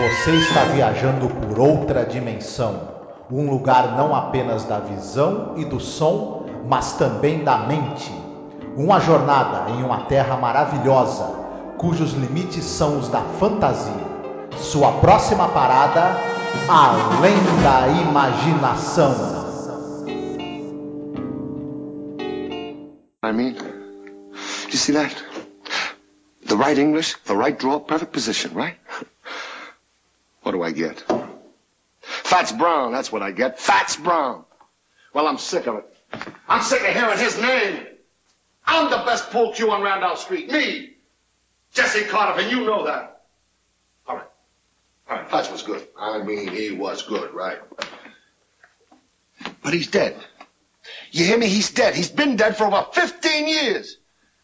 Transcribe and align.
Você 0.00 0.30
está 0.30 0.64
viajando 0.64 1.28
por 1.28 1.58
outra 1.60 2.06
dimensão. 2.06 2.88
Um 3.30 3.50
lugar 3.50 3.98
não 3.98 4.14
apenas 4.14 4.64
da 4.64 4.78
visão 4.78 5.52
e 5.58 5.64
do 5.66 5.78
som, 5.78 6.46
mas 6.66 6.94
também 6.94 7.44
da 7.44 7.58
mente. 7.66 8.10
Uma 8.78 8.98
jornada 8.98 9.70
em 9.72 9.82
uma 9.82 10.04
terra 10.04 10.38
maravilhosa, 10.38 11.26
cujos 11.76 12.14
limites 12.14 12.64
são 12.64 12.98
os 12.98 13.10
da 13.10 13.20
fantasia. 13.38 13.92
Sua 14.56 14.90
próxima 14.92 15.48
parada, 15.48 16.16
além 16.66 17.36
da 17.62 17.88
imaginação. 18.00 19.14
I 23.22 23.32
mean, 23.34 23.54
you 24.70 24.78
see 24.78 24.94
that? 24.94 25.14
The 26.46 26.56
right 26.56 26.80
English, 26.80 27.18
the 27.26 27.34
right 27.34 27.56
draw, 27.58 27.80
perfect 27.80 28.12
position, 28.12 28.54
right? 28.54 28.79
What 30.42 30.52
do 30.52 30.62
I 30.62 30.72
get? 30.72 31.04
Fats 32.00 32.52
Brown, 32.52 32.92
that's 32.92 33.12
what 33.12 33.22
I 33.22 33.30
get. 33.30 33.58
Fats 33.58 33.96
Brown. 33.96 34.44
Well, 35.12 35.26
I'm 35.26 35.38
sick 35.38 35.66
of 35.66 35.76
it. 35.76 35.96
I'm 36.48 36.62
sick 36.62 36.80
of 36.80 36.94
hearing 36.94 37.18
his 37.18 37.40
name. 37.40 37.86
I'm 38.64 38.90
the 38.90 38.98
best 38.98 39.30
pool 39.30 39.52
cue 39.52 39.70
on 39.70 39.82
Randolph 39.82 40.20
Street. 40.20 40.50
Me. 40.50 40.90
Jesse 41.72 42.04
Carter, 42.04 42.40
and 42.40 42.50
you 42.50 42.64
know 42.64 42.86
that. 42.86 43.22
All 44.06 44.16
right. 44.16 44.26
All 45.08 45.16
right, 45.16 45.30
Fats 45.30 45.50
was 45.50 45.62
good. 45.62 45.86
I 45.98 46.22
mean, 46.22 46.48
he 46.48 46.72
was 46.72 47.02
good, 47.02 47.32
right? 47.32 47.58
But 49.62 49.74
he's 49.74 49.88
dead. 49.88 50.16
You 51.12 51.24
hear 51.24 51.38
me? 51.38 51.46
He's 51.46 51.70
dead. 51.70 51.94
He's 51.94 52.10
been 52.10 52.36
dead 52.36 52.56
for 52.56 52.64
over 52.64 52.86
15 52.92 53.48
years. 53.48 53.96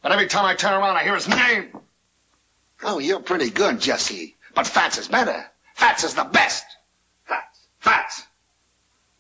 And 0.03 0.13
every 0.13 0.27
time 0.27 0.45
I 0.45 0.55
turn 0.55 0.73
around, 0.73 0.97
I 0.97 1.05
hear 1.05 1.15
his 1.15 1.29
name. 1.29 1.77
Oh, 2.83 2.99
you're 2.99 3.21
pretty 3.21 3.51
good, 3.51 3.81
Jesse. 3.81 4.37
But 4.55 4.67
Fats 4.67 4.99
is 4.99 5.09
better. 5.09 5.47
Fats 5.77 6.05
is 6.05 6.15
the 6.15 6.25
best. 6.25 6.65
Fats. 7.27 7.69
Fats. 7.79 8.23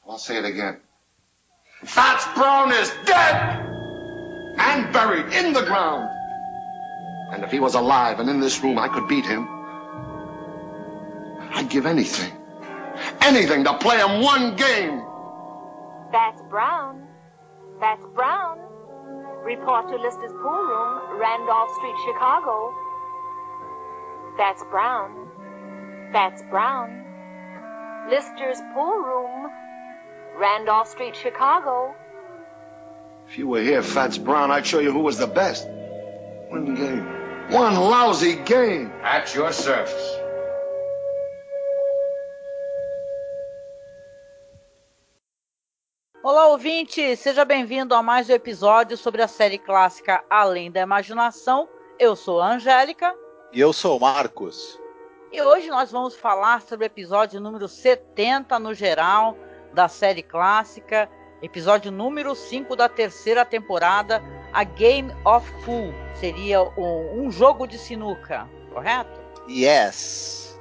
I'll 0.08 0.18
say 0.18 0.38
it 0.38 0.44
again. 0.46 0.78
Fats 1.84 2.26
Brown 2.34 2.72
is 2.72 2.90
dead 3.04 3.60
and 4.58 4.92
buried 4.92 5.32
in 5.34 5.52
the 5.52 5.62
ground. 5.62 6.08
And 7.32 7.44
if 7.44 7.50
he 7.50 7.60
was 7.60 7.74
alive 7.74 8.20
and 8.20 8.30
in 8.30 8.40
this 8.40 8.62
room, 8.62 8.78
I 8.78 8.88
could 8.88 9.06
beat 9.06 9.26
him. 9.26 9.46
I'd 11.52 11.68
give 11.68 11.84
anything, 11.84 12.32
anything 13.20 13.64
to 13.64 13.74
play 13.76 13.98
him 13.98 14.22
one 14.22 14.56
game. 14.56 15.02
Fats 16.10 16.40
Brown. 16.48 17.06
Fats 17.80 18.02
Brown. 18.14 18.58
Report 19.44 19.88
to 19.88 19.96
Lister's 19.96 20.32
pool 20.32 20.64
room, 20.64 21.20
Randolph 21.20 21.70
Street, 21.76 21.96
Chicago. 22.06 22.74
Fats 24.38 24.64
Brown. 24.70 25.25
That's 26.12 26.42
Brown. 26.50 27.04
Lister's 28.08 28.60
pool 28.72 28.98
room, 28.98 29.50
Randolph 30.38 30.88
Street, 30.88 31.16
Chicago. 31.16 31.94
If 33.28 33.38
you 33.38 33.48
were 33.48 33.60
here, 33.60 33.82
Fats 33.82 34.18
Brown, 34.18 34.50
I'd 34.52 34.64
show 34.64 34.78
you 34.78 34.92
who 34.92 35.00
was 35.00 35.18
the 35.18 35.26
best. 35.26 35.66
One 36.48 36.74
game. 36.76 37.04
One 37.50 37.74
lousy 37.74 38.36
game. 38.36 38.92
At 39.02 39.34
your 39.34 39.52
service. 39.52 40.16
Olá, 46.22 46.48
ouvinte! 46.48 47.16
Seja 47.16 47.44
bem-vindo 47.44 47.94
a 47.94 48.02
mais 48.02 48.28
um 48.28 48.32
episódio 48.32 48.96
sobre 48.96 49.22
a 49.22 49.28
série 49.28 49.58
clássica 49.58 50.24
Além 50.30 50.70
da 50.70 50.80
Imaginação. 50.80 51.68
Eu 51.98 52.14
sou 52.14 52.40
a 52.40 52.54
Angélica. 52.54 53.14
E 53.52 53.60
eu 53.60 53.72
sou 53.72 53.96
o 53.96 54.00
Marcos. 54.00 54.78
E 55.36 55.42
hoje 55.42 55.68
nós 55.68 55.92
vamos 55.92 56.16
falar 56.16 56.62
sobre 56.62 56.86
o 56.86 56.88
episódio 56.88 57.38
número 57.38 57.68
70 57.68 58.58
no 58.58 58.72
geral 58.72 59.36
da 59.74 59.86
série 59.86 60.22
clássica, 60.22 61.10
episódio 61.42 61.92
número 61.92 62.34
5 62.34 62.74
da 62.74 62.88
terceira 62.88 63.44
temporada, 63.44 64.22
A 64.50 64.64
Game 64.64 65.14
of 65.26 65.52
Pool. 65.62 65.92
Seria 66.14 66.62
um, 66.62 67.26
um 67.26 67.30
jogo 67.30 67.66
de 67.66 67.76
sinuca, 67.76 68.48
correto? 68.72 69.20
Yes. 69.46 70.58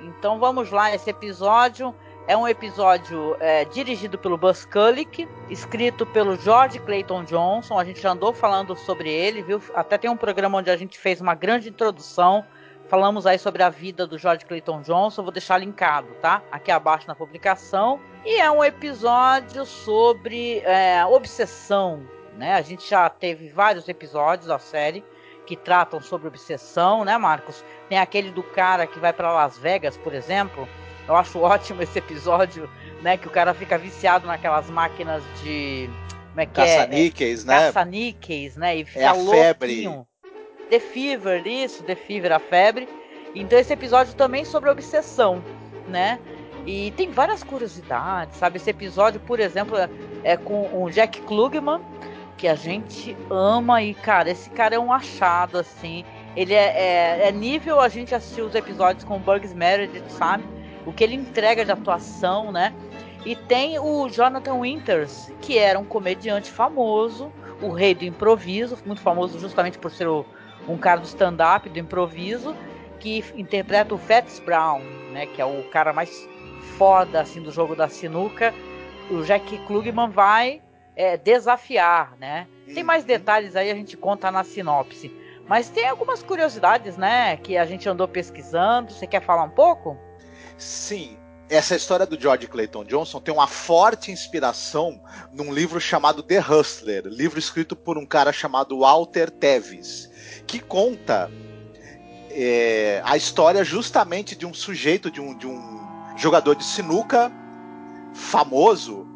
Então 0.00 0.38
vamos 0.38 0.70
lá, 0.70 0.94
esse 0.94 1.10
episódio 1.10 1.94
é 2.26 2.34
um 2.34 2.48
episódio 2.48 3.36
é, 3.38 3.66
dirigido 3.66 4.16
pelo 4.16 4.38
Buzz 4.38 4.64
Kulick, 4.64 5.28
escrito 5.50 6.06
pelo 6.06 6.36
George 6.36 6.78
Clayton 6.78 7.22
Johnson. 7.24 7.78
A 7.78 7.84
gente 7.84 8.00
já 8.00 8.12
andou 8.12 8.32
falando 8.32 8.74
sobre 8.74 9.10
ele, 9.10 9.42
viu? 9.42 9.60
Até 9.74 9.98
tem 9.98 10.08
um 10.08 10.16
programa 10.16 10.56
onde 10.56 10.70
a 10.70 10.76
gente 10.76 10.98
fez 10.98 11.20
uma 11.20 11.34
grande 11.34 11.68
introdução. 11.68 12.46
Falamos 12.88 13.26
aí 13.26 13.38
sobre 13.38 13.62
a 13.62 13.68
vida 13.68 14.06
do 14.06 14.16
George 14.16 14.44
Clayton 14.44 14.82
Johnson. 14.82 15.22
Vou 15.22 15.32
deixar 15.32 15.58
linkado, 15.58 16.08
tá? 16.22 16.42
Aqui 16.50 16.70
abaixo 16.70 17.06
na 17.08 17.14
publicação. 17.14 18.00
E 18.24 18.40
é 18.40 18.50
um 18.50 18.62
episódio 18.62 19.64
sobre 19.66 20.60
é, 20.60 21.04
obsessão, 21.04 22.06
né? 22.36 22.54
A 22.54 22.62
gente 22.62 22.88
já 22.88 23.08
teve 23.08 23.48
vários 23.48 23.88
episódios 23.88 24.48
da 24.48 24.58
série 24.58 25.04
que 25.46 25.56
tratam 25.56 26.00
sobre 26.00 26.28
obsessão, 26.28 27.04
né, 27.04 27.16
Marcos? 27.18 27.64
Tem 27.88 27.98
aquele 27.98 28.30
do 28.30 28.42
cara 28.42 28.86
que 28.86 28.98
vai 28.98 29.12
para 29.12 29.32
Las 29.32 29.58
Vegas, 29.58 29.96
por 29.96 30.12
exemplo 30.12 30.68
eu 31.08 31.14
acho 31.14 31.38
ótimo 31.40 31.82
esse 31.82 31.98
episódio, 31.98 32.68
né? 33.02 33.16
Que 33.16 33.26
o 33.26 33.30
cara 33.30 33.54
fica 33.54 33.78
viciado 33.78 34.26
naquelas 34.26 34.68
máquinas 34.68 35.22
de. 35.42 35.88
Como 36.30 36.40
é 36.40 36.46
que 36.46 36.52
Caça-níqueis, 36.52 37.44
é? 37.44 37.46
né? 37.46 37.66
Caça-níqueis, 37.66 38.56
né? 38.56 38.76
E 38.76 38.84
fica 38.84 39.00
é 39.00 39.06
a 39.06 39.12
louquinho. 39.12 39.42
febre. 39.42 40.06
The 40.70 40.80
Fever, 40.80 41.46
isso, 41.46 41.82
The 41.82 41.94
Fever, 41.94 42.32
a 42.32 42.38
febre. 42.38 42.88
Então 43.34 43.58
esse 43.58 43.72
episódio 43.72 44.14
também 44.14 44.44
sobre 44.44 44.70
obsessão, 44.70 45.42
né? 45.88 46.18
E 46.66 46.90
tem 46.92 47.10
várias 47.10 47.42
curiosidades, 47.42 48.36
sabe? 48.38 48.56
Esse 48.56 48.70
episódio, 48.70 49.20
por 49.20 49.38
exemplo, 49.38 49.76
é 50.24 50.36
com 50.36 50.82
o 50.82 50.90
Jack 50.90 51.20
Klugman, 51.22 51.80
que 52.36 52.48
a 52.48 52.54
gente 52.54 53.16
ama 53.30 53.82
e, 53.82 53.94
cara, 53.94 54.30
esse 54.30 54.50
cara 54.50 54.74
é 54.74 54.78
um 54.78 54.92
achado, 54.92 55.58
assim. 55.58 56.04
Ele 56.34 56.52
é, 56.52 57.20
é, 57.22 57.28
é 57.28 57.32
nível 57.32 57.80
a 57.80 57.88
gente 57.88 58.14
assistir 58.14 58.42
os 58.42 58.54
episódios 58.54 59.04
com 59.04 59.16
o 59.16 59.20
Bugs 59.20 59.54
Meredith, 59.54 60.10
sabe? 60.10 60.44
o 60.86 60.92
que 60.92 61.02
ele 61.02 61.16
entrega 61.16 61.64
de 61.64 61.72
atuação, 61.72 62.52
né? 62.52 62.72
E 63.24 63.34
tem 63.34 63.78
o 63.78 64.08
Jonathan 64.08 64.60
Winters, 64.60 65.32
que 65.42 65.58
era 65.58 65.76
um 65.76 65.84
comediante 65.84 66.50
famoso, 66.50 67.30
o 67.60 67.70
rei 67.70 67.92
do 67.92 68.04
improviso, 68.04 68.78
muito 68.86 69.00
famoso 69.00 69.38
justamente 69.40 69.78
por 69.78 69.90
ser 69.90 70.06
o, 70.06 70.24
um 70.68 70.76
cara 70.76 71.00
do 71.00 71.06
stand-up, 71.06 71.68
do 71.68 71.78
improviso, 71.78 72.54
que 72.98 73.24
interpreta 73.34 73.94
o 73.94 73.98
Fats 73.98 74.38
Brown, 74.40 74.80
né? 75.12 75.26
Que 75.26 75.40
é 75.40 75.44
o 75.44 75.62
cara 75.70 75.92
mais 75.92 76.28
foda 76.76 77.20
assim 77.20 77.40
do 77.40 77.50
jogo 77.50 77.74
da 77.74 77.88
sinuca. 77.88 78.54
O 79.10 79.22
Jack 79.22 79.58
Klugman 79.66 80.10
vai 80.10 80.62
é, 80.94 81.16
desafiar, 81.16 82.16
né? 82.18 82.46
Tem 82.74 82.82
mais 82.82 83.04
detalhes 83.04 83.54
aí 83.54 83.70
a 83.70 83.74
gente 83.74 83.96
conta 83.96 84.30
na 84.30 84.42
sinopse. 84.42 85.14
Mas 85.46 85.68
tem 85.68 85.86
algumas 85.86 86.22
curiosidades, 86.22 86.96
né? 86.96 87.36
Que 87.36 87.56
a 87.56 87.64
gente 87.64 87.88
andou 87.88 88.08
pesquisando. 88.08 88.92
Você 88.92 89.06
quer 89.06 89.22
falar 89.22 89.44
um 89.44 89.50
pouco? 89.50 89.96
Sim, 90.58 91.16
essa 91.48 91.76
história 91.76 92.04
do 92.04 92.20
George 92.20 92.48
Clayton 92.48 92.84
Johnson 92.84 93.20
tem 93.20 93.32
uma 93.32 93.46
forte 93.46 94.10
inspiração 94.10 95.00
num 95.32 95.52
livro 95.52 95.80
chamado 95.80 96.22
The 96.22 96.40
Hustler, 96.40 97.04
livro 97.06 97.38
escrito 97.38 97.76
por 97.76 97.96
um 97.96 98.04
cara 98.04 98.32
chamado 98.32 98.80
Walter 98.80 99.30
Tevis, 99.30 100.10
que 100.46 100.60
conta 100.60 101.30
é, 102.30 103.00
a 103.04 103.16
história 103.16 103.64
justamente 103.64 104.36
de 104.36 104.46
um 104.46 104.54
sujeito, 104.54 105.10
de 105.10 105.20
um, 105.20 105.36
de 105.36 105.46
um 105.46 106.16
jogador 106.16 106.54
de 106.54 106.64
sinuca 106.64 107.32
famoso, 108.14 109.06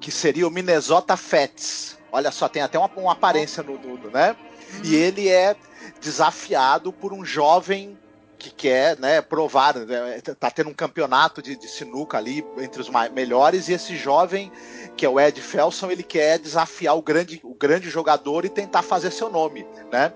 que 0.00 0.10
seria 0.10 0.46
o 0.46 0.50
Minnesota 0.50 1.16
Fats. 1.16 1.98
Olha 2.10 2.30
só, 2.30 2.48
tem 2.48 2.62
até 2.62 2.78
uma, 2.78 2.90
uma 2.96 3.12
aparência 3.12 3.62
no, 3.62 3.78
no, 3.78 4.10
né? 4.10 4.36
E 4.84 4.94
ele 4.94 5.28
é 5.28 5.56
desafiado 6.00 6.92
por 6.92 7.12
um 7.12 7.24
jovem 7.24 7.98
que 8.42 8.50
quer 8.50 8.98
né, 8.98 9.22
provar, 9.22 9.76
né, 9.76 10.20
tá 10.20 10.50
tendo 10.50 10.68
um 10.70 10.74
campeonato 10.74 11.40
de, 11.40 11.54
de, 11.56 11.68
sinuca 11.68 12.18
ali 12.18 12.44
entre 12.58 12.82
os 12.82 12.90
melhores, 13.12 13.68
e 13.68 13.72
esse 13.72 13.96
jovem, 13.96 14.50
que 14.96 15.06
é 15.06 15.08
o 15.08 15.20
Ed 15.20 15.40
Felson, 15.40 15.90
ele 15.90 16.02
quer 16.02 16.38
desafiar 16.40 16.96
o 16.96 17.02
grande, 17.02 17.40
o 17.44 17.54
grande 17.54 17.88
jogador 17.88 18.44
e 18.44 18.48
tentar 18.48 18.82
fazer 18.82 19.12
seu 19.12 19.30
nome. 19.30 19.64
Né? 19.92 20.12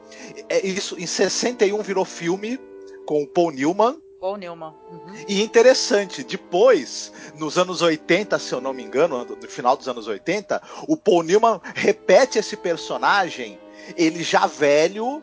É, 0.49 0.67
isso 0.67 0.99
em 0.99 1.07
61 1.07 1.81
virou 1.83 2.05
filme 2.05 2.59
com 3.07 3.23
o 3.23 3.29
Paul 3.29 3.53
Newman. 3.53 3.97
Paul 4.21 4.37
Newman. 4.37 4.75
Uhum. 4.91 5.15
E 5.29 5.43
interessante, 5.43 6.25
depois, 6.25 7.13
nos 7.39 7.57
anos 7.57 7.81
80, 7.81 8.39
se 8.41 8.53
eu 8.53 8.61
não 8.61 8.73
me 8.73 8.83
engano, 8.83 9.25
no 9.25 9.49
final 9.49 9.77
dos 9.77 9.87
anos 9.87 10.09
80, 10.09 10.61
o 10.89 10.97
Paul 10.97 11.23
Newman 11.23 11.61
repete 11.75 12.39
esse 12.39 12.57
personagem, 12.57 13.59
ele 13.97 14.25
já 14.25 14.47
velho, 14.47 15.23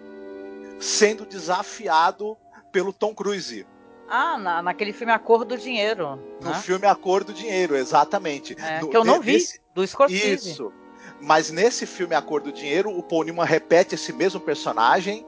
sendo 0.80 1.26
desafiado 1.26 2.38
pelo 2.74 2.92
Tom 2.92 3.14
Cruise. 3.14 3.66
Ah, 4.10 4.38
na, 4.38 4.62
naquele 4.62 4.92
filme 4.92 5.14
A 5.14 5.20
Cor 5.20 5.46
do 5.46 5.58
Dinheiro. 5.58 6.20
No 6.42 6.50
né? 6.50 6.60
filme 6.60 6.86
A 6.86 6.96
Cor 6.96 7.24
do 7.24 7.32
Dinheiro, 7.32 7.76
exatamente. 7.76 8.58
É, 8.60 8.82
no, 8.82 8.90
que 8.90 8.98
eu 8.98 9.06
não 9.06 9.22
vi, 9.22 9.34
nesse, 9.34 9.62
do 9.74 9.88
Scorsese. 9.88 10.52
Isso. 10.52 10.74
Mas 11.22 11.50
nesse 11.50 11.86
filme 11.86 12.14
A 12.14 12.22
Cor 12.22 12.42
do 12.42 12.52
Dinheiro, 12.52 12.90
o 12.90 13.02
Paul 13.02 13.24
Newman 13.24 13.46
repete 13.46 13.96
esse 13.96 14.12
mesmo 14.12 14.42
personagem, 14.42 15.26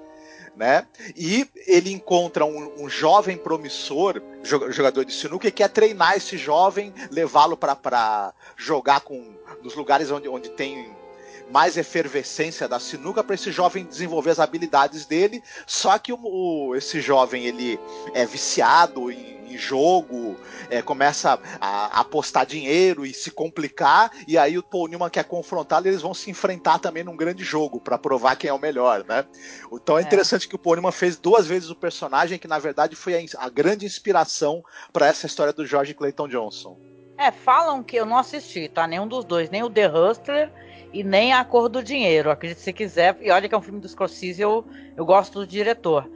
né? 0.58 0.86
E 1.16 1.48
ele 1.68 1.92
encontra 1.92 2.44
um, 2.44 2.84
um 2.84 2.90
jovem 2.90 3.38
promissor, 3.38 4.22
jogador 4.44 5.06
de 5.06 5.14
sinuca, 5.14 5.48
e 5.48 5.52
quer 5.52 5.70
treinar 5.70 6.18
esse 6.18 6.38
jovem, 6.38 6.94
levá-lo 7.12 7.56
para 7.56 8.34
jogar 8.58 9.02
com 9.02 9.36
nos 9.64 9.76
lugares 9.76 10.12
onde, 10.12 10.28
onde 10.28 10.50
tem 10.50 10.96
mais 11.52 11.78
efervescência 11.78 12.68
da 12.68 12.80
sinuca 12.80 13.24
para 13.24 13.36
esse 13.36 13.52
jovem 13.52 13.86
desenvolver 13.86 14.32
as 14.32 14.40
habilidades 14.40 15.06
dele. 15.06 15.44
Só 15.66 15.98
que 15.98 16.12
o, 16.12 16.20
o, 16.22 16.76
esse 16.76 17.00
jovem 17.02 17.46
ele 17.46 17.80
é 18.14 18.26
viciado 18.26 19.12
em, 19.12 19.36
jogo, 19.58 20.36
é, 20.70 20.82
começa 20.82 21.40
a, 21.60 21.68
a, 21.68 22.00
apostar 22.02 22.46
dinheiro 22.46 23.06
e 23.06 23.14
se 23.14 23.32
complicar, 23.32 24.12
e 24.28 24.38
aí 24.38 24.58
o 24.58 24.64
Paul 24.64 24.88
Newman 24.88 25.10
quer 25.10 25.24
confrontá-lo 25.24 25.88
e 25.88 25.90
eles 25.90 26.02
vão 26.02 26.14
se 26.14 26.30
enfrentar 26.30 26.80
também 26.80 27.04
num 27.04 27.16
grande 27.16 27.44
jogo 27.44 27.80
para 27.80 27.98
provar 27.98 28.36
quem 28.36 28.50
é 28.50 28.54
o 28.54 28.60
melhor, 28.60 29.04
né? 29.08 29.26
Então 29.72 29.98
é, 29.98 30.02
é, 30.02 30.04
interessante 30.04 30.48
que 30.48 30.56
o 30.56 30.60
Paul 30.60 30.76
Newman 30.76 30.92
fez 30.92 31.18
duas 31.18 31.48
vezes 31.48 31.70
o 31.70 31.76
personagem, 31.76 32.38
que 32.38 32.48
na 32.48 32.60
verdade 32.60 32.96
foi 32.96 33.16
a, 33.16 33.46
a 33.46 33.50
grande 33.50 33.86
inspiração 33.86 34.64
para 34.92 35.08
essa 35.08 35.26
história 35.26 35.54
do 35.54 35.66
George 35.66 35.94
Clayton 35.94 36.28
Johnson. 36.28 36.78
É, 37.18 37.32
falam 37.32 37.82
que 37.82 37.96
eu 37.96 38.06
não 38.06 38.18
assisti, 38.18 38.68
tá? 38.68 38.86
Nenhum 38.86 39.08
dos 39.08 39.24
dois, 39.24 39.50
nem 39.50 39.64
o 39.64 39.70
The 39.70 39.88
Hustler 39.88 40.52
e 40.96 41.04
nem 41.04 41.34
A 41.34 41.44
Cor 41.44 41.68
do 41.68 41.84
Dinheiro. 41.84 42.32
Acredite 42.32 42.62
se 42.62 42.72
quiser. 42.72 43.18
E 43.20 43.30
olha 43.30 43.50
que 43.50 43.54
é 43.54 43.58
um 43.58 43.62
filme 43.62 43.82
do 43.82 43.90
Scorsese, 43.90 44.42
eu, 44.42 44.66
eu 44.96 45.06
gosto 45.06 45.40
do 45.40 45.48
diretor. 45.48 46.10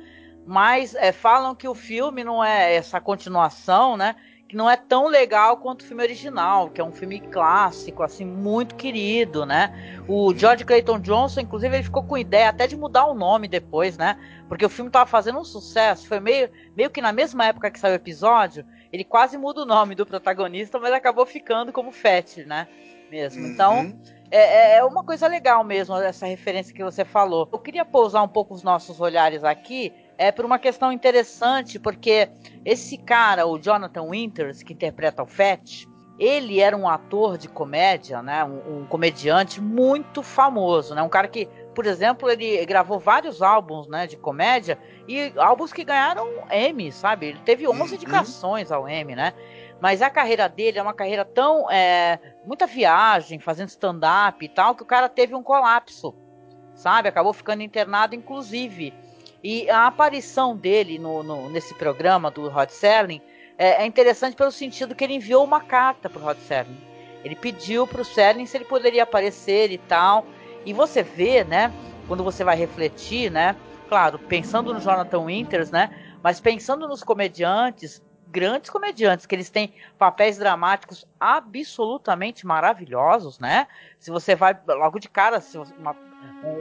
Mas 0.46 0.96
é, 0.96 1.12
falam 1.12 1.54
que 1.54 1.68
o 1.68 1.76
filme 1.76 2.24
não 2.24 2.42
é 2.42 2.74
essa 2.74 3.02
continuação, 3.02 3.98
né? 3.98 4.16
Que 4.48 4.56
não 4.56 4.70
é 4.70 4.78
tão 4.78 5.08
legal 5.08 5.58
quanto 5.58 5.82
o 5.82 5.84
filme 5.84 6.02
original, 6.02 6.70
que 6.70 6.80
é 6.80 6.84
um 6.84 6.94
filme 6.94 7.20
clássico, 7.20 8.02
assim, 8.02 8.24
muito 8.24 8.74
querido, 8.76 9.46
né? 9.46 10.02
O 10.08 10.34
George 10.34 10.64
Clayton 10.64 11.00
Johnson, 11.02 11.42
inclusive, 11.42 11.76
ele 11.76 11.84
ficou 11.84 12.02
com 12.02 12.18
ideia 12.18 12.48
até 12.48 12.66
de 12.66 12.78
mudar 12.78 13.06
o 13.06 13.14
nome 13.14 13.50
depois, 13.50 13.98
né? 13.98 14.18
Porque 14.48 14.66
o 14.66 14.70
filme 14.70 14.90
tava 14.90 15.06
fazendo 15.06 15.40
um 15.40 15.44
sucesso. 15.44 16.08
Foi 16.08 16.22
meio, 16.22 16.50
meio 16.76 16.90
que 16.90 17.02
na 17.02 17.12
mesma 17.12 17.46
época 17.46 17.70
que 17.70 17.80
saiu 17.80 17.92
o 17.92 17.96
episódio, 17.96 18.66
ele 18.94 19.04
quase 19.04 19.38
muda 19.38 19.62
o 19.62 19.66
nome 19.66 19.94
do 19.94 20.06
protagonista, 20.06 20.80
mas 20.80 20.94
acabou 20.94 21.26
ficando 21.26 21.74
como 21.74 21.92
Fett, 21.92 22.46
né? 22.46 22.66
Mesmo. 23.12 23.46
Então, 23.46 23.82
uhum. 23.82 24.00
É, 24.32 24.78
é 24.78 24.84
uma 24.84 25.04
coisa 25.04 25.28
legal 25.28 25.64
mesmo, 25.64 25.96
essa 25.96 26.26
referência 26.26 26.74
que 26.74 26.84
você 26.84 27.04
falou. 27.04 27.48
Eu 27.52 27.60
queria 27.60 27.86
pousar 27.86 28.22
um 28.24 28.28
pouco 28.28 28.54
os 28.54 28.64
nossos 28.64 29.00
olhares 29.02 29.44
aqui 29.44 29.94
é 30.18 30.32
por 30.32 30.44
uma 30.44 30.60
questão 30.60 30.92
interessante, 30.92 31.80
porque 31.80 32.30
esse 32.66 32.98
cara, 32.98 33.48
o 33.48 33.58
Jonathan 33.58 34.10
Winters, 34.10 34.62
que 34.62 34.74
interpreta 34.74 35.24
o 35.24 35.26
Fett, 35.26 35.88
ele 36.20 36.60
era 36.60 36.76
um 36.76 36.88
ator 36.88 37.38
de 37.38 37.48
comédia, 37.48 38.22
né? 38.22 38.44
Um, 38.44 38.82
um, 38.82 38.86
comediante 38.86 39.62
muito 39.62 40.22
famoso, 40.22 40.94
né? 40.94 41.02
Um 41.02 41.08
cara 41.08 41.30
que, 41.30 41.48
por 41.74 41.86
exemplo, 41.86 42.30
ele 42.30 42.64
gravou 42.66 43.00
vários 43.00 43.42
álbuns, 43.42 43.88
né, 43.88 44.06
de 44.06 44.18
comédia 44.18 44.78
e 45.08 45.32
álbuns 45.38 45.72
que 45.72 45.86
ganharam 45.86 46.28
Emmy, 46.52 46.92
sabe? 46.92 47.28
Ele 47.28 47.40
teve 47.46 47.66
11 47.66 47.80
uhum. 47.80 47.88
indicações 47.96 48.70
ao 48.70 48.90
Emmy, 48.90 49.16
né? 49.16 49.34
Mas 49.82 50.02
a 50.02 50.10
carreira 50.10 50.50
dele 50.50 50.78
é 50.80 50.82
uma 50.82 50.94
carreira 50.94 51.24
tão 51.24 51.70
é, 51.72 52.20
muita 52.46 52.68
viagem, 52.68 53.40
fazendo 53.40 53.70
stand-up 53.70 54.44
e 54.44 54.50
tal, 54.50 54.76
que 54.76 54.84
o 54.84 54.86
cara 54.86 55.08
teve 55.08 55.34
um 55.34 55.44
colapso, 55.44 56.14
sabe? 56.76 57.08
Acabou 57.08 57.32
ficando 57.32 57.64
internado, 57.64 58.14
inclusive. 58.14 58.94
E 59.42 59.70
a 59.70 59.88
aparição 59.88 60.56
dele 60.56 61.00
no, 61.00 61.24
no 61.24 61.50
nesse 61.50 61.74
programa 61.74 62.30
do 62.30 62.50
Rod 62.50 62.70
Serling 62.70 63.22
é, 63.58 63.84
é, 63.84 63.86
interessante 63.86 64.36
pelo 64.36 64.52
sentido 64.52 64.94
que 64.94 65.04
ele 65.04 65.16
enviou 65.16 65.44
uma 65.44 65.62
carta 65.62 66.10
para 66.10 66.22
o 66.22 66.24
Rod 66.24 66.38
Serling. 66.40 66.78
Ele 67.24 67.36
pediu 67.36 67.88
para 67.88 68.02
o 68.02 68.06
Serling 68.06 68.46
se 68.46 68.58
ele 68.58 68.66
poderia 68.66 69.04
aparecer 69.04 69.72
e 69.72 69.78
tal. 69.78 70.26
E 70.66 70.74
você 70.74 71.04
vê, 71.04 71.44
né? 71.44 71.72
Quando 72.08 72.24
você 72.24 72.44
vai 72.44 72.56
refletir, 72.56 73.32
né? 73.32 73.56
Claro, 73.88 74.20
pensando 74.20 74.74
no 74.74 74.80
Jonathan 74.80 75.26
Winters, 75.26 75.72
né? 75.72 75.90
Mas 76.22 76.40
pensando 76.40 76.88
nos 76.88 77.04
comediantes, 77.04 78.02
grandes 78.32 78.70
comediantes, 78.70 79.26
que 79.26 79.36
eles 79.36 79.50
têm 79.50 79.74
papéis 79.98 80.38
dramáticos 80.38 81.06
absolutamente 81.20 82.46
maravilhosos, 82.46 83.40
né? 83.40 83.68
Se 84.00 84.12
você 84.12 84.36
vai 84.36 84.58
logo 84.68 85.00
de 85.00 85.10
cara, 85.10 85.42
se 85.42 85.58
uma 85.58 85.96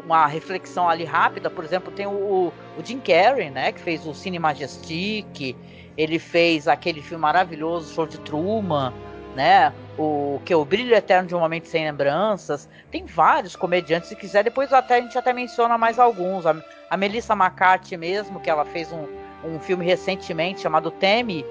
uma 0.04 0.26
reflexão 0.26 0.88
ali 0.88 1.04
rápida, 1.04 1.50
por 1.50 1.64
exemplo, 1.64 1.92
tem 1.92 2.06
o, 2.06 2.52
o 2.78 2.84
Jim 2.84 3.00
Carrey, 3.00 3.50
né, 3.50 3.72
que 3.72 3.80
fez 3.80 4.06
o 4.06 4.14
Cine 4.14 4.38
Majestic, 4.38 5.56
ele 5.96 6.18
fez 6.18 6.68
aquele 6.68 7.02
filme 7.02 7.22
maravilhoso, 7.22 7.92
Show 7.92 8.06
de 8.06 8.18
Truman, 8.20 8.92
né, 9.34 9.72
o 9.98 10.40
que 10.44 10.52
é 10.52 10.56
o 10.56 10.64
Brilho 10.64 10.94
Eterno 10.94 11.28
de 11.28 11.34
um 11.34 11.40
Momento 11.40 11.66
Sem 11.66 11.84
Lembranças, 11.84 12.68
tem 12.90 13.04
vários 13.04 13.56
comediantes, 13.56 14.08
se 14.08 14.16
quiser, 14.16 14.44
depois 14.44 14.72
até 14.72 14.98
a 14.98 15.00
gente 15.00 15.18
até 15.18 15.32
menciona 15.32 15.76
mais 15.76 15.98
alguns, 15.98 16.46
a, 16.46 16.56
a 16.88 16.96
Melissa 16.96 17.34
McCarthy 17.34 17.96
mesmo, 17.96 18.40
que 18.40 18.48
ela 18.48 18.64
fez 18.64 18.92
um, 18.92 19.06
um 19.44 19.58
filme 19.58 19.84
recentemente 19.84 20.60
chamado 20.60 20.90
Teme, 20.90 21.44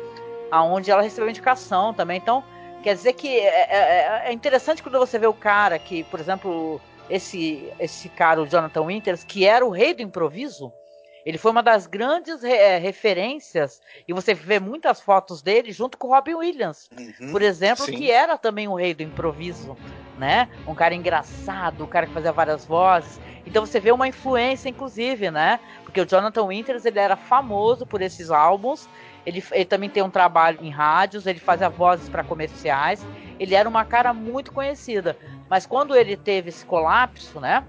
aonde 0.51 0.91
ela 0.91 1.01
recebeu 1.01 1.29
indicação 1.29 1.93
também, 1.93 2.17
então 2.17 2.43
quer 2.83 2.95
dizer 2.95 3.13
que 3.13 3.39
é, 3.39 3.67
é, 3.69 4.21
é 4.25 4.33
interessante 4.33 4.81
quando 4.81 4.99
você 4.99 5.19
vê 5.19 5.27
o 5.27 5.33
cara 5.33 5.77
que, 5.77 6.03
por 6.05 6.19
exemplo, 6.19 6.79
esse, 7.09 7.71
esse 7.79 8.09
cara, 8.09 8.41
o 8.41 8.47
Jonathan 8.47 8.85
Winters, 8.85 9.23
que 9.23 9.45
era 9.45 9.65
o 9.65 9.69
rei 9.69 9.93
do 9.93 10.01
improviso. 10.01 10.71
Ele 11.25 11.37
foi 11.37 11.51
uma 11.51 11.61
das 11.61 11.87
grandes 11.87 12.41
é, 12.41 12.77
referências, 12.77 13.81
e 14.07 14.13
você 14.13 14.33
vê 14.33 14.61
muitas 14.61 15.01
fotos 15.01 15.41
dele 15.41 15.73
junto 15.73 15.97
com 15.97 16.07
o 16.07 16.11
Robin 16.11 16.35
Williams, 16.35 16.89
uhum, 16.97 17.33
por 17.33 17.41
exemplo, 17.41 17.83
sim. 17.83 17.97
que 17.97 18.09
era 18.09 18.37
também 18.37 18.69
o 18.69 18.75
rei 18.75 18.93
do 18.93 19.03
improviso, 19.03 19.75
né? 20.17 20.47
Um 20.65 20.73
cara 20.73 20.95
engraçado, 20.95 21.83
um 21.83 21.87
cara 21.87 22.07
que 22.07 22.13
fazia 22.13 22.31
várias 22.31 22.63
vozes. 22.65 23.19
Então 23.45 23.65
você 23.65 23.77
vê 23.77 23.91
uma 23.91 24.07
influência, 24.07 24.69
inclusive, 24.69 25.29
né? 25.29 25.59
Porque 25.83 25.99
o 25.99 26.05
Jonathan 26.05 26.47
Winters 26.47 26.85
ele 26.85 26.99
era 26.99 27.17
famoso 27.17 27.85
por 27.85 28.01
esses 28.01 28.31
álbuns. 28.31 28.87
Ele, 29.27 29.43
ele 29.51 29.65
também 29.65 29.89
tem 29.89 30.01
um 30.01 30.09
trabalho 30.09 30.59
em 30.61 30.69
rádios, 30.69 31.27
ele 31.27 31.37
fazia 31.37 31.67
vozes 31.67 32.07
para 32.07 32.23
comerciais. 32.23 33.05
Ele 33.37 33.55
era 33.55 33.67
uma 33.67 33.83
cara 33.83 34.13
muito 34.13 34.53
conhecida. 34.53 35.17
Mas 35.49 35.65
quando 35.65 35.93
ele 35.93 36.15
teve 36.15 36.47
esse 36.47 36.65
colapso, 36.65 37.37
né? 37.41 37.61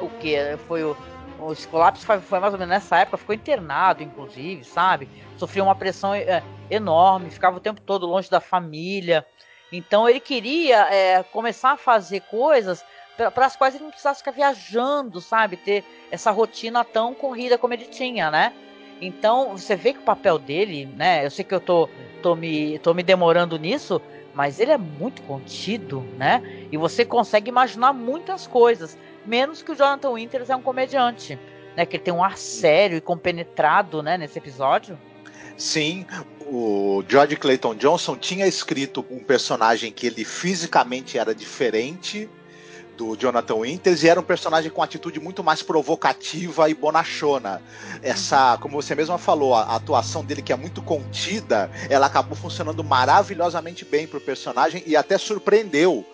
O 0.00 0.08
que 0.08 0.34
foi 0.66 0.82
o, 0.82 0.96
o 1.38 1.52
esse 1.52 1.68
colapso 1.68 2.04
foi, 2.04 2.18
foi, 2.18 2.40
mais 2.40 2.52
ou 2.52 2.58
menos 2.58 2.74
nessa 2.74 2.98
época, 2.98 3.18
ficou 3.18 3.32
internado, 3.32 4.02
inclusive, 4.02 4.64
sabe? 4.64 5.08
Sofreu 5.36 5.62
uma 5.62 5.76
pressão 5.76 6.12
é, 6.12 6.42
enorme, 6.68 7.30
ficava 7.30 7.58
o 7.58 7.60
tempo 7.60 7.80
todo 7.80 8.04
longe 8.04 8.28
da 8.28 8.40
família. 8.40 9.24
Então 9.70 10.08
ele 10.08 10.18
queria 10.18 10.92
é, 10.92 11.22
começar 11.22 11.70
a 11.70 11.76
fazer 11.76 12.22
coisas 12.22 12.84
para 13.32 13.46
as 13.46 13.54
quais 13.54 13.76
ele 13.76 13.84
não 13.84 13.90
precisasse 13.90 14.18
ficar 14.18 14.32
viajando, 14.32 15.20
sabe? 15.20 15.56
Ter 15.56 15.84
essa 16.10 16.32
rotina 16.32 16.84
tão 16.84 17.14
corrida 17.14 17.56
como 17.56 17.74
ele 17.74 17.84
tinha, 17.84 18.28
né? 18.28 18.52
Então 19.00 19.56
você 19.56 19.74
vê 19.76 19.92
que 19.92 20.00
o 20.00 20.02
papel 20.02 20.38
dele, 20.38 20.86
né? 20.96 21.24
Eu 21.24 21.30
sei 21.30 21.44
que 21.44 21.54
eu 21.54 21.60
tô, 21.60 21.88
tô, 22.22 22.36
me, 22.36 22.78
tô 22.80 22.92
me 22.92 23.02
demorando 23.02 23.58
nisso, 23.58 24.00
mas 24.34 24.60
ele 24.60 24.72
é 24.72 24.78
muito 24.78 25.22
contido, 25.22 26.04
né? 26.18 26.42
E 26.70 26.76
você 26.76 27.04
consegue 27.04 27.48
imaginar 27.48 27.92
muitas 27.92 28.46
coisas, 28.46 28.98
menos 29.24 29.62
que 29.62 29.72
o 29.72 29.74
Jonathan 29.74 30.10
Winters 30.10 30.50
é 30.50 30.56
um 30.56 30.62
comediante, 30.62 31.38
né? 31.76 31.86
Que 31.86 31.96
ele 31.96 32.04
tem 32.04 32.14
um 32.14 32.22
ar 32.22 32.36
sério 32.36 32.96
e 32.96 33.00
compenetrado, 33.00 34.02
né? 34.02 34.18
Nesse 34.18 34.38
episódio. 34.38 34.98
Sim, 35.56 36.06
o 36.46 37.02
George 37.06 37.36
Clayton 37.36 37.74
Johnson 37.74 38.16
tinha 38.16 38.46
escrito 38.46 39.04
um 39.10 39.18
personagem 39.18 39.92
que 39.92 40.06
ele 40.06 40.24
fisicamente 40.24 41.18
era 41.18 41.34
diferente 41.34 42.28
do 43.00 43.16
Jonathan 43.16 43.54
Winters 43.54 44.02
e 44.02 44.08
era 44.10 44.20
um 44.20 44.22
personagem 44.22 44.70
com 44.70 44.82
atitude 44.82 45.18
muito 45.18 45.42
mais 45.42 45.62
provocativa 45.62 46.68
e 46.68 46.74
bonachona. 46.74 47.62
Essa, 48.02 48.58
como 48.58 48.80
você 48.80 48.94
mesma 48.94 49.16
falou, 49.16 49.54
a, 49.54 49.74
atuação 49.74 50.22
dele 50.22 50.42
que 50.42 50.52
é 50.52 50.56
muito 50.56 50.82
contida, 50.82 51.70
ela 51.88 52.06
acabou 52.08 52.36
funcionando 52.36 52.84
maravilhosamente 52.84 53.86
bem 53.86 54.06
pro 54.06 54.20
personagem 54.20 54.82
e 54.86 54.94
até 54.96 55.16
surpreendeu 55.16 56.04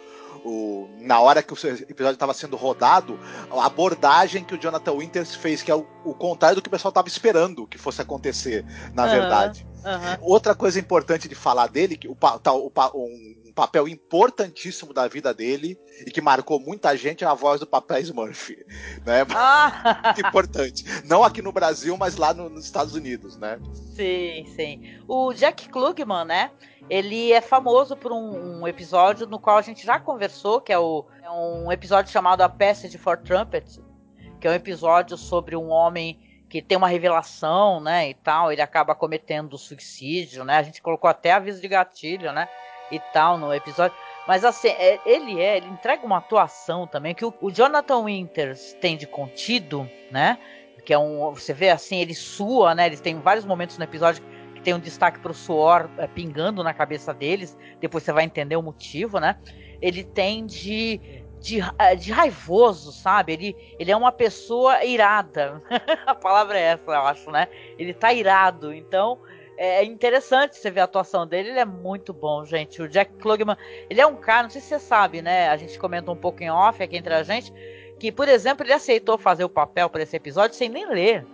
o, 0.44 0.88
na 1.00 1.18
hora 1.18 1.42
que 1.42 1.52
o 1.52 1.56
episódio 1.56 2.14
estava 2.14 2.32
sendo 2.32 2.56
rodado, 2.56 3.18
a 3.50 3.66
abordagem 3.66 4.44
que 4.44 4.54
o 4.54 4.58
Jonathan 4.58 4.92
Winters 4.92 5.34
fez, 5.34 5.62
que 5.62 5.72
é 5.72 5.74
o, 5.74 5.84
o 6.04 6.14
contrário 6.14 6.54
do 6.54 6.62
que 6.62 6.68
o 6.68 6.70
pessoal 6.70 6.90
estava 6.90 7.08
esperando 7.08 7.66
que 7.66 7.78
fosse 7.78 8.00
acontecer, 8.00 8.64
na 8.94 9.06
uhum, 9.06 9.10
verdade. 9.10 9.66
Uhum. 9.84 10.18
Outra 10.20 10.54
coisa 10.54 10.78
importante 10.78 11.26
de 11.26 11.34
falar 11.34 11.66
dele, 11.66 11.96
que 11.96 12.06
o, 12.06 12.14
tá, 12.14 12.52
o, 12.52 12.70
um, 12.94 13.45
papel 13.56 13.88
importantíssimo 13.88 14.92
da 14.92 15.08
vida 15.08 15.32
dele 15.32 15.80
e 16.06 16.10
que 16.10 16.20
marcou 16.20 16.60
muita 16.60 16.94
gente 16.94 17.24
é 17.24 17.26
a 17.26 17.32
voz 17.32 17.58
do 17.58 17.66
Papel 17.66 17.98
Smurf, 18.00 18.54
né? 19.04 19.24
Ah. 19.34 20.02
Muito 20.04 20.28
importante. 20.28 20.84
Não 21.04 21.24
aqui 21.24 21.40
no 21.40 21.52
Brasil, 21.52 21.96
mas 21.96 22.16
lá 22.16 22.34
no, 22.34 22.50
nos 22.50 22.66
Estados 22.66 22.94
Unidos, 22.94 23.36
né? 23.38 23.58
Sim, 23.94 24.44
sim. 24.54 24.98
O 25.08 25.32
Jack 25.32 25.70
Klugman, 25.70 26.24
né? 26.26 26.50
Ele 26.88 27.32
é 27.32 27.40
famoso 27.40 27.96
por 27.96 28.12
um, 28.12 28.60
um 28.60 28.68
episódio 28.68 29.26
no 29.26 29.38
qual 29.38 29.56
a 29.56 29.62
gente 29.62 29.84
já 29.84 29.98
conversou, 29.98 30.60
que 30.60 30.72
é, 30.72 30.78
o, 30.78 31.06
é 31.22 31.30
um 31.30 31.72
episódio 31.72 32.12
chamado 32.12 32.42
A 32.42 32.48
Passage 32.48 32.98
for 32.98 33.16
Trumpet, 33.16 33.80
que 34.38 34.46
é 34.46 34.50
um 34.50 34.54
episódio 34.54 35.16
sobre 35.16 35.56
um 35.56 35.68
homem 35.68 36.20
que 36.48 36.60
tem 36.60 36.76
uma 36.76 36.88
revelação, 36.88 37.80
né, 37.80 38.10
e 38.10 38.14
tal, 38.14 38.52
ele 38.52 38.62
acaba 38.62 38.94
cometendo 38.94 39.58
suicídio, 39.58 40.44
né? 40.44 40.58
A 40.58 40.62
gente 40.62 40.80
colocou 40.80 41.10
até 41.10 41.32
aviso 41.32 41.60
de 41.60 41.66
gatilho, 41.66 42.32
né? 42.32 42.48
E 42.90 43.00
tal 43.12 43.38
no 43.38 43.52
episódio. 43.52 43.96
Mas 44.26 44.44
assim, 44.44 44.68
é, 44.68 44.98
ele 45.06 45.40
é, 45.40 45.56
ele 45.56 45.68
entrega 45.68 46.04
uma 46.04 46.18
atuação 46.18 46.86
também 46.86 47.14
que 47.14 47.24
o, 47.24 47.32
o 47.40 47.50
Jonathan 47.50 48.04
Winters 48.04 48.74
tem 48.80 48.96
de 48.96 49.06
contido, 49.06 49.88
né? 50.10 50.38
que 50.86 50.94
é 50.94 50.98
um. 50.98 51.34
Você 51.34 51.52
vê 51.52 51.68
assim, 51.68 52.00
ele 52.00 52.14
sua, 52.14 52.74
né? 52.74 52.86
Eles 52.86 53.00
têm 53.00 53.18
vários 53.18 53.44
momentos 53.44 53.76
no 53.76 53.84
episódio 53.84 54.22
que 54.54 54.62
tem 54.62 54.72
um 54.72 54.78
destaque 54.78 55.18
pro 55.18 55.34
suor 55.34 55.90
é, 55.98 56.06
pingando 56.06 56.62
na 56.62 56.72
cabeça 56.72 57.12
deles. 57.12 57.58
Depois 57.80 58.04
você 58.04 58.12
vai 58.12 58.24
entender 58.24 58.56
o 58.56 58.62
motivo, 58.62 59.18
né? 59.18 59.36
Ele 59.82 60.04
tem 60.04 60.46
de. 60.46 61.24
De, 61.38 61.60
é, 61.78 61.94
de 61.94 62.10
raivoso, 62.10 62.90
sabe? 62.90 63.34
Ele, 63.34 63.56
ele 63.78 63.90
é 63.90 63.96
uma 63.96 64.10
pessoa 64.10 64.82
irada. 64.84 65.62
a 66.06 66.14
palavra 66.14 66.58
é 66.58 66.62
essa, 66.62 66.90
eu 66.90 67.02
acho, 67.02 67.30
né? 67.30 67.46
Ele 67.78 67.92
tá 67.92 68.12
irado. 68.12 68.72
Então, 68.72 69.20
é 69.56 69.84
interessante 69.84 70.56
você 70.56 70.70
ver 70.70 70.80
a 70.80 70.84
atuação 70.84 71.26
dele, 71.26 71.50
ele 71.50 71.58
é 71.58 71.64
muito 71.64 72.12
bom, 72.12 72.44
gente. 72.44 72.80
O 72.82 72.88
Jack 72.88 73.12
Klugman, 73.14 73.56
ele 73.88 74.00
é 74.00 74.06
um 74.06 74.16
cara, 74.16 74.44
não 74.44 74.50
sei 74.50 74.60
se 74.60 74.68
você 74.68 74.78
sabe, 74.78 75.22
né? 75.22 75.48
A 75.48 75.56
gente 75.56 75.78
comenta 75.78 76.10
um 76.10 76.16
pouco 76.16 76.42
em 76.42 76.50
off 76.50 76.82
aqui 76.82 76.96
entre 76.96 77.14
a 77.14 77.22
gente, 77.22 77.52
que, 77.98 78.12
por 78.12 78.28
exemplo, 78.28 78.64
ele 78.64 78.72
aceitou 78.72 79.16
fazer 79.16 79.44
o 79.44 79.48
papel 79.48 79.88
para 79.88 80.02
esse 80.02 80.16
episódio 80.16 80.56
sem 80.56 80.68
nem 80.68 80.86
ler. 80.86 81.26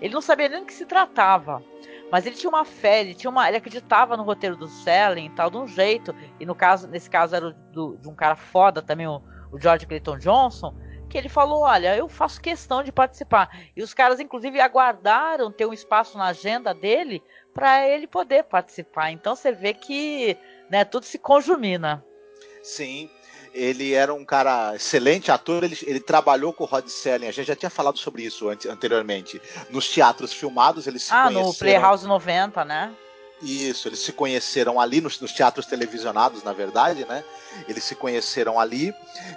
Ele 0.00 0.14
não 0.14 0.20
sabia 0.20 0.48
nem 0.48 0.60
do 0.60 0.66
que 0.66 0.72
se 0.72 0.86
tratava. 0.86 1.62
Mas 2.10 2.24
ele 2.24 2.36
tinha 2.36 2.48
uma 2.48 2.64
fé, 2.64 3.00
ele, 3.00 3.14
tinha 3.14 3.30
uma, 3.30 3.46
ele 3.48 3.58
acreditava 3.58 4.16
no 4.16 4.22
roteiro 4.22 4.56
do 4.56 4.66
Selling 4.68 5.26
e 5.26 5.30
tal, 5.30 5.50
de 5.50 5.58
um 5.58 5.66
jeito. 5.66 6.14
E 6.40 6.46
no 6.46 6.54
caso, 6.54 6.88
nesse 6.88 7.10
caso 7.10 7.36
era 7.36 7.50
do, 7.72 7.96
de 7.96 8.08
um 8.08 8.14
cara 8.14 8.34
foda 8.36 8.80
também, 8.80 9.06
o, 9.06 9.20
o 9.52 9.60
George 9.60 9.86
Clayton 9.86 10.18
Johnson, 10.18 10.74
que 11.08 11.18
ele 11.18 11.28
falou: 11.28 11.62
Olha, 11.62 11.96
eu 11.96 12.08
faço 12.08 12.40
questão 12.40 12.82
de 12.82 12.92
participar. 12.92 13.50
E 13.76 13.82
os 13.82 13.94
caras, 13.94 14.20
inclusive, 14.20 14.60
aguardaram 14.60 15.50
ter 15.50 15.66
um 15.66 15.72
espaço 15.72 16.16
na 16.16 16.26
agenda 16.26 16.72
dele 16.74 17.22
para 17.52 17.88
ele 17.88 18.06
poder 18.06 18.44
participar. 18.44 19.10
Então 19.10 19.34
você 19.34 19.50
vê 19.50 19.74
que 19.74 20.36
né, 20.70 20.84
tudo 20.84 21.04
se 21.04 21.18
conjumina. 21.18 22.04
Sim, 22.62 23.10
ele 23.54 23.94
era 23.94 24.12
um 24.12 24.24
cara 24.24 24.74
excelente 24.76 25.30
ator, 25.30 25.64
ele, 25.64 25.78
ele 25.86 26.00
trabalhou 26.00 26.52
com 26.52 26.64
o 26.64 26.66
Rod 26.66 26.86
Serling, 26.86 27.28
a 27.28 27.32
gente 27.32 27.46
já 27.46 27.56
tinha 27.56 27.70
falado 27.70 27.98
sobre 27.98 28.22
isso 28.22 28.48
anteriormente. 28.48 29.40
Nos 29.70 29.88
teatros 29.88 30.32
filmados, 30.32 30.86
eles 30.86 31.02
se 31.02 31.12
ah, 31.12 31.24
conheceram. 31.24 31.40
Ah, 31.40 31.48
no 31.48 31.54
Playhouse 31.54 32.06
90, 32.06 32.64
né? 32.64 32.94
Isso, 33.40 33.88
eles 33.88 34.00
se 34.00 34.12
conheceram 34.12 34.80
ali 34.80 35.00
nos, 35.00 35.20
nos, 35.20 35.32
teatros 35.32 35.64
televisionados, 35.66 36.42
na 36.42 36.52
verdade, 36.52 37.04
né? 37.04 37.24
Eles 37.68 37.84
se 37.84 37.94
conheceram 37.94 38.58
ali. 38.58 38.92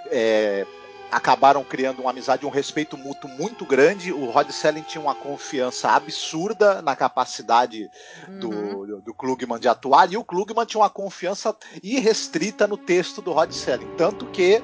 É, 0.06 0.66
acabaram 1.12 1.62
criando 1.62 2.00
uma 2.00 2.10
amizade, 2.10 2.46
um 2.46 2.48
respeito 2.48 2.96
mútuo 2.96 3.28
muito 3.28 3.66
grande. 3.66 4.10
O 4.10 4.30
Rod 4.30 4.48
Selling 4.50 4.80
tinha 4.80 5.02
uma 5.02 5.14
confiança 5.14 5.90
absurda 5.90 6.80
na 6.80 6.96
capacidade 6.96 7.90
uhum. 8.26 8.38
do, 8.38 9.00
do 9.02 9.14
Klugman 9.14 9.60
de 9.60 9.68
atuar, 9.68 10.10
e 10.10 10.16
o 10.16 10.24
Klugman 10.24 10.64
tinha 10.64 10.80
uma 10.80 10.88
confiança 10.88 11.54
irrestrita 11.82 12.66
no 12.66 12.78
texto 12.78 13.20
do 13.20 13.30
Rod 13.30 13.52
Selling. 13.52 13.94
Tanto 13.98 14.24
que, 14.26 14.62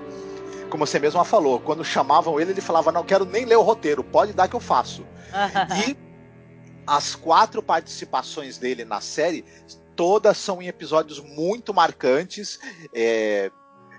como 0.70 0.86
você 0.86 0.98
mesma 0.98 1.22
falou, 1.22 1.60
quando 1.60 1.84
chamavam 1.84 2.40
ele, 2.40 2.52
ele 2.52 2.62
falava: 2.62 2.90
Não 2.90 3.04
quero 3.04 3.26
nem 3.26 3.44
ler 3.44 3.56
o 3.56 3.62
roteiro, 3.62 4.02
pode 4.02 4.32
dar 4.32 4.48
que 4.48 4.56
eu 4.56 4.60
faço. 4.60 5.04
e 5.86 5.94
as 6.86 7.14
quatro 7.14 7.62
participações 7.62 8.56
dele 8.56 8.86
na 8.86 9.02
série 9.02 9.44
todas 9.94 10.38
são 10.38 10.62
em 10.62 10.68
episódios 10.68 11.18
muito 11.18 11.74
marcantes. 11.74 12.58
É, 12.94 13.50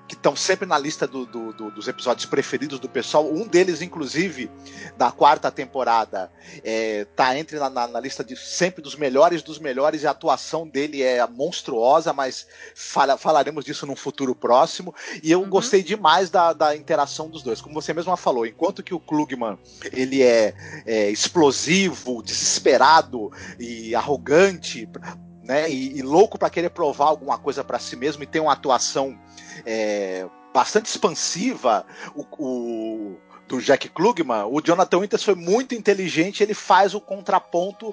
que 0.09 0.15
estão 0.15 0.35
sempre 0.35 0.67
na 0.67 0.77
lista 0.77 1.05
do, 1.05 1.23
do, 1.23 1.53
do, 1.53 1.71
dos 1.71 1.87
episódios 1.87 2.25
preferidos 2.25 2.79
do 2.79 2.89
pessoal. 2.89 3.31
Um 3.31 3.47
deles, 3.47 3.79
inclusive, 3.79 4.49
da 4.97 5.11
quarta 5.11 5.51
temporada, 5.51 6.31
é, 6.63 7.05
tá 7.15 7.37
entre 7.37 7.59
na, 7.59 7.69
na, 7.69 7.87
na, 7.87 7.99
lista 7.99 8.23
de 8.23 8.35
sempre 8.35 8.81
dos 8.81 8.95
melhores 8.95 9.43
dos 9.43 9.59
melhores 9.59 10.01
e 10.01 10.07
a 10.07 10.11
atuação 10.11 10.67
dele 10.67 11.03
é 11.03 11.25
monstruosa, 11.27 12.11
mas 12.11 12.47
fala, 12.73 13.17
falaremos 13.17 13.63
disso 13.63 13.85
num 13.85 13.95
futuro 13.95 14.33
próximo. 14.33 14.95
E 15.21 15.31
eu 15.31 15.41
uhum. 15.41 15.49
gostei 15.49 15.83
demais 15.83 16.31
da, 16.31 16.53
da 16.53 16.75
interação 16.75 17.29
dos 17.29 17.43
dois. 17.43 17.61
Como 17.61 17.79
você 17.79 17.93
mesma 17.93 18.17
falou, 18.17 18.47
enquanto 18.47 18.81
que 18.81 18.95
o 18.95 18.99
Klugman 18.99 19.59
ele 19.93 20.23
é, 20.23 20.55
é 20.87 21.11
explosivo, 21.11 22.23
desesperado 22.23 23.31
e 23.59 23.93
arrogante, 23.93 24.89
né, 25.49 25.67
e, 25.67 25.97
e 25.97 26.03
louco 26.03 26.37
para 26.37 26.47
querer 26.47 26.69
provar 26.69 27.07
alguma 27.07 27.39
coisa 27.39 27.63
para 27.63 27.79
si 27.79 27.95
mesmo 27.95 28.21
e 28.21 28.27
tem 28.27 28.39
uma 28.39 28.53
atuação 28.53 29.17
é, 29.65 30.27
bastante 30.53 30.85
expansiva, 30.85 31.83
o, 32.13 32.21
o, 32.37 33.17
do 33.47 33.59
Jack 33.59 33.89
Klugman, 33.89 34.45
o 34.45 34.61
Jonathan 34.61 34.99
Winters 34.99 35.23
foi 35.23 35.33
muito 35.33 35.73
inteligente, 35.73 36.43
ele 36.43 36.53
faz 36.53 36.93
o 36.93 37.01
contraponto 37.01 37.91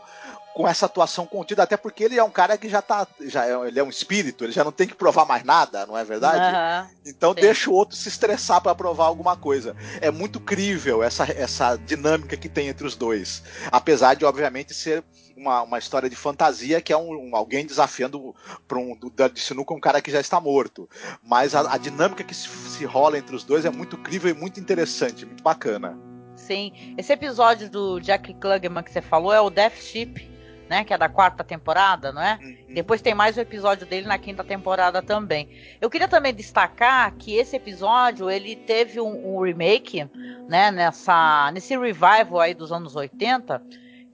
com 0.55 0.69
essa 0.69 0.85
atuação 0.85 1.25
contida, 1.25 1.63
até 1.63 1.79
porque 1.79 2.05
ele 2.05 2.19
é 2.19 2.25
um 2.25 2.31
cara 2.31 2.59
que 2.59 2.69
já 2.69 2.81
tá. 2.81 3.07
Já 3.21 3.47
é, 3.47 3.69
ele 3.69 3.79
é 3.79 3.83
um 3.85 3.91
espírito, 3.91 4.45
ele 4.45 4.53
já 4.53 4.65
não 4.65 4.73
tem 4.73 4.87
que 4.87 4.95
provar 4.95 5.27
mais 5.27 5.45
nada, 5.45 5.85
não 5.87 5.97
é 5.97 6.05
verdade? 6.05 6.57
Uhum, 6.87 6.97
então 7.07 7.35
sim. 7.35 7.41
deixa 7.41 7.71
o 7.71 7.75
outro 7.75 7.95
se 7.95 8.09
estressar 8.09 8.63
para 8.63 8.75
provar 8.75 9.05
alguma 9.05 9.37
coisa. 9.37 9.77
É 10.01 10.11
muito 10.11 10.41
crível 10.41 11.03
essa, 11.03 11.25
essa 11.25 11.77
dinâmica 11.77 12.39
que 12.39 12.49
tem 12.49 12.69
entre 12.69 12.87
os 12.87 12.97
dois. 12.97 13.43
Apesar 13.71 14.15
de, 14.15 14.25
obviamente, 14.25 14.73
ser 14.73 15.05
uma, 15.37 15.63
uma 15.63 15.79
história 15.79 16.09
de 16.09 16.17
fantasia 16.17 16.81
que 16.81 16.93
é 16.93 16.97
um, 16.97 17.29
um 17.29 17.37
alguém 17.37 17.67
desafiando 17.67 18.35
para 18.67 18.79
um 18.79 18.97
de 19.33 19.41
sinuca 19.41 19.75
um 19.75 19.81
cara 19.81 20.01
que 20.01 20.11
já 20.11 20.21
está 20.21 20.41
morto. 20.41 20.89
Mas 21.23 21.55
a, 21.55 21.75
a 21.75 21.79
dinâmica 21.79 22.25
que 22.25 22.35
se, 22.35 22.49
se 22.49 22.85
rola 22.85 23.19
entre 23.19 23.37
os 23.37 23.45
dois 23.45 23.65
é 23.65 23.71
muito 23.71 23.99
crível 23.99 24.31
e 24.31 24.35
muito 24.35 24.59
interessante, 24.59 25.27
muito 25.27 25.43
bacana. 25.43 25.99
Sim, 26.35 26.95
esse 26.97 27.13
episódio 27.13 27.69
do 27.71 28.01
Jack 28.01 28.35
Klugman 28.35 28.83
que 28.83 28.91
você 28.93 29.03
falou 29.03 29.33
é 29.33 29.41
o 29.41 29.51
Death 29.51 29.77
Ship, 29.81 30.31
né? 30.69 30.85
Que 30.85 30.93
é 30.93 30.99
da 30.99 31.09
quarta 31.09 31.43
temporada, 31.43 32.13
não 32.13 32.23
é? 32.23 32.39
Uhum. 32.43 32.75
Depois 32.75 33.01
tem 33.01 33.15
mais 33.15 33.37
um 33.37 33.41
episódio 33.41 33.87
dele 33.87 34.07
na 34.07 34.19
quinta 34.19 34.45
temporada 34.45 35.03
também. 35.03 35.49
Eu 35.81 35.89
queria 35.89 36.09
também 36.09 36.35
destacar 36.35 37.15
que 37.17 37.35
esse 37.35 37.57
episódio 37.57 38.31
ele 38.31 38.55
teve 38.55 39.01
um, 39.01 39.37
um 39.37 39.43
remake, 39.43 40.09
né? 40.49 40.71
Nessa, 40.71 41.51
nesse 41.53 41.77
revival 41.77 42.41
aí 42.41 42.55
dos 42.55 42.71
anos 42.71 42.95
80 42.95 43.63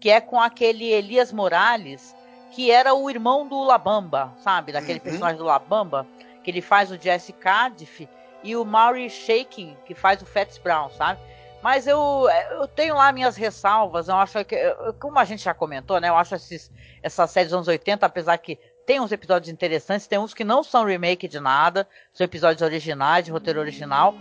que 0.02 0.10
é 0.10 0.20
com 0.20 0.40
aquele 0.40 0.84
Elias 0.86 1.32
Morales, 1.32 2.12
que 2.50 2.72
era 2.72 2.92
o 2.92 3.08
irmão 3.08 3.46
do 3.46 3.62
Labamba, 3.62 4.34
sabe? 4.38 4.72
Daquele 4.72 4.98
uhum. 4.98 5.04
personagem 5.04 5.38
do 5.38 5.44
Labamba, 5.44 6.04
que 6.42 6.50
ele 6.50 6.60
faz 6.60 6.90
o 6.90 7.00
Jesse 7.00 7.32
Cardiff, 7.32 8.08
e 8.42 8.56
o 8.56 8.64
Maury 8.64 9.08
Shaking, 9.08 9.76
que 9.84 9.94
faz 9.94 10.20
o 10.20 10.26
Fats 10.26 10.58
Brown, 10.58 10.90
sabe? 10.90 11.20
Mas 11.62 11.86
eu, 11.86 12.26
eu 12.50 12.66
tenho 12.66 12.96
lá 12.96 13.12
minhas 13.12 13.36
ressalvas, 13.36 14.08
eu 14.08 14.16
acho 14.16 14.44
que, 14.44 14.56
como 14.98 15.20
a 15.20 15.24
gente 15.24 15.44
já 15.44 15.54
comentou, 15.54 16.00
né? 16.00 16.08
Eu 16.08 16.16
acho 16.16 16.34
esses, 16.34 16.68
essa 17.00 17.24
série 17.28 17.46
dos 17.46 17.54
anos 17.54 17.68
80, 17.68 18.04
apesar 18.04 18.36
que 18.38 18.58
tem 18.84 18.98
uns 18.98 19.12
episódios 19.12 19.52
interessantes, 19.52 20.08
tem 20.08 20.18
uns 20.18 20.34
que 20.34 20.42
não 20.42 20.64
são 20.64 20.84
remake 20.84 21.28
de 21.28 21.38
nada, 21.38 21.86
são 22.12 22.24
episódios 22.24 22.60
originais, 22.60 23.24
de 23.24 23.30
roteiro 23.30 23.60
original, 23.60 24.16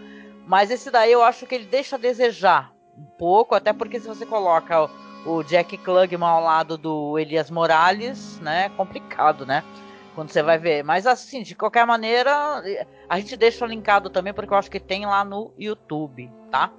mas 0.45 0.69
esse 0.69 0.91
daí 0.91 1.11
eu 1.11 1.23
acho 1.23 1.47
que 1.47 1.55
ele 1.55 1.65
deixa 1.65 1.95
a 1.95 1.99
desejar 1.99 2.71
um 2.95 3.05
pouco, 3.17 3.55
até 3.55 3.73
porque 3.73 3.99
se 3.99 4.07
você 4.07 4.27
coloca 4.27 4.87
o 5.25 5.43
Jack 5.43 5.77
Klugman 5.77 6.27
ao 6.27 6.41
lado 6.41 6.77
do 6.77 7.17
Elias 7.17 7.49
Morales, 7.51 8.39
né? 8.39 8.69
Complicado, 8.69 9.45
né? 9.45 9.63
Quando 10.15 10.29
você 10.29 10.41
vai 10.41 10.57
ver. 10.57 10.83
Mas 10.83 11.07
assim, 11.07 11.43
de 11.43 11.55
qualquer 11.55 11.85
maneira, 11.85 12.61
a 13.07 13.19
gente 13.19 13.37
deixa 13.37 13.65
linkado 13.65 14.09
também, 14.09 14.33
porque 14.33 14.53
eu 14.53 14.57
acho 14.57 14.71
que 14.71 14.79
tem 14.79 15.05
lá 15.05 15.23
no 15.23 15.53
YouTube, 15.57 16.31
tá? 16.49 16.71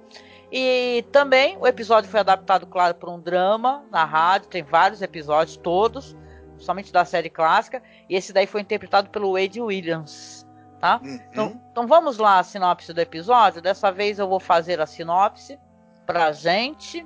E 0.51 1.03
também 1.11 1.57
o 1.57 1.65
episódio 1.65 2.09
foi 2.09 2.19
adaptado, 2.19 2.67
claro, 2.67 2.93
para 2.93 3.09
um 3.09 3.19
drama 3.19 3.83
na 3.89 4.05
rádio. 4.05 4.49
Tem 4.49 4.61
vários 4.61 5.01
episódios, 5.01 5.57
todos, 5.57 6.15
somente 6.59 6.93
da 6.93 7.03
série 7.05 7.29
clássica. 7.29 7.81
E 8.07 8.15
esse 8.15 8.31
daí 8.31 8.45
foi 8.45 8.61
interpretado 8.61 9.09
pelo 9.09 9.33
Wade 9.33 9.59
Williams, 9.59 10.45
tá? 10.79 10.99
Uhum. 11.03 11.19
Então, 11.31 11.61
então 11.71 11.87
vamos 11.87 12.19
lá, 12.19 12.37
a 12.37 12.43
sinopse 12.43 12.93
do 12.93 13.01
episódio. 13.01 13.63
Dessa 13.63 13.91
vez 13.91 14.19
eu 14.19 14.27
vou 14.27 14.39
fazer 14.39 14.79
a 14.79 14.85
sinopse 14.85 15.57
pra 16.05 16.31
gente. 16.31 17.03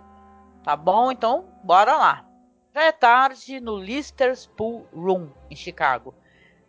Tá 0.68 0.76
bom? 0.76 1.14
Então, 1.14 1.46
bora 1.64 1.96
lá. 1.96 2.26
Já 2.76 2.84
é 2.84 2.92
tarde 2.92 3.62
no 3.62 3.78
Lister's 3.78 4.48
Pool 4.48 4.86
Room, 4.94 5.30
em 5.50 5.56
Chicago. 5.56 6.14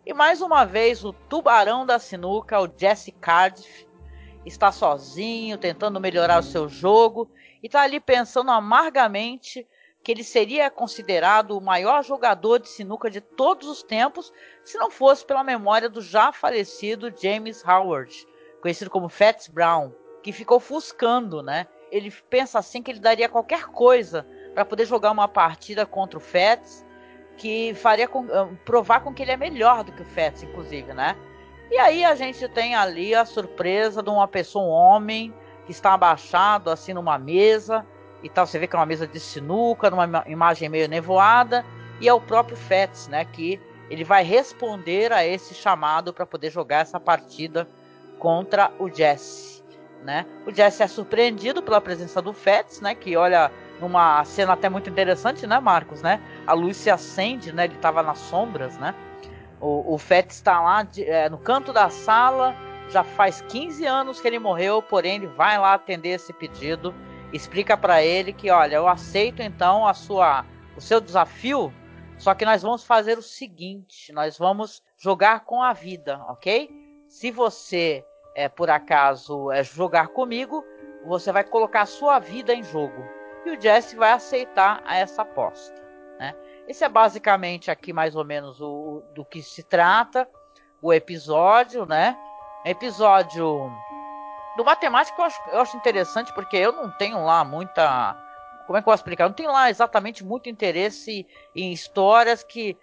E 0.06 0.14
mais 0.14 0.40
uma 0.40 0.64
vez, 0.64 1.04
o 1.04 1.12
tubarão 1.12 1.84
da 1.84 1.98
sinuca, 1.98 2.60
o 2.60 2.70
Jesse 2.76 3.10
Cardiff, 3.10 3.88
está 4.46 4.70
sozinho, 4.70 5.58
tentando 5.58 5.98
melhorar 5.98 6.38
o 6.38 6.44
seu 6.44 6.68
jogo 6.68 7.28
e 7.60 7.66
está 7.66 7.82
ali 7.82 7.98
pensando 7.98 8.52
amargamente 8.52 9.66
que 10.04 10.12
ele 10.12 10.22
seria 10.22 10.70
considerado 10.70 11.58
o 11.58 11.60
maior 11.60 12.04
jogador 12.04 12.60
de 12.60 12.68
sinuca 12.68 13.10
de 13.10 13.20
todos 13.20 13.66
os 13.66 13.82
tempos 13.82 14.32
se 14.62 14.78
não 14.78 14.92
fosse 14.92 15.26
pela 15.26 15.42
memória 15.42 15.88
do 15.88 16.00
já 16.00 16.30
falecido 16.30 17.12
James 17.20 17.64
Howard, 17.66 18.14
conhecido 18.62 18.90
como 18.90 19.08
Fats 19.08 19.48
Brown, 19.48 19.90
que 20.22 20.30
ficou 20.32 20.60
fuscando, 20.60 21.42
né? 21.42 21.66
Ele 21.90 22.10
pensa 22.30 22.58
assim 22.58 22.82
que 22.82 22.90
ele 22.90 23.00
daria 23.00 23.28
qualquer 23.28 23.66
coisa 23.66 24.26
para 24.54 24.64
poder 24.64 24.86
jogar 24.86 25.10
uma 25.10 25.28
partida 25.28 25.86
contra 25.86 26.18
o 26.18 26.20
Fets 26.20 26.84
que 27.36 27.72
faria 27.74 28.08
com, 28.08 28.26
ah, 28.32 28.48
provar 28.64 29.00
com 29.00 29.14
que 29.14 29.22
ele 29.22 29.30
é 29.30 29.36
melhor 29.36 29.84
do 29.84 29.92
que 29.92 30.02
o 30.02 30.04
Fets, 30.04 30.42
inclusive, 30.42 30.92
né? 30.92 31.16
E 31.70 31.78
aí 31.78 32.04
a 32.04 32.14
gente 32.14 32.48
tem 32.48 32.74
ali 32.74 33.14
a 33.14 33.24
surpresa 33.24 34.02
de 34.02 34.10
uma 34.10 34.26
pessoa, 34.26 34.64
um 34.64 34.70
homem, 34.70 35.32
que 35.64 35.70
está 35.70 35.92
abaixado 35.92 36.70
assim 36.70 36.92
numa 36.92 37.18
mesa 37.18 37.86
e 38.22 38.28
tal. 38.28 38.46
Você 38.46 38.58
vê 38.58 38.66
que 38.66 38.74
é 38.74 38.78
uma 38.78 38.86
mesa 38.86 39.06
de 39.06 39.20
sinuca, 39.20 39.90
numa 39.90 40.24
imagem 40.26 40.68
meio 40.68 40.88
nevoada, 40.88 41.64
e 42.00 42.08
é 42.08 42.12
o 42.12 42.20
próprio 42.20 42.56
Fets, 42.56 43.06
né? 43.06 43.24
Que 43.24 43.60
ele 43.88 44.02
vai 44.02 44.24
responder 44.24 45.12
a 45.12 45.24
esse 45.24 45.54
chamado 45.54 46.12
para 46.12 46.26
poder 46.26 46.50
jogar 46.50 46.78
essa 46.78 46.98
partida 46.98 47.68
contra 48.18 48.72
o 48.78 48.88
Jesse 48.90 49.57
né? 50.04 50.26
O 50.46 50.52
Jesse 50.52 50.82
é 50.82 50.86
surpreendido 50.86 51.62
pela 51.62 51.80
presença 51.80 52.20
do 52.22 52.32
Fats, 52.32 52.80
né? 52.80 52.94
Que 52.94 53.16
olha 53.16 53.50
numa 53.80 54.24
cena 54.24 54.52
até 54.52 54.68
muito 54.68 54.90
interessante, 54.90 55.46
né, 55.46 55.60
Marcos, 55.60 56.02
né? 56.02 56.20
A 56.46 56.52
luz 56.52 56.76
se 56.76 56.90
acende, 56.90 57.52
né? 57.52 57.64
Ele 57.64 57.74
estava 57.74 58.02
nas 58.02 58.18
sombras, 58.18 58.76
né? 58.78 58.94
O, 59.60 59.94
o 59.94 59.96
está 59.96 60.60
lá 60.60 60.82
de, 60.82 61.04
é, 61.04 61.28
no 61.28 61.38
canto 61.38 61.72
da 61.72 61.90
sala, 61.90 62.54
já 62.90 63.02
faz 63.02 63.40
15 63.42 63.84
anos 63.86 64.20
que 64.20 64.26
ele 64.26 64.38
morreu, 64.38 64.80
porém 64.80 65.16
ele 65.16 65.26
vai 65.26 65.58
lá 65.58 65.74
atender 65.74 66.10
esse 66.10 66.32
pedido, 66.32 66.94
explica 67.32 67.76
para 67.76 68.02
ele 68.02 68.32
que, 68.32 68.50
olha, 68.50 68.76
eu 68.76 68.88
aceito 68.88 69.42
então 69.42 69.86
a 69.86 69.94
sua, 69.94 70.44
o 70.76 70.80
seu 70.80 71.00
desafio, 71.00 71.72
só 72.18 72.34
que 72.34 72.44
nós 72.44 72.62
vamos 72.62 72.84
fazer 72.84 73.18
o 73.18 73.22
seguinte, 73.22 74.12
nós 74.12 74.38
vamos 74.38 74.82
jogar 74.96 75.44
com 75.44 75.62
a 75.62 75.72
vida, 75.72 76.20
ok? 76.28 76.70
Se 77.08 77.30
você 77.30 78.04
é, 78.38 78.48
por 78.48 78.70
acaso 78.70 79.50
é, 79.50 79.64
jogar 79.64 80.08
comigo, 80.08 80.64
você 81.04 81.32
vai 81.32 81.42
colocar 81.42 81.80
a 81.82 81.86
sua 81.86 82.20
vida 82.20 82.54
em 82.54 82.62
jogo 82.62 83.04
e 83.44 83.50
o 83.50 83.60
Jesse 83.60 83.96
vai 83.96 84.12
aceitar 84.12 84.80
essa 84.88 85.22
aposta. 85.22 85.74
Né? 86.20 86.32
Esse 86.68 86.84
é 86.84 86.88
basicamente 86.88 87.68
aqui 87.68 87.92
mais 87.92 88.14
ou 88.14 88.24
menos 88.24 88.60
o, 88.60 89.02
do 89.12 89.24
que 89.24 89.42
se 89.42 89.64
trata 89.64 90.28
o 90.80 90.92
episódio, 90.92 91.84
né? 91.84 92.16
Episódio 92.64 93.72
do 94.56 94.64
matemática 94.64 95.20
eu 95.20 95.24
acho, 95.24 95.50
eu 95.50 95.60
acho 95.60 95.76
interessante 95.76 96.32
porque 96.32 96.56
eu 96.56 96.70
não 96.70 96.92
tenho 96.92 97.24
lá 97.24 97.42
muita 97.42 98.16
como 98.68 98.76
é 98.76 98.82
que 98.82 98.84
eu 98.88 98.92
vou 98.92 98.94
explicar? 98.94 99.24
Eu 99.24 99.30
não 99.30 99.34
tenho 99.34 99.50
lá 99.50 99.68
exatamente 99.68 100.22
muito 100.22 100.48
interesse 100.48 101.26
em 101.56 101.72
histórias 101.72 102.44
que 102.44 102.76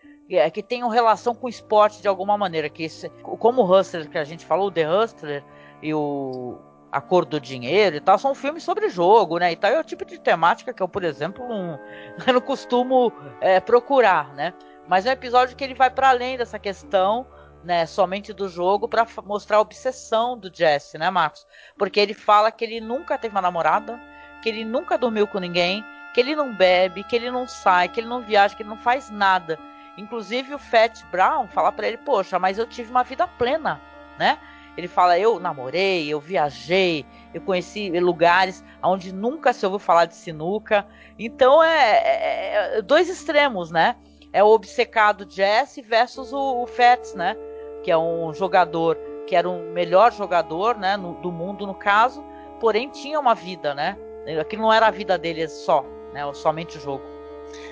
que 0.51 0.63
tenham 0.63 0.89
relação 0.89 1.35
com 1.35 1.47
esporte 1.47 2.01
de 2.01 2.07
alguma 2.07 2.37
maneira. 2.37 2.69
Que 2.69 2.83
esse, 2.83 3.09
como 3.09 3.61
o 3.61 3.65
Hustler 3.71 4.09
que 4.09 4.17
a 4.17 4.23
gente 4.23 4.45
falou, 4.45 4.67
o 4.67 4.71
The 4.71 4.89
Hustler 4.89 5.43
e 5.81 5.93
o 5.93 6.57
a 6.91 7.01
Cor 7.01 7.25
do 7.25 7.41
Dinheiro 7.41 7.97
e 7.97 7.99
tal, 7.99 8.17
são 8.17 8.33
filmes 8.33 8.63
sobre 8.63 8.87
jogo, 8.87 9.37
né? 9.37 9.51
E 9.51 9.55
tal 9.57 9.69
é 9.69 9.79
o 9.79 9.83
tipo 9.83 10.05
de 10.05 10.17
temática 10.17 10.73
que 10.73 10.81
eu, 10.81 10.87
por 10.87 11.03
exemplo, 11.03 11.45
não, 11.45 11.77
não 12.33 12.39
costumo 12.39 13.11
é, 13.41 13.59
procurar, 13.59 14.33
né? 14.33 14.53
Mas 14.87 15.05
é 15.05 15.09
um 15.09 15.13
episódio 15.13 15.57
que 15.57 15.63
ele 15.63 15.73
vai 15.73 15.89
para 15.89 16.09
além 16.09 16.37
dessa 16.37 16.57
questão, 16.57 17.27
né, 17.65 17.85
somente 17.85 18.31
do 18.31 18.47
jogo, 18.47 18.87
para 18.87 19.05
mostrar 19.25 19.57
a 19.57 19.61
obsessão 19.61 20.37
do 20.37 20.49
Jesse, 20.53 20.97
né, 20.97 21.09
Marcos? 21.09 21.45
Porque 21.77 21.99
ele 21.99 22.13
fala 22.13 22.49
que 22.49 22.63
ele 22.63 22.79
nunca 22.79 23.17
teve 23.17 23.35
uma 23.35 23.41
namorada, 23.41 23.99
que 24.41 24.47
ele 24.47 24.63
nunca 24.63 24.97
dormiu 24.97 25.27
com 25.27 25.39
ninguém, 25.39 25.83
que 26.13 26.21
ele 26.21 26.33
não 26.33 26.55
bebe, 26.55 27.03
que 27.03 27.15
ele 27.15 27.29
não 27.29 27.45
sai, 27.45 27.89
que 27.89 27.99
ele 27.99 28.07
não 28.07 28.21
viaja, 28.21 28.55
que 28.55 28.63
ele 28.63 28.69
não 28.69 28.77
faz 28.77 29.09
nada. 29.09 29.59
Inclusive 29.97 30.53
o 30.53 30.59
Fat 30.59 31.03
Brown 31.11 31.47
fala 31.47 31.71
para 31.71 31.87
ele, 31.87 31.97
poxa, 31.97 32.37
mas 32.37 32.57
eu 32.57 32.65
tive 32.65 32.91
uma 32.91 33.03
vida 33.03 33.27
plena, 33.27 33.81
né? 34.19 34.37
Ele 34.77 34.87
fala: 34.87 35.17
Eu 35.17 35.39
namorei, 35.39 36.07
eu 36.07 36.19
viajei, 36.19 37.05
eu 37.33 37.41
conheci 37.41 37.89
lugares 37.99 38.63
onde 38.83 39.13
nunca 39.13 39.53
se 39.53 39.65
ouviu 39.65 39.79
falar 39.79 40.05
de 40.05 40.15
sinuca. 40.15 40.85
Então 41.17 41.63
é, 41.63 41.91
é, 41.97 42.77
é 42.77 42.81
dois 42.81 43.09
extremos, 43.09 43.71
né? 43.71 43.95
É 44.33 44.43
o 44.43 44.47
obcecado 44.47 45.25
Jesse 45.29 45.81
versus 45.81 46.33
o, 46.33 46.63
o 46.63 46.67
Fats, 46.67 47.15
né? 47.15 47.37
Que 47.83 47.91
é 47.91 47.97
um 47.97 48.33
jogador 48.33 48.97
que 49.25 49.35
era 49.35 49.49
o 49.49 49.71
melhor 49.71 50.11
jogador 50.11 50.77
né, 50.77 50.95
no, 50.97 51.15
do 51.15 51.31
mundo, 51.31 51.65
no 51.65 51.73
caso, 51.73 52.23
porém 52.59 52.89
tinha 52.89 53.19
uma 53.19 53.33
vida, 53.33 53.73
né? 53.73 53.97
Aquilo 54.39 54.63
não 54.63 54.73
era 54.73 54.87
a 54.87 54.91
vida 54.91 55.17
dele 55.17 55.47
só, 55.47 55.83
né? 56.13 56.21
Somente 56.33 56.77
o 56.77 56.81
jogo. 56.81 57.03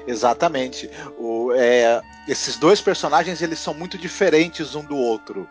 Exatamente. 0.07 0.89
O, 1.17 1.51
é, 1.53 2.01
esses 2.27 2.57
dois 2.57 2.81
personagens 2.81 3.41
eles 3.41 3.59
são 3.59 3.73
muito 3.73 3.97
diferentes 3.97 4.75
um 4.75 4.83
do 4.83 4.97
outro. 4.97 5.47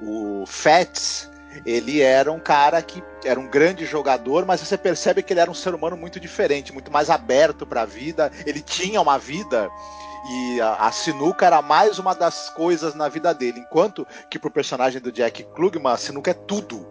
O 0.00 0.44
Fats, 0.46 1.30
ele 1.64 2.00
era 2.00 2.32
um 2.32 2.40
cara 2.40 2.82
que 2.82 3.02
era 3.24 3.38
um 3.38 3.46
grande 3.46 3.84
jogador, 3.84 4.44
mas 4.44 4.60
você 4.60 4.76
percebe 4.76 5.22
que 5.22 5.32
ele 5.32 5.40
era 5.40 5.50
um 5.50 5.54
ser 5.54 5.74
humano 5.74 5.96
muito 5.96 6.18
diferente, 6.18 6.72
muito 6.72 6.90
mais 6.90 7.10
aberto 7.10 7.66
para 7.66 7.82
a 7.82 7.86
vida. 7.86 8.32
Ele 8.46 8.60
tinha 8.60 9.00
uma 9.00 9.18
vida 9.18 9.70
e 10.26 10.60
a, 10.60 10.74
a, 10.86 10.92
sinuca 10.92 11.46
era 11.46 11.60
mais 11.60 11.98
uma 11.98 12.14
das 12.14 12.48
coisas 12.50 12.94
na 12.94 13.08
vida 13.08 13.34
dele, 13.34 13.60
enquanto 13.60 14.06
que 14.30 14.38
pro 14.38 14.50
personagem 14.50 15.00
do 15.00 15.12
Jack 15.12 15.44
Klugman, 15.54 15.92
a 15.92 15.98
sinuca 15.98 16.30
é 16.30 16.34
tudo. 16.34 16.86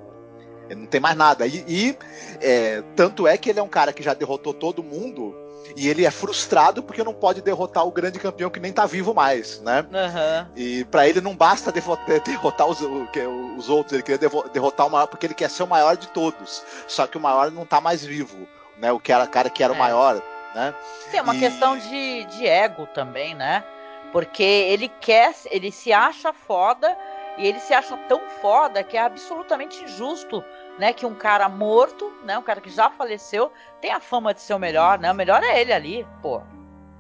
Ele 0.70 0.82
não 0.82 0.88
tem 0.88 1.02
mais 1.02 1.18
nada. 1.18 1.46
E, 1.48 1.66
e 1.68 1.98
é, 2.40 2.84
tanto 2.96 3.28
é 3.28 3.38
que 3.38 3.50
ele 3.50 3.60
é 3.60 3.64
um 3.64 3.68
cara 3.68 3.92
que 3.92 4.04
já 4.04 4.14
derrotou 4.14 4.54
todo 4.54 4.84
mundo 4.84 5.36
e 5.76 5.88
ele 5.88 6.06
é 6.06 6.12
frustrado 6.12 6.84
porque 6.84 7.04
não 7.04 7.14
pode 7.14 7.42
derrotar 7.42 7.86
o 7.86 7.92
grande 7.92 8.20
campeão 8.20 8.50
que 8.50 8.60
nem 8.60 8.72
tá 8.72 8.86
vivo 8.86 9.14
mais, 9.14 9.60
né? 9.62 9.82
Uhum. 9.82 10.48
E 10.56 10.84
para 10.86 11.08
ele 11.08 11.22
não 11.22 11.36
basta 11.36 11.72
derrotar 11.72 12.68
os, 12.68 12.80
os 12.82 13.70
outros, 13.70 13.94
ele 13.94 14.04
queria 14.04 14.30
derrotar 14.52 14.88
o 14.88 14.90
maior 14.90 15.08
porque 15.08 15.26
ele 15.26 15.34
quer 15.34 15.50
ser 15.50 15.64
o 15.64 15.68
maior 15.68 15.98
de 15.98 16.08
todos. 16.08 16.64
Só 16.88 17.08
que 17.08 17.18
o 17.18 17.22
maior 17.22 17.52
não 17.52 17.66
tá 17.66 17.82
mais 17.82 18.04
vivo, 18.04 18.48
né? 18.78 18.92
O 18.92 19.00
que 19.00 19.12
era 19.12 19.26
cara 19.28 19.50
que 19.50 19.64
era 19.64 19.74
é. 19.74 19.76
o 19.76 19.80
maior, 19.80 20.22
né? 20.54 20.74
Tem 21.12 21.22
uma 21.22 21.36
e... 21.36 21.40
questão 21.40 21.78
de, 21.78 22.26
de 22.26 22.46
ego 22.46 22.88
também, 22.88 23.34
né? 23.36 23.64
Porque 24.12 24.44
ele 24.44 24.90
quer, 25.02 25.34
ele 25.50 25.72
se 25.72 25.92
acha 25.92 26.32
foda 26.32 26.96
e 27.38 27.48
ele 27.48 27.60
se 27.60 27.74
acha 27.74 27.98
tão 28.08 28.22
foda 28.42 28.84
que 28.84 28.96
é 28.96 29.02
absolutamente 29.02 29.84
injusto 29.84 30.44
né, 30.78 30.94
que 30.94 31.06
um 31.06 31.14
cara 31.14 31.48
morto, 31.48 32.12
né, 32.24 32.38
um 32.38 32.42
cara 32.42 32.62
que 32.62 32.70
já 32.70 32.90
faleceu, 32.90 33.52
tem 33.82 33.92
a 33.92 34.00
fama 34.00 34.34
de 34.34 34.42
ser 34.42 34.54
o 34.54 34.60
melhor, 34.60 35.00
né? 35.00 35.12
O 35.12 35.16
melhor 35.16 35.44
é 35.44 35.62
ele 35.62 35.74
ali, 35.74 36.08
pô. 36.22 36.42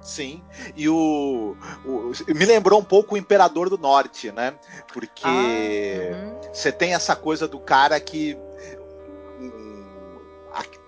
Sim, 0.02 0.44
e 0.76 0.90
o, 0.90 1.56
o, 1.86 2.12
me 2.28 2.46
lembrou 2.46 2.78
um 2.78 2.84
pouco 2.84 3.16
o 3.16 3.18
Imperador 3.18 3.70
do 3.70 3.78
Norte, 3.78 4.32
né? 4.34 4.54
Porque 4.92 5.24
ah, 5.26 5.30
uhum. 5.30 6.42
você 6.52 6.74
tem 6.74 6.94
essa 6.94 7.16
coisa 7.16 7.48
do 7.48 7.58
cara 7.58 7.98
que 8.02 8.38
um, 9.40 9.86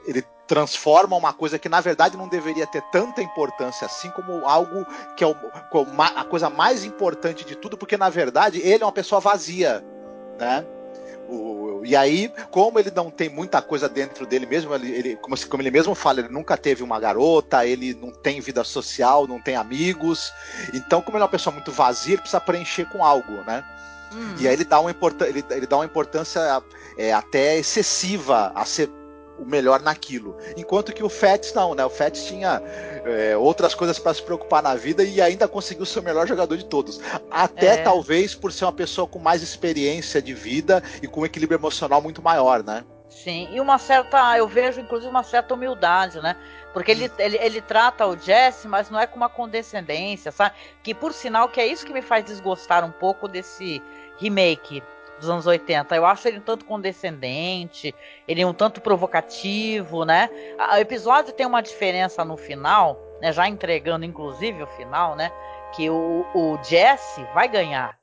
ele 0.06 0.22
transforma 0.46 1.16
uma 1.16 1.34
coisa 1.34 1.58
que 1.58 1.70
na 1.70 1.82
verdade 1.82 2.18
não 2.18 2.28
deveria 2.28 2.68
ter 2.68 2.82
tanta 2.92 3.22
importância 3.22 3.86
assim 3.86 4.10
como 4.12 4.46
algo 4.46 4.86
que 5.16 5.24
é 5.24 5.28
o, 5.28 5.36
a 5.98 6.24
coisa 6.26 6.50
mais 6.50 6.84
importante 6.84 7.46
de 7.46 7.56
tudo, 7.56 7.78
porque 7.78 7.98
na 7.98 8.10
verdade 8.10 8.60
ele 8.60 8.84
é 8.84 8.86
uma 8.86 8.92
pessoa 8.92 9.22
vazia, 9.22 9.84
né? 10.38 10.66
O, 11.28 11.65
e 11.84 11.96
aí, 11.96 12.32
como 12.52 12.80
ele 12.80 12.92
não 12.96 13.10
tem 13.10 13.30
muita 13.30 13.62
coisa 13.62 13.90
dentro 13.90 14.26
dele 14.26 14.46
mesmo, 14.46 14.74
ele, 14.76 14.92
ele 14.92 15.16
como, 15.18 15.36
como, 15.48 15.64
ele 15.64 15.72
mesmo 15.72 15.96
fala, 15.96 16.20
ele 16.20 16.30
nunca 16.30 16.56
teve 16.56 16.84
uma 16.84 17.00
garota, 17.00 17.66
ele 17.66 17.94
não 17.94 18.12
tem 18.12 18.40
vida 18.40 18.64
social, 18.64 19.28
não 19.28 19.42
tem 19.42 19.56
amigos. 19.56 20.32
Então, 20.74 21.02
como 21.02 21.18
ele 21.18 21.24
é 21.24 21.26
uma 21.26 21.32
pessoa 21.32 21.54
muito 21.54 21.72
vazia, 21.72 22.14
ele 22.14 22.22
precisa 22.22 22.40
preencher 22.40 22.86
com 22.86 23.04
algo, 23.04 23.44
né? 23.46 23.64
Hum. 24.14 24.36
E 24.40 24.48
aí 24.48 24.54
ele 24.54 24.64
dá 24.64 24.80
uma, 24.80 24.92
ele, 25.28 25.44
ele 25.50 25.68
dá 25.68 25.78
uma 25.78 25.86
importância 25.86 26.40
é, 26.98 27.12
até 27.12 27.58
excessiva 27.58 28.52
a 28.56 28.64
ser 28.66 28.90
o 29.38 29.46
melhor 29.46 29.82
naquilo. 29.82 30.38
Enquanto 30.58 30.94
que 30.94 31.04
o 31.04 31.10
Fats 31.10 31.54
não, 31.54 31.76
né? 31.76 31.86
O 31.86 31.90
Fats 31.90 32.26
tinha 32.26 32.62
é, 33.06 33.36
outras 33.38 33.76
coisas 33.76 34.00
para 34.00 34.14
se 34.14 34.22
preocupar 34.22 34.64
na 34.64 34.76
vida 34.76 35.04
e 35.04 35.22
ainda 35.22 35.48
conseguiu 35.48 35.86
ser 35.86 36.00
o 36.00 36.04
melhor 36.04 36.28
jogador 36.28 36.58
de 36.58 36.66
todos. 36.66 37.00
Até 37.30 37.76
é. 37.76 37.84
talvez 37.84 38.34
por 38.34 38.52
ser 38.52 38.66
uma 38.66 38.74
pessoa 38.74 39.08
com 39.08 39.20
mais 39.20 39.42
experiência 39.42 40.22
de 40.22 40.34
vida 40.34 40.82
e 41.02 41.08
com 41.08 41.22
um 41.22 41.26
equilíbrio 41.26 41.58
emocional 41.58 42.02
muito 42.02 42.22
maior, 42.22 42.64
né? 42.64 42.84
Sim, 43.10 43.48
e 43.52 43.62
uma 43.62 43.78
certa, 43.78 44.38
eu 44.38 44.48
vejo 44.48 44.82
inclusive 44.82 45.10
uma 45.10 45.24
certa 45.24 45.54
humildade, 45.54 46.20
né? 46.20 46.36
Porque 46.74 46.92
ele, 46.92 47.10
ele, 47.18 47.38
ele 47.38 47.62
trata 47.62 48.06
o 48.06 48.18
Jesse, 48.18 48.68
mas 48.68 48.90
não 48.90 49.00
é 49.00 49.08
com 49.08 49.16
uma 49.16 49.30
condescendência, 49.30 50.32
sabe? 50.32 50.56
Que 50.84 50.94
por 50.94 51.14
sinal 51.14 51.48
que 51.48 51.62
é 51.62 51.66
isso 51.66 51.86
que 51.86 51.94
me 51.94 52.02
faz 52.02 52.26
desgostar 52.26 52.84
um 52.84 52.92
pouco 52.92 53.28
desse 53.28 53.82
remake 54.18 54.84
dos 55.20 55.30
anos 55.30 55.48
80. 55.48 55.96
Eu 55.96 56.06
acho 56.06 56.28
ele 56.28 56.40
um 56.40 56.42
tanto 56.42 56.66
condescendente, 56.66 57.94
ele 58.28 58.44
um 58.46 58.54
tanto 58.54 58.82
provocativo, 58.82 60.06
né? 60.06 60.30
O 60.74 60.78
episódio 60.78 61.34
tem 61.34 61.46
uma 61.46 61.62
diferença 61.62 62.24
no 62.26 62.38
final, 62.38 63.00
né? 63.22 63.32
Já 63.32 63.48
entregando 63.48 64.06
inclusive 64.06 64.64
o 64.64 64.68
final, 64.68 65.16
né? 65.16 65.32
Que 65.74 65.90
o, 65.90 66.26
o 66.34 66.58
Jesse 66.64 67.24
vai 67.34 67.48
ganhar 67.48 67.98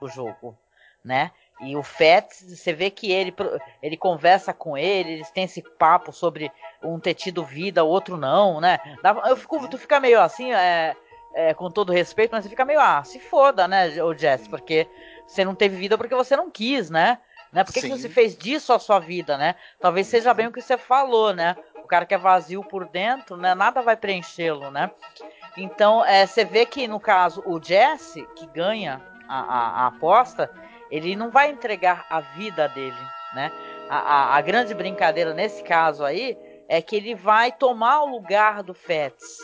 o 0.00 0.08
jogo, 0.08 0.56
né? 1.04 1.30
E 1.60 1.74
o 1.74 1.82
Fats, 1.82 2.42
você 2.42 2.72
vê 2.72 2.90
que 2.90 3.10
ele, 3.10 3.34
ele 3.82 3.96
conversa 3.96 4.52
com 4.52 4.76
ele, 4.76 5.12
eles 5.12 5.30
têm 5.30 5.44
esse 5.44 5.62
papo 5.62 6.12
sobre 6.12 6.52
um 6.82 7.00
ter 7.00 7.14
tido 7.14 7.42
vida, 7.42 7.82
o 7.82 7.88
outro 7.88 8.18
não, 8.18 8.60
né? 8.60 8.78
Eu 9.26 9.36
fico, 9.36 9.66
tu 9.66 9.78
fica 9.78 9.98
meio 9.98 10.20
assim, 10.20 10.52
é, 10.52 10.94
é, 11.34 11.54
com 11.54 11.70
todo 11.70 11.92
respeito, 11.92 12.32
mas 12.32 12.44
você 12.44 12.50
fica 12.50 12.64
meio, 12.64 12.80
ah, 12.80 13.02
se 13.04 13.18
foda, 13.18 13.66
né, 13.66 14.02
o 14.02 14.14
Jesse, 14.14 14.48
porque 14.48 14.86
você 15.26 15.44
não 15.44 15.54
teve 15.54 15.76
vida 15.76 15.96
porque 15.98 16.14
você 16.14 16.36
não 16.36 16.50
quis, 16.50 16.90
né? 16.90 17.18
né? 17.52 17.64
Por 17.64 17.72
que, 17.72 17.80
que 17.80 17.88
você 17.88 18.08
fez 18.08 18.36
disso 18.36 18.72
a 18.72 18.78
sua 18.78 18.98
vida, 18.98 19.36
né? 19.38 19.54
Talvez 19.80 20.06
seja 20.06 20.34
bem 20.34 20.46
o 20.46 20.52
que 20.52 20.60
você 20.60 20.76
falou, 20.76 21.32
né? 21.32 21.56
O 21.76 21.86
cara 21.86 22.04
que 22.04 22.14
é 22.14 22.18
vazio 22.18 22.62
por 22.62 22.86
dentro, 22.86 23.36
né? 23.36 23.54
Nada 23.54 23.80
vai 23.82 23.96
preenchê-lo, 23.96 24.70
né? 24.70 24.90
Então, 25.56 26.04
é, 26.04 26.26
você 26.26 26.44
vê 26.44 26.66
que, 26.66 26.86
no 26.86 27.00
caso, 27.00 27.42
o 27.46 27.62
Jesse, 27.62 28.26
que 28.36 28.46
ganha 28.48 29.00
a, 29.28 29.40
a, 29.40 29.68
a 29.84 29.86
aposta, 29.86 30.50
ele 30.90 31.16
não 31.16 31.30
vai 31.30 31.50
entregar 31.50 32.04
a 32.10 32.20
vida 32.20 32.68
dele, 32.68 32.96
né? 33.34 33.50
A, 33.88 33.98
a, 33.98 34.36
a, 34.36 34.40
grande 34.40 34.74
brincadeira 34.74 35.32
nesse 35.32 35.62
caso 35.62 36.04
aí 36.04 36.36
é 36.68 36.82
que 36.82 36.96
ele 36.96 37.14
vai 37.14 37.52
tomar 37.52 38.02
o 38.02 38.10
lugar 38.10 38.62
do 38.62 38.74
Fets, 38.74 39.38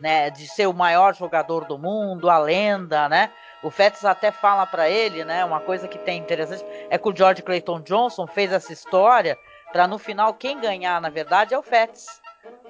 né? 0.00 0.30
De 0.30 0.46
ser 0.46 0.66
o 0.66 0.72
maior 0.72 1.14
jogador 1.14 1.66
do 1.66 1.78
mundo, 1.78 2.30
a 2.30 2.38
lenda, 2.38 3.08
né? 3.08 3.30
O 3.62 3.70
Fetz 3.70 4.04
até 4.04 4.30
fala 4.30 4.66
para 4.66 4.88
ele, 4.88 5.24
né? 5.24 5.44
Uma 5.44 5.60
coisa 5.60 5.88
que 5.88 5.98
tem 5.98 6.18
interessante 6.18 6.64
é 6.88 6.96
que 6.96 7.08
o 7.08 7.16
George 7.16 7.42
Clayton 7.42 7.80
Johnson 7.80 8.26
fez 8.26 8.52
essa 8.52 8.72
história 8.72 9.36
para 9.72 9.86
no 9.86 9.98
final 9.98 10.34
quem 10.34 10.60
ganhar, 10.60 11.00
na 11.00 11.10
verdade, 11.10 11.54
é 11.54 11.58
o 11.58 11.62
Fetz, 11.62 12.06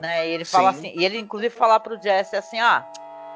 Né? 0.00 0.28
E 0.28 0.32
ele 0.32 0.44
fala 0.44 0.72
Sim. 0.72 0.78
assim, 0.78 0.98
e 0.98 1.04
ele 1.04 1.18
inclusive 1.18 1.54
fala 1.54 1.78
pro 1.78 2.00
Jesse 2.00 2.36
assim, 2.36 2.58
ah, 2.58 2.86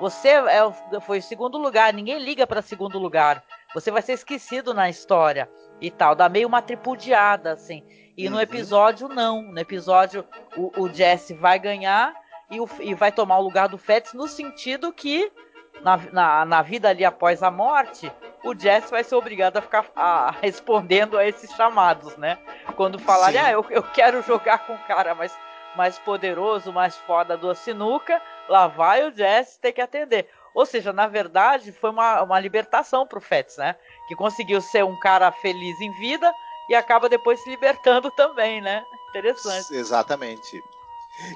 você 0.00 0.28
é 0.28 0.64
o, 0.64 0.72
foi 1.00 1.20
segundo 1.20 1.58
lugar, 1.58 1.92
ninguém 1.92 2.18
liga 2.18 2.46
para 2.46 2.62
segundo 2.62 2.98
lugar. 2.98 3.44
Você 3.74 3.90
vai 3.90 4.02
ser 4.02 4.12
esquecido 4.14 4.74
na 4.74 4.90
história 4.90 5.48
e 5.80 5.90
tal. 5.90 6.14
Dá 6.14 6.28
meio 6.28 6.48
uma 6.48 6.60
tripudiada, 6.60 7.52
assim. 7.52 7.84
E 8.16 8.26
uhum. 8.26 8.34
no 8.34 8.40
episódio, 8.40 9.08
não. 9.08 9.42
No 9.42 9.58
episódio, 9.58 10.26
o, 10.56 10.72
o 10.82 10.92
Jesse 10.92 11.34
vai 11.34 11.58
ganhar 11.58 12.12
e, 12.50 12.60
o, 12.60 12.68
e 12.80 12.94
vai 12.94 13.12
tomar 13.12 13.38
o 13.38 13.42
lugar 13.42 13.68
do 13.68 13.78
Fetz 13.78 14.12
no 14.12 14.26
sentido 14.26 14.92
que 14.92 15.30
na, 15.80 15.96
na, 16.12 16.44
na, 16.44 16.62
vida 16.62 16.88
ali 16.88 17.04
após 17.04 17.42
a 17.42 17.50
morte, 17.50 18.10
o 18.44 18.54
Jesse 18.54 18.90
vai 18.90 19.02
ser 19.02 19.14
obrigado 19.14 19.56
a 19.56 19.62
ficar 19.62 19.86
a, 19.96 20.30
respondendo 20.40 21.18
a 21.18 21.26
esses 21.26 21.50
chamados, 21.52 22.16
né? 22.16 22.38
Quando 22.76 22.98
falarem, 22.98 23.40
ah, 23.40 23.50
eu, 23.50 23.64
eu 23.70 23.82
quero 23.82 24.22
jogar 24.22 24.66
com 24.66 24.74
o 24.74 24.86
cara 24.86 25.14
mais, 25.14 25.36
mais 25.76 25.98
poderoso, 25.98 26.72
mais 26.72 26.96
foda 26.96 27.36
do 27.36 27.54
sinuca, 27.54 28.20
lá 28.48 28.66
vai 28.66 29.06
o 29.06 29.14
Jesse 29.14 29.58
ter 29.58 29.72
que 29.72 29.80
atender. 29.80 30.28
Ou 30.54 30.66
seja, 30.66 30.92
na 30.92 31.06
verdade, 31.06 31.72
foi 31.72 31.90
uma, 31.90 32.22
uma 32.22 32.38
libertação 32.38 33.06
pro 33.06 33.20
Fetz, 33.20 33.56
né? 33.56 33.74
Que 34.06 34.14
conseguiu 34.14 34.60
ser 34.60 34.84
um 34.84 34.98
cara 34.98 35.32
feliz 35.32 35.80
em 35.80 35.90
vida 35.92 36.32
e 36.68 36.74
acaba 36.74 37.08
depois 37.08 37.40
se 37.42 37.48
libertando 37.48 38.10
também, 38.16 38.60
né? 38.60 38.84
Interessante. 39.08 39.74
Exatamente. 39.74 40.62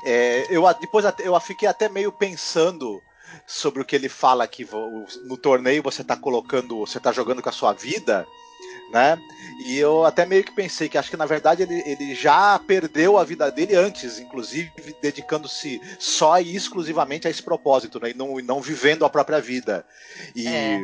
É, 0.05 0.46
eu 0.51 0.62
depois 0.75 1.05
eu 1.20 1.38
fiquei 1.40 1.68
até 1.68 1.88
meio 1.88 2.11
pensando 2.11 3.03
sobre 3.47 3.83
o 3.83 3.85
que 3.85 3.97
ele 3.97 4.09
fala 4.09 4.47
que 4.47 4.67
no 5.25 5.37
torneio 5.37 5.83
você 5.83 6.03
está 6.03 6.17
colocando, 6.17 6.79
você 6.79 6.99
está 6.99 7.12
jogando 7.12 7.43
com 7.43 7.49
a 7.49 7.53
sua 7.53 7.73
vida, 7.73 8.27
né? 8.91 9.19
E 9.67 9.79
eu 9.79 10.05
até 10.05 10.25
meio 10.25 10.45
que 10.45 10.55
pensei 10.55 10.89
que 10.89 10.99
acho 10.99 11.11
que 11.11 11.17
na 11.17 11.27
verdade 11.27 11.62
ele, 11.62 11.83
ele 11.87 12.15
já 12.15 12.59
perdeu 12.59 13.19
a 13.19 13.25
vida 13.25 13.51
dele 13.51 13.75
antes, 13.75 14.19
inclusive 14.19 14.71
dedicando-se 15.01 15.81
só 15.99 16.41
e 16.41 16.55
exclusivamente 16.55 17.27
a 17.27 17.31
esse 17.31 17.43
propósito, 17.43 18.01
né? 18.01 18.11
E 18.11 18.15
não, 18.15 18.37
não 18.39 18.61
vivendo 18.61 19.05
a 19.05 19.11
própria 19.11 19.41
vida. 19.41 19.85
E, 20.35 20.47
é. 20.47 20.81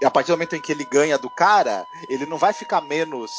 e 0.00 0.06
a 0.06 0.10
partir 0.10 0.28
do 0.28 0.34
momento 0.34 0.56
em 0.56 0.62
que 0.62 0.72
ele 0.72 0.84
ganha 0.84 1.18
do 1.18 1.30
cara, 1.30 1.84
ele 2.08 2.26
não 2.26 2.38
vai 2.38 2.52
ficar 2.52 2.80
menos 2.80 3.30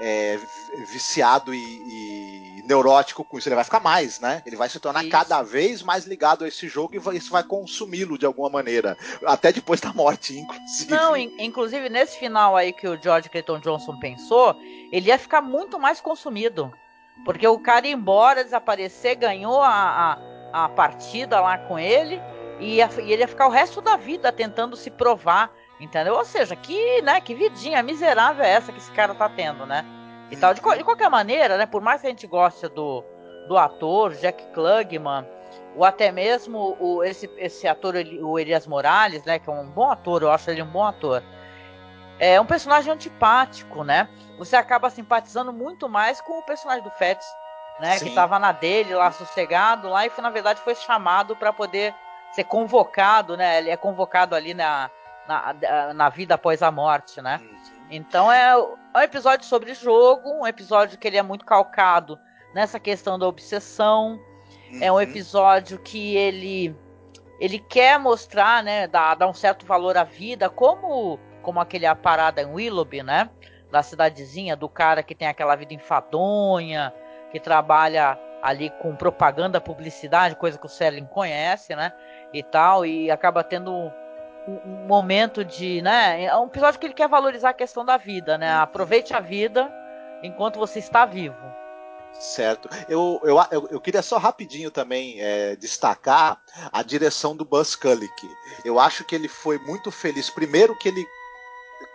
é, 0.00 0.38
viciado 0.86 1.52
e, 1.54 1.58
e, 1.58 2.62
neurótico 2.66 3.24
com 3.24 3.38
isso. 3.38 3.48
Ele 3.48 3.56
vai 3.56 3.64
ficar 3.64 3.80
mais, 3.80 4.20
né? 4.20 4.42
Ele 4.46 4.56
vai 4.56 4.68
se 4.68 4.78
tornar 4.78 5.02
isso. 5.02 5.10
cada 5.10 5.42
vez 5.42 5.82
mais 5.82 6.06
ligado 6.06 6.44
a 6.44 6.48
esse 6.48 6.68
jogo 6.68 6.94
e 6.94 6.98
vai, 6.98 7.16
isso 7.16 7.30
vai 7.30 7.42
consumi-lo 7.42 8.16
de 8.16 8.24
alguma 8.24 8.48
maneira. 8.48 8.96
Até 9.26 9.52
depois 9.52 9.80
da 9.80 9.92
morte, 9.92 10.36
inclusive. 10.38 10.90
Não, 10.90 11.16
in, 11.16 11.34
inclusive 11.38 11.88
nesse 11.88 12.18
final 12.18 12.56
aí 12.56 12.72
que 12.72 12.86
o 12.86 13.00
George 13.00 13.28
Clayton 13.28 13.58
Johnson 13.60 13.98
pensou, 13.98 14.54
ele 14.92 15.08
ia 15.08 15.18
ficar 15.18 15.42
muito 15.42 15.78
mais 15.78 16.00
consumido. 16.00 16.72
Porque 17.24 17.46
o 17.46 17.58
cara 17.58 17.86
ia 17.86 17.92
embora, 17.92 18.44
desaparecer, 18.44 19.16
ganhou 19.16 19.60
a, 19.60 20.20
a, 20.52 20.64
a 20.64 20.68
partida 20.68 21.40
lá 21.40 21.58
com 21.58 21.76
ele. 21.78 22.20
E, 22.60 22.76
ia, 22.76 22.88
e 23.02 23.12
ele 23.12 23.22
ia 23.22 23.28
ficar 23.28 23.46
o 23.48 23.50
resto 23.50 23.80
da 23.80 23.96
vida 23.96 24.30
tentando 24.30 24.76
se 24.76 24.90
provar 24.90 25.50
Entendeu? 25.80 26.14
Ou 26.14 26.24
seja, 26.24 26.56
que, 26.56 27.02
né, 27.02 27.20
que 27.20 27.34
vidinha 27.34 27.82
miserável 27.82 28.44
é 28.44 28.50
essa 28.50 28.72
que 28.72 28.78
esse 28.78 28.90
cara 28.92 29.14
tá 29.14 29.28
tendo, 29.28 29.64
né? 29.64 29.84
E 30.30 30.36
tal. 30.36 30.52
De, 30.52 30.60
de 30.60 30.84
qualquer 30.84 31.08
maneira, 31.08 31.56
né, 31.56 31.66
por 31.66 31.80
mais 31.80 32.00
que 32.00 32.06
a 32.06 32.10
gente 32.10 32.26
goste 32.26 32.68
do, 32.68 33.04
do 33.46 33.56
ator, 33.56 34.14
Jack 34.14 34.44
Klugman, 34.52 35.26
ou 35.76 35.84
até 35.84 36.10
mesmo 36.10 36.76
o, 36.80 37.04
esse, 37.04 37.30
esse 37.36 37.68
ator, 37.68 37.94
o 38.20 38.38
Elias 38.38 38.66
Morales, 38.66 39.24
né, 39.24 39.38
que 39.38 39.48
é 39.48 39.52
um 39.52 39.70
bom 39.70 39.90
ator, 39.90 40.22
eu 40.22 40.30
acho 40.30 40.50
ele 40.50 40.62
um 40.62 40.66
bom 40.66 40.84
ator. 40.84 41.22
É 42.18 42.40
um 42.40 42.46
personagem 42.46 42.92
antipático, 42.92 43.84
né? 43.84 44.08
Você 44.38 44.56
acaba 44.56 44.90
simpatizando 44.90 45.52
muito 45.52 45.88
mais 45.88 46.20
com 46.20 46.40
o 46.40 46.42
personagem 46.42 46.82
do 46.82 46.90
Fetz, 46.90 47.24
né, 47.78 47.96
Sim. 47.96 48.08
que 48.08 48.14
tava 48.14 48.40
na 48.40 48.50
dele 48.50 48.92
lá 48.94 49.12
sossegado 49.12 49.88
lá 49.88 50.04
e 50.04 50.10
que 50.10 50.20
na 50.20 50.30
verdade 50.30 50.60
foi 50.60 50.74
chamado 50.74 51.36
para 51.36 51.52
poder 51.52 51.94
ser 52.32 52.42
convocado, 52.42 53.36
né? 53.36 53.58
Ele 53.58 53.70
é 53.70 53.76
convocado 53.76 54.34
ali 54.34 54.52
na 54.52 54.90
na, 55.28 55.92
na 55.94 56.08
vida 56.08 56.34
após 56.34 56.62
a 56.62 56.70
morte, 56.70 57.20
né? 57.20 57.40
Então 57.90 58.32
é, 58.32 58.50
é 58.50 58.98
um 58.98 59.02
episódio 59.02 59.46
sobre 59.46 59.74
jogo, 59.74 60.30
um 60.30 60.46
episódio 60.46 60.98
que 60.98 61.06
ele 61.06 61.18
é 61.18 61.22
muito 61.22 61.44
calcado 61.44 62.18
nessa 62.54 62.80
questão 62.80 63.18
da 63.18 63.26
obsessão. 63.26 64.18
Uhum. 64.72 64.78
É 64.82 64.90
um 64.90 64.94
uhum. 64.94 65.00
episódio 65.02 65.78
que 65.78 66.16
ele 66.16 66.74
ele 67.38 67.60
quer 67.60 68.00
mostrar, 68.00 68.64
né, 68.64 68.88
dar, 68.88 69.14
dar 69.14 69.28
um 69.28 69.34
certo 69.34 69.64
valor 69.64 69.96
à 69.96 70.02
vida, 70.02 70.48
como 70.48 71.20
como 71.42 71.60
aquele 71.60 71.86
a 71.86 71.94
parada 71.94 72.42
em 72.42 72.46
Willoughby, 72.46 73.02
né? 73.02 73.30
Da 73.70 73.82
cidadezinha, 73.82 74.56
do 74.56 74.68
cara 74.68 75.02
que 75.02 75.14
tem 75.14 75.28
aquela 75.28 75.54
vida 75.54 75.72
enfadonha, 75.72 76.92
que 77.30 77.38
trabalha 77.38 78.18
ali 78.42 78.70
com 78.80 78.94
propaganda, 78.96 79.60
publicidade, 79.60 80.36
coisa 80.36 80.58
que 80.58 80.66
o 80.66 80.68
Selling 80.68 81.06
conhece, 81.06 81.74
né? 81.74 81.92
E 82.32 82.42
tal, 82.42 82.84
e 82.84 83.10
acaba 83.10 83.42
tendo 83.42 83.90
um 84.48 84.86
momento 84.86 85.44
de, 85.44 85.82
né? 85.82 86.24
É 86.24 86.36
um 86.36 86.46
episódio 86.46 86.80
que 86.80 86.86
ele 86.86 86.94
quer 86.94 87.08
valorizar 87.08 87.50
a 87.50 87.54
questão 87.54 87.84
da 87.84 87.96
vida, 87.96 88.38
né? 88.38 88.52
Aproveite 88.52 89.12
a 89.12 89.20
vida 89.20 89.70
enquanto 90.22 90.58
você 90.58 90.78
está 90.78 91.04
vivo. 91.04 91.36
Certo. 92.18 92.68
Eu, 92.88 93.20
eu, 93.22 93.36
eu, 93.50 93.68
eu 93.70 93.80
queria 93.80 94.02
só 94.02 94.18
rapidinho 94.18 94.70
também 94.70 95.20
é, 95.20 95.54
destacar 95.56 96.40
a 96.72 96.82
direção 96.82 97.36
do 97.36 97.44
Buzz 97.44 97.76
Kulick. 97.76 98.28
Eu 98.64 98.80
acho 98.80 99.04
que 99.04 99.14
ele 99.14 99.28
foi 99.28 99.58
muito 99.58 99.90
feliz. 99.90 100.28
Primeiro 100.30 100.76
que 100.76 100.88
ele 100.88 101.06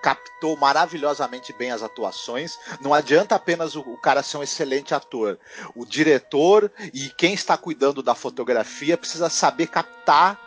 captou 0.01 0.55
maravilhosamente 0.57 1.51
bem 1.53 1.71
as 1.71 1.81
atuações. 1.81 2.57
Não 2.81 2.93
adianta 2.93 3.35
apenas 3.35 3.75
o, 3.75 3.81
o, 3.81 3.97
cara 3.97 4.23
ser 4.23 4.37
um 4.37 4.43
excelente 4.43 4.93
ator. 4.93 5.39
O 5.75 5.85
diretor 5.85 6.71
e 6.93 7.09
quem 7.09 7.33
está 7.33 7.57
cuidando 7.57 8.03
da 8.03 8.15
fotografia 8.15 8.97
precisa 8.97 9.29
saber 9.29 9.67
captar 9.67 10.39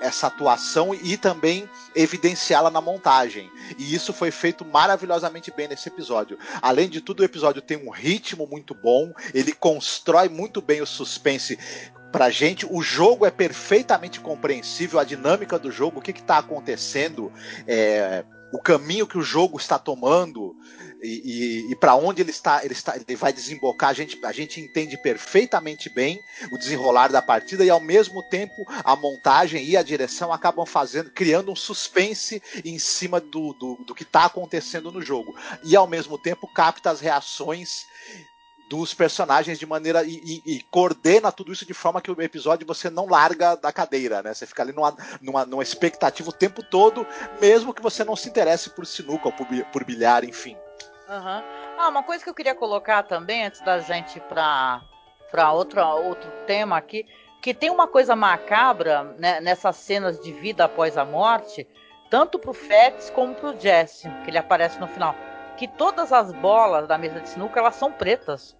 essa 0.00 0.26
atuação 0.26 0.94
e 0.94 1.16
também 1.16 1.68
evidenciá-la 1.94 2.70
na 2.70 2.80
montagem. 2.80 3.50
E 3.78 3.94
isso 3.94 4.12
foi 4.12 4.30
feito 4.30 4.64
maravilhosamente 4.64 5.50
bem 5.50 5.68
nesse 5.68 5.88
episódio. 5.88 6.38
Além 6.60 6.88
de 6.88 7.00
tudo, 7.00 7.20
o 7.20 7.24
episódio 7.24 7.62
tem 7.62 7.76
um 7.76 7.90
ritmo 7.90 8.46
muito 8.46 8.74
bom, 8.74 9.12
ele 9.32 9.52
constrói 9.52 10.28
muito 10.28 10.60
bem 10.60 10.80
o 10.80 10.86
suspense 10.86 11.58
pra 12.12 12.30
gente. 12.30 12.66
O 12.70 12.82
jogo 12.82 13.26
é 13.26 13.30
perfeitamente 13.30 14.20
compreensível, 14.20 14.98
a 14.98 15.04
dinâmica 15.04 15.58
do 15.58 15.70
jogo, 15.70 15.98
o 15.98 16.02
que 16.02 16.10
está 16.10 16.38
acontecendo, 16.38 17.32
é, 17.66 18.24
o 18.56 18.58
caminho 18.58 19.06
que 19.06 19.18
o 19.18 19.22
jogo 19.22 19.58
está 19.58 19.78
tomando 19.78 20.56
e, 21.02 21.66
e, 21.66 21.72
e 21.72 21.76
para 21.76 21.94
onde 21.94 22.22
ele 22.22 22.30
está, 22.30 22.64
ele 22.64 22.72
está, 22.72 22.96
ele 22.96 23.14
vai 23.14 23.30
desembocar, 23.30 23.90
a 23.90 23.92
gente, 23.92 24.18
a 24.24 24.32
gente 24.32 24.62
entende 24.62 24.96
perfeitamente 24.96 25.90
bem 25.90 26.18
o 26.50 26.56
desenrolar 26.56 27.08
da 27.08 27.20
partida 27.20 27.62
e 27.62 27.68
ao 27.68 27.80
mesmo 27.80 28.22
tempo 28.22 28.64
a 28.82 28.96
montagem 28.96 29.62
e 29.62 29.76
a 29.76 29.82
direção 29.82 30.32
acabam 30.32 30.64
fazendo, 30.64 31.10
criando 31.10 31.52
um 31.52 31.56
suspense 31.56 32.42
em 32.64 32.78
cima 32.78 33.20
do, 33.20 33.52
do, 33.52 33.74
do 33.84 33.94
que 33.94 34.04
está 34.04 34.24
acontecendo 34.24 34.90
no 34.90 35.02
jogo. 35.02 35.36
E 35.62 35.76
ao 35.76 35.86
mesmo 35.86 36.16
tempo 36.16 36.48
capta 36.48 36.90
as 36.90 37.00
reações 37.00 37.84
dos 38.68 38.92
personagens 38.92 39.58
de 39.58 39.66
maneira 39.66 40.02
e, 40.04 40.20
e, 40.24 40.42
e, 40.44 40.62
coordena 40.70 41.30
tudo 41.30 41.52
isso 41.52 41.64
de 41.64 41.74
forma 41.74 42.00
que 42.00 42.10
o 42.10 42.20
episódio 42.20 42.66
você 42.66 42.90
não 42.90 43.06
larga 43.06 43.54
da 43.54 43.72
cadeira, 43.72 44.22
né? 44.22 44.34
Você 44.34 44.46
fica 44.46 44.62
ali 44.62 44.72
numa, 44.72 44.96
numa, 45.20 45.46
numa 45.46 45.62
expectativa 45.62 46.28
o 46.28 46.32
tempo 46.32 46.62
todo, 46.62 47.06
mesmo 47.40 47.72
que 47.72 47.82
você 47.82 48.02
não 48.04 48.16
se 48.16 48.28
interesse 48.28 48.70
por 48.70 48.84
sinuca 48.84 49.28
ou 49.28 49.32
por, 49.32 49.46
por 49.72 49.84
bilhar, 49.84 50.24
enfim. 50.24 50.56
Uhum. 51.08 51.42
Ah, 51.78 51.88
uma 51.88 52.02
coisa 52.02 52.24
que 52.24 52.30
eu 52.30 52.34
queria 52.34 52.54
colocar 52.54 53.04
também, 53.04 53.46
antes 53.46 53.60
da 53.60 53.78
gente 53.78 54.16
ir 54.16 54.22
pra, 54.22 54.82
pra 55.30 55.52
outro, 55.52 55.80
outro 55.80 56.28
tema 56.46 56.76
aqui, 56.76 57.06
que 57.40 57.54
tem 57.54 57.70
uma 57.70 57.86
coisa 57.86 58.16
macabra 58.16 59.04
né, 59.18 59.40
nessas 59.40 59.76
cenas 59.76 60.18
de 60.20 60.32
vida 60.32 60.64
após 60.64 60.98
a 60.98 61.04
morte, 61.04 61.68
tanto 62.10 62.38
pro 62.38 62.52
Fats 62.52 63.10
como 63.10 63.34
pro 63.34 63.58
Jesse, 63.58 64.08
que 64.24 64.30
ele 64.30 64.38
aparece 64.38 64.80
no 64.80 64.88
final, 64.88 65.14
que 65.56 65.66
todas 65.66 66.12
as 66.12 66.32
bolas 66.32 66.86
da 66.86 66.98
mesa 66.98 67.20
de 67.20 67.28
sinuca 67.28 67.58
elas 67.58 67.74
são 67.76 67.90
pretas, 67.90 68.56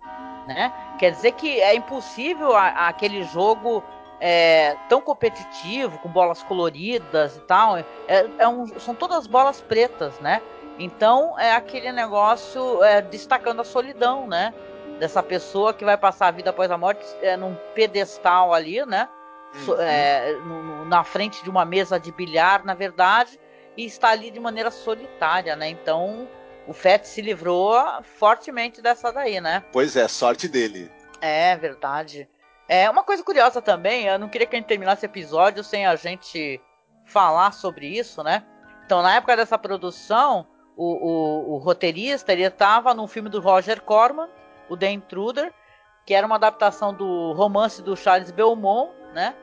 né? 0.46 0.72
Quer 0.98 1.12
dizer 1.12 1.32
que 1.32 1.60
é 1.60 1.74
impossível 1.74 2.56
a, 2.56 2.68
a 2.68 2.88
aquele 2.88 3.22
jogo 3.24 3.82
é, 4.20 4.76
tão 4.88 5.00
competitivo, 5.00 5.98
com 5.98 6.08
bolas 6.08 6.42
coloridas 6.42 7.36
e 7.36 7.40
tal, 7.40 7.76
é, 7.76 7.84
é 8.38 8.48
um, 8.48 8.66
são 8.78 8.94
todas 8.94 9.26
bolas 9.26 9.60
pretas, 9.60 10.18
né? 10.20 10.40
Então 10.78 11.38
é 11.38 11.52
aquele 11.52 11.92
negócio 11.92 12.82
é, 12.82 13.00
destacando 13.00 13.60
a 13.60 13.64
solidão, 13.64 14.26
né? 14.26 14.52
Dessa 14.98 15.22
pessoa 15.22 15.74
que 15.74 15.84
vai 15.84 15.96
passar 15.96 16.28
a 16.28 16.30
vida 16.30 16.50
após 16.50 16.70
a 16.70 16.78
morte 16.78 17.04
é, 17.20 17.36
num 17.36 17.54
pedestal 17.74 18.52
ali, 18.54 18.84
né? 18.86 19.08
Uhum. 19.66 19.80
É, 19.80 20.32
no, 20.44 20.84
na 20.84 21.04
frente 21.04 21.42
de 21.42 21.48
uma 21.50 21.64
mesa 21.64 21.98
de 21.98 22.12
bilhar, 22.12 22.64
na 22.64 22.74
verdade, 22.74 23.38
e 23.76 23.84
está 23.84 24.10
ali 24.10 24.30
de 24.30 24.40
maneira 24.40 24.70
solitária, 24.70 25.54
né? 25.56 25.68
Então 25.68 26.28
o 26.66 26.72
Fett 26.72 27.06
se 27.06 27.22
livrou 27.22 27.74
fortemente 28.18 28.82
dessa 28.82 29.12
daí, 29.12 29.40
né? 29.40 29.64
Pois 29.72 29.96
é, 29.96 30.06
sorte 30.08 30.48
dele. 30.48 30.90
É 31.20 31.56
verdade. 31.56 32.28
É 32.68 32.90
uma 32.90 33.04
coisa 33.04 33.22
curiosa 33.22 33.62
também, 33.62 34.06
eu 34.06 34.18
não 34.18 34.28
queria 34.28 34.46
que 34.46 34.56
a 34.56 34.58
gente 34.58 34.68
terminasse 34.68 35.04
o 35.04 35.06
episódio 35.06 35.62
sem 35.62 35.86
a 35.86 35.94
gente 35.94 36.60
falar 37.04 37.52
sobre 37.52 37.86
isso, 37.86 38.22
né? 38.22 38.44
Então, 38.84 39.02
na 39.02 39.14
época 39.16 39.36
dessa 39.36 39.56
produção, 39.56 40.46
o, 40.76 40.84
o, 40.84 41.54
o 41.54 41.56
roteirista, 41.58 42.32
ele 42.32 42.42
estava 42.42 42.92
no 42.92 43.06
filme 43.06 43.28
do 43.28 43.40
Roger 43.40 43.80
Corman, 43.82 44.28
o 44.68 44.76
The 44.76 44.90
Intruder, 44.90 45.52
que 46.04 46.14
era 46.14 46.26
uma 46.26 46.36
adaptação 46.36 46.92
do 46.92 47.32
romance 47.32 47.82
do 47.82 47.96
Charles 47.96 48.30
Belmont, 48.30 48.92
né? 49.12 49.34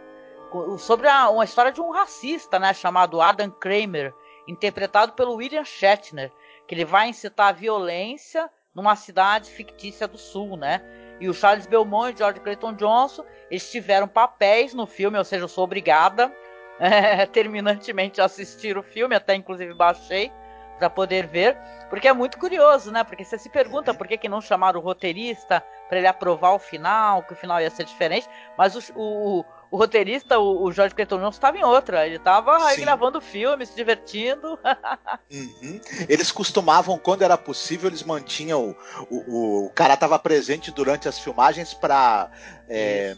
Sobre 0.77 1.07
a, 1.07 1.29
uma 1.29 1.43
história 1.43 1.71
de 1.71 1.81
um 1.81 1.91
racista, 1.91 2.59
né? 2.59 2.73
Chamado 2.73 3.21
Adam 3.21 3.49
Kramer, 3.49 4.13
interpretado 4.47 5.13
pelo 5.13 5.35
William 5.35 5.63
Shatner, 5.63 6.31
que 6.73 6.79
ele 6.79 6.85
vai 6.85 7.09
incitar 7.09 7.49
a 7.49 7.51
violência 7.51 8.49
numa 8.73 8.95
cidade 8.95 9.51
fictícia 9.51 10.07
do 10.07 10.17
sul, 10.17 10.57
né? 10.57 10.81
E 11.19 11.29
o 11.29 11.33
Charles 11.33 11.67
Belmont 11.67 12.11
e 12.11 12.17
George 12.17 12.39
Clayton 12.39 12.73
Johnson, 12.73 13.23
eles 13.51 13.69
tiveram 13.71 14.07
papéis 14.07 14.73
no 14.73 14.87
filme, 14.87 15.17
ou 15.17 15.23
seja, 15.23 15.43
eu 15.43 15.47
sou 15.47 15.63
obrigada 15.63 16.33
é, 16.79 17.27
terminantemente 17.27 18.19
a 18.19 18.25
assistir 18.25 18.75
o 18.75 18.81
filme, 18.81 19.15
até 19.15 19.35
inclusive 19.35 19.75
baixei 19.75 20.31
para 20.79 20.89
poder 20.89 21.27
ver, 21.27 21.55
porque 21.87 22.07
é 22.07 22.13
muito 22.13 22.39
curioso, 22.39 22.91
né? 22.91 23.03
Porque 23.03 23.23
você 23.23 23.37
se 23.37 23.49
pergunta 23.49 23.93
por 23.93 24.07
que, 24.07 24.17
que 24.17 24.27
não 24.27 24.41
chamaram 24.41 24.79
o 24.79 24.83
roteirista 24.83 25.63
para 25.87 25.99
ele 25.99 26.07
aprovar 26.07 26.55
o 26.55 26.59
final, 26.59 27.21
que 27.21 27.33
o 27.33 27.35
final 27.35 27.61
ia 27.61 27.69
ser 27.69 27.85
diferente, 27.85 28.27
mas 28.57 28.75
o, 28.75 28.93
o, 28.95 29.45
o 29.73 29.77
roteirista, 29.77 30.37
o, 30.37 30.65
o 30.65 30.71
Jorge 30.71 30.93
Clayton 30.93 31.17
Johnson, 31.17 31.29
estava 31.29 31.57
em 31.57 31.63
outra, 31.63 32.05
ele 32.05 32.17
estava 32.17 32.75
gravando 32.75 33.19
filme, 33.19 33.65
se 33.65 33.75
divertindo. 33.75 34.59
uhum. 35.33 35.81
Eles 36.07 36.31
costumavam, 36.31 36.95
quando 36.99 37.23
era 37.23 37.35
possível, 37.39 37.89
eles 37.89 38.03
mantinham 38.03 38.75
o, 39.09 39.15
o, 39.17 39.65
o 39.65 39.69
cara 39.71 39.95
estava 39.95 40.19
presente 40.19 40.69
durante 40.69 41.09
as 41.09 41.17
filmagens 41.17 41.73
para 41.73 42.29
é, 42.69 43.15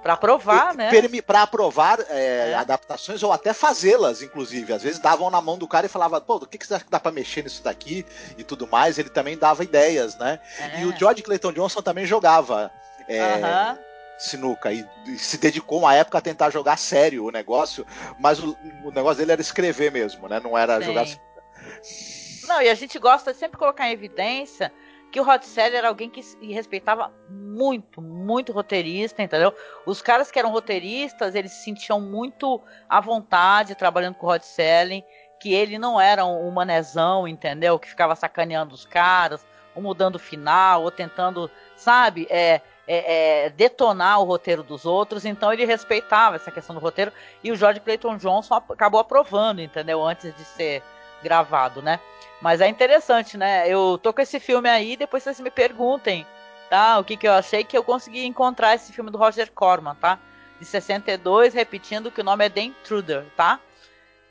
para 0.00 0.12
aprovar, 0.12 0.76
né? 0.76 0.90
Para 1.26 1.42
aprovar 1.42 1.98
é, 2.08 2.50
é. 2.50 2.54
adaptações 2.54 3.20
ou 3.24 3.32
até 3.32 3.52
fazê-las, 3.52 4.22
inclusive. 4.22 4.72
Às 4.72 4.84
vezes 4.84 5.00
davam 5.00 5.28
na 5.28 5.40
mão 5.40 5.58
do 5.58 5.66
cara 5.66 5.86
e 5.86 5.88
falava, 5.88 6.20
pô, 6.20 6.38
do 6.38 6.46
que, 6.46 6.56
que 6.56 6.68
você 6.68 6.74
acha 6.74 6.84
que 6.84 6.90
dá 6.90 7.00
para 7.00 7.10
mexer 7.10 7.42
nisso 7.42 7.64
daqui 7.64 8.06
e 8.38 8.44
tudo 8.44 8.68
mais. 8.68 8.96
Ele 8.96 9.10
também 9.10 9.36
dava 9.36 9.64
ideias, 9.64 10.16
né? 10.16 10.38
É. 10.56 10.82
E 10.82 10.84
o 10.86 10.96
George 10.96 11.20
Clayton 11.20 11.52
Johnson 11.52 11.82
também 11.82 12.06
jogava. 12.06 12.70
É, 13.08 13.40
sinuca 14.20 14.72
e, 14.72 14.86
e, 15.06 15.18
se 15.18 15.38
dedicou 15.38 15.78
uma 15.78 15.94
época 15.94 16.18
a 16.18 16.20
tentar 16.20 16.50
jogar 16.50 16.76
sério 16.76 17.24
o 17.24 17.30
negócio, 17.30 17.86
mas 18.18 18.38
o, 18.38 18.56
o 18.84 18.90
negócio 18.90 19.18
dele 19.18 19.32
era 19.32 19.40
escrever 19.40 19.90
mesmo, 19.90 20.28
né? 20.28 20.38
Não 20.40 20.56
era 20.56 20.78
Sim. 20.78 20.86
jogar. 20.86 21.06
Não, 22.46 22.60
e 22.60 22.68
a 22.68 22.74
gente 22.74 22.98
gosta 22.98 23.32
de 23.32 23.38
sempre 23.38 23.58
colocar 23.58 23.88
em 23.88 23.92
evidência 23.92 24.72
que 25.10 25.20
o 25.20 25.28
Hot 25.28 25.44
Seller 25.44 25.78
era 25.78 25.88
alguém 25.88 26.08
que 26.08 26.20
respeitava 26.52 27.12
muito, 27.28 28.00
muito 28.00 28.52
roteirista, 28.52 29.22
entendeu? 29.22 29.52
Os 29.84 30.00
caras 30.00 30.30
que 30.30 30.38
eram 30.38 30.50
roteiristas, 30.50 31.34
eles 31.34 31.52
se 31.52 31.64
sentiam 31.64 32.00
muito 32.00 32.62
à 32.88 33.00
vontade 33.00 33.74
trabalhando 33.74 34.14
com 34.14 34.26
o 34.26 34.30
Hot 34.30 34.46
Selling, 34.46 35.02
que 35.40 35.52
ele 35.52 35.78
não 35.78 36.00
era 36.00 36.24
um 36.24 36.50
manezão, 36.50 37.26
entendeu? 37.26 37.78
Que 37.78 37.88
ficava 37.88 38.14
sacaneando 38.14 38.74
os 38.74 38.84
caras, 38.84 39.44
ou 39.74 39.82
mudando 39.82 40.16
o 40.16 40.18
final, 40.18 40.82
ou 40.82 40.90
tentando, 40.90 41.50
sabe, 41.76 42.26
é, 42.30 42.60
é, 42.92 43.44
é, 43.44 43.50
detonar 43.50 44.20
o 44.20 44.24
roteiro 44.24 44.64
dos 44.64 44.84
outros, 44.84 45.24
então 45.24 45.52
ele 45.52 45.64
respeitava 45.64 46.34
essa 46.34 46.50
questão 46.50 46.74
do 46.74 46.80
roteiro, 46.80 47.12
e 47.40 47.52
o 47.52 47.56
George 47.56 47.78
Clayton 47.78 48.16
Johnson 48.16 48.56
acabou 48.68 48.98
aprovando, 48.98 49.60
entendeu? 49.60 50.02
Antes 50.02 50.34
de 50.34 50.44
ser 50.44 50.82
gravado, 51.22 51.80
né? 51.80 52.00
Mas 52.42 52.60
é 52.60 52.66
interessante, 52.66 53.38
né? 53.38 53.68
Eu 53.68 53.96
tô 54.02 54.12
com 54.12 54.20
esse 54.20 54.40
filme 54.40 54.68
aí, 54.68 54.96
depois 54.96 55.22
vocês 55.22 55.38
me 55.38 55.52
perguntem, 55.52 56.26
tá? 56.68 56.98
O 56.98 57.04
que, 57.04 57.16
que 57.16 57.28
eu 57.28 57.32
achei 57.32 57.62
que 57.62 57.78
eu 57.78 57.84
consegui 57.84 58.26
encontrar 58.26 58.74
esse 58.74 58.92
filme 58.92 59.08
do 59.08 59.18
Roger 59.18 59.52
Corman, 59.52 59.94
tá? 59.94 60.18
De 60.58 60.64
62, 60.64 61.54
repetindo 61.54 62.10
que 62.10 62.22
o 62.22 62.24
nome 62.24 62.44
é 62.44 62.50
The 62.50 62.62
Intruder, 62.62 63.24
tá? 63.36 63.60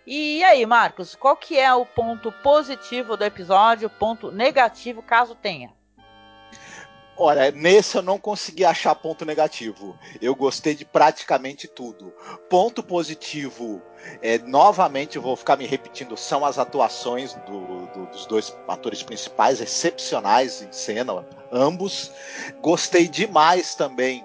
E 0.06 0.44
aí, 0.44 0.66
Marcos, 0.66 1.16
qual 1.16 1.38
que 1.38 1.58
é 1.58 1.74
o 1.74 1.86
ponto 1.86 2.30
positivo 2.30 3.16
do 3.16 3.24
episódio, 3.24 3.90
ponto 3.90 4.32
negativo, 4.32 5.02
caso 5.02 5.34
tenha? 5.34 5.79
Olha, 7.22 7.52
nesse 7.52 7.98
eu 7.98 8.02
não 8.02 8.18
consegui 8.18 8.64
achar 8.64 8.96
ponto 8.96 9.26
negativo. 9.26 9.94
Eu 10.22 10.34
gostei 10.34 10.74
de 10.74 10.86
praticamente 10.86 11.68
tudo. 11.68 12.14
Ponto 12.50 12.82
positivo, 12.82 13.82
é, 14.22 14.38
novamente 14.38 15.20
vou 15.20 15.36
ficar 15.36 15.58
me 15.58 15.66
repetindo, 15.66 16.16
são 16.16 16.46
as 16.46 16.58
atuações 16.58 17.34
do, 17.46 17.88
do, 17.88 18.06
dos 18.06 18.26
dois 18.26 18.56
atores 18.70 19.04
principais, 19.04 19.60
excepcionais 19.60 20.62
em 20.62 20.72
cena, 20.72 21.26
ambos. 21.52 22.10
Gostei 22.62 23.06
demais 23.06 23.76
também 23.76 24.24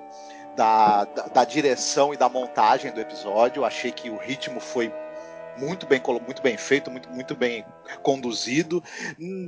da, 0.54 1.04
da, 1.04 1.22
da 1.24 1.44
direção 1.44 2.14
e 2.14 2.16
da 2.16 2.28
montagem 2.28 2.92
do 2.92 3.00
episódio. 3.00 3.64
Achei 3.64 3.90
que 3.90 4.08
o 4.08 4.16
ritmo 4.16 4.60
foi 4.60 4.92
muito 5.58 5.84
bem, 5.84 6.00
muito 6.24 6.40
bem 6.40 6.56
feito, 6.56 6.92
muito, 6.92 7.10
muito 7.10 7.34
bem 7.34 7.64
conduzido. 8.04 8.80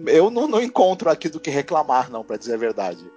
Eu 0.09 0.33
não, 0.33 0.49
não 0.49 0.61
encontro 0.61 1.09
aqui 1.09 1.29
do 1.29 1.39
que 1.39 1.49
reclamar, 1.49 2.11
não, 2.11 2.25
para 2.25 2.37
dizer 2.37 2.55
a 2.55 2.59
verdade. 2.59 3.09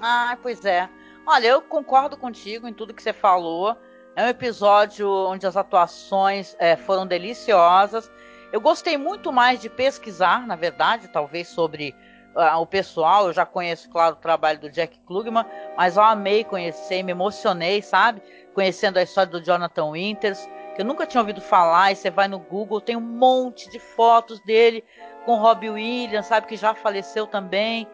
Ah, 0.00 0.36
pois 0.42 0.64
é. 0.64 0.88
Olha, 1.26 1.46
eu 1.46 1.62
concordo 1.62 2.16
contigo 2.16 2.66
em 2.66 2.72
tudo 2.72 2.94
que 2.94 3.02
você 3.02 3.12
falou. 3.12 3.76
É 4.16 4.24
um 4.24 4.28
episódio 4.28 5.08
onde 5.08 5.46
as 5.46 5.56
atuações 5.56 6.56
é, 6.58 6.76
foram 6.76 7.06
deliciosas. 7.06 8.10
Eu 8.52 8.60
gostei 8.60 8.98
muito 8.98 9.32
mais 9.32 9.60
de 9.60 9.68
pesquisar, 9.68 10.46
na 10.46 10.56
verdade, 10.56 11.08
talvez 11.08 11.48
sobre 11.48 11.94
uh, 12.34 12.58
o 12.58 12.66
pessoal. 12.66 13.28
Eu 13.28 13.32
já 13.32 13.46
conheço, 13.46 13.88
claro, 13.90 14.14
o 14.14 14.18
trabalho 14.18 14.58
do 14.58 14.70
Jack 14.70 14.98
Klugman, 15.06 15.44
mas 15.76 15.96
eu 15.96 16.02
amei 16.02 16.42
conhecer, 16.42 17.02
me 17.02 17.12
emocionei, 17.12 17.80
sabe? 17.80 18.20
Conhecendo 18.52 18.98
a 18.98 19.02
história 19.02 19.30
do 19.30 19.40
Jonathan 19.40 19.92
Winters, 19.92 20.48
que 20.74 20.82
eu 20.82 20.84
nunca 20.84 21.06
tinha 21.06 21.20
ouvido 21.20 21.40
falar. 21.40 21.92
E 21.92 21.96
você 21.96 22.10
vai 22.10 22.26
no 22.26 22.40
Google, 22.40 22.80
tem 22.80 22.96
um 22.96 23.00
monte 23.00 23.70
de 23.70 23.78
fotos 23.78 24.40
dele 24.40 24.84
com 25.24 25.36
Robbie 25.36 25.70
Williams, 25.70 26.26
sabe? 26.26 26.48
Que 26.48 26.56
já 26.56 26.74
faleceu 26.74 27.26
também. 27.26 27.86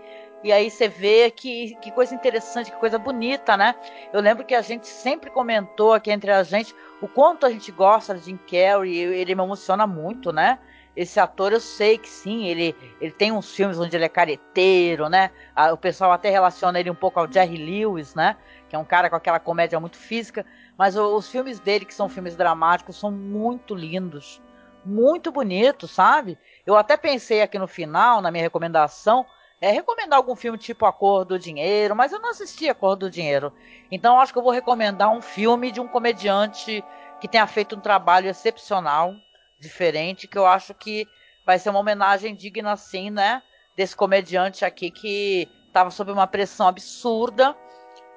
E 0.44 0.52
aí 0.52 0.70
você 0.70 0.86
vê 0.86 1.30
que, 1.30 1.74
que 1.76 1.90
coisa 1.90 2.14
interessante, 2.14 2.70
que 2.70 2.76
coisa 2.78 2.98
bonita, 2.98 3.56
né? 3.56 3.74
Eu 4.12 4.20
lembro 4.20 4.44
que 4.44 4.54
a 4.54 4.62
gente 4.62 4.86
sempre 4.86 5.30
comentou 5.30 5.92
aqui 5.92 6.10
entre 6.10 6.30
a 6.30 6.42
gente 6.42 6.74
o 7.00 7.08
quanto 7.08 7.46
a 7.46 7.50
gente 7.50 7.72
gosta 7.72 8.14
de 8.14 8.26
Jim 8.26 8.36
Carrey, 8.36 8.96
ele 8.96 9.34
me 9.34 9.42
emociona 9.42 9.86
muito, 9.86 10.32
né? 10.32 10.58
Esse 10.94 11.20
ator, 11.20 11.52
eu 11.52 11.60
sei 11.60 11.98
que 11.98 12.08
sim, 12.08 12.46
ele, 12.46 12.74
ele 13.00 13.12
tem 13.12 13.30
uns 13.30 13.54
filmes 13.54 13.78
onde 13.78 13.94
ele 13.94 14.06
é 14.06 14.08
careteiro, 14.08 15.10
né? 15.10 15.30
O 15.70 15.76
pessoal 15.76 16.10
até 16.10 16.30
relaciona 16.30 16.80
ele 16.80 16.90
um 16.90 16.94
pouco 16.94 17.20
ao 17.20 17.30
Jerry 17.30 17.58
Lewis, 17.58 18.14
né? 18.14 18.34
Que 18.68 18.76
é 18.76 18.78
um 18.78 18.84
cara 18.84 19.10
com 19.10 19.16
aquela 19.16 19.38
comédia 19.38 19.78
muito 19.78 19.98
física. 19.98 20.46
Mas 20.78 20.96
os 20.96 21.28
filmes 21.28 21.60
dele, 21.60 21.84
que 21.84 21.92
são 21.92 22.08
filmes 22.08 22.34
dramáticos, 22.34 22.98
são 22.98 23.10
muito 23.10 23.74
lindos. 23.74 24.40
Muito 24.86 25.30
bonitos, 25.30 25.90
sabe? 25.90 26.38
Eu 26.64 26.76
até 26.76 26.96
pensei 26.96 27.42
aqui 27.42 27.58
no 27.58 27.66
final, 27.66 28.22
na 28.22 28.30
minha 28.30 28.44
recomendação, 28.44 29.26
é, 29.60 29.70
recomendar 29.70 30.18
algum 30.18 30.36
filme 30.36 30.58
tipo 30.58 30.84
A 30.84 30.92
Cor 30.92 31.24
do 31.24 31.38
Dinheiro, 31.38 31.96
mas 31.96 32.12
eu 32.12 32.20
não 32.20 32.30
assisti 32.30 32.68
A 32.68 32.74
Cor 32.74 32.96
do 32.96 33.10
Dinheiro. 33.10 33.52
Então 33.90 34.20
acho 34.20 34.32
que 34.32 34.38
eu 34.38 34.42
vou 34.42 34.52
recomendar 34.52 35.10
um 35.10 35.22
filme 35.22 35.70
de 35.70 35.80
um 35.80 35.88
comediante 35.88 36.84
que 37.20 37.28
tenha 37.28 37.46
feito 37.46 37.76
um 37.76 37.80
trabalho 37.80 38.28
excepcional, 38.28 39.14
diferente, 39.58 40.28
que 40.28 40.36
eu 40.36 40.46
acho 40.46 40.74
que 40.74 41.06
vai 41.44 41.58
ser 41.58 41.70
uma 41.70 41.78
homenagem 41.78 42.34
digna, 42.34 42.72
assim, 42.72 43.10
né? 43.10 43.42
Desse 43.76 43.96
comediante 43.96 44.64
aqui 44.64 44.90
que 44.90 45.48
estava 45.66 45.90
sob 45.90 46.10
uma 46.10 46.26
pressão 46.26 46.66
absurda 46.66 47.56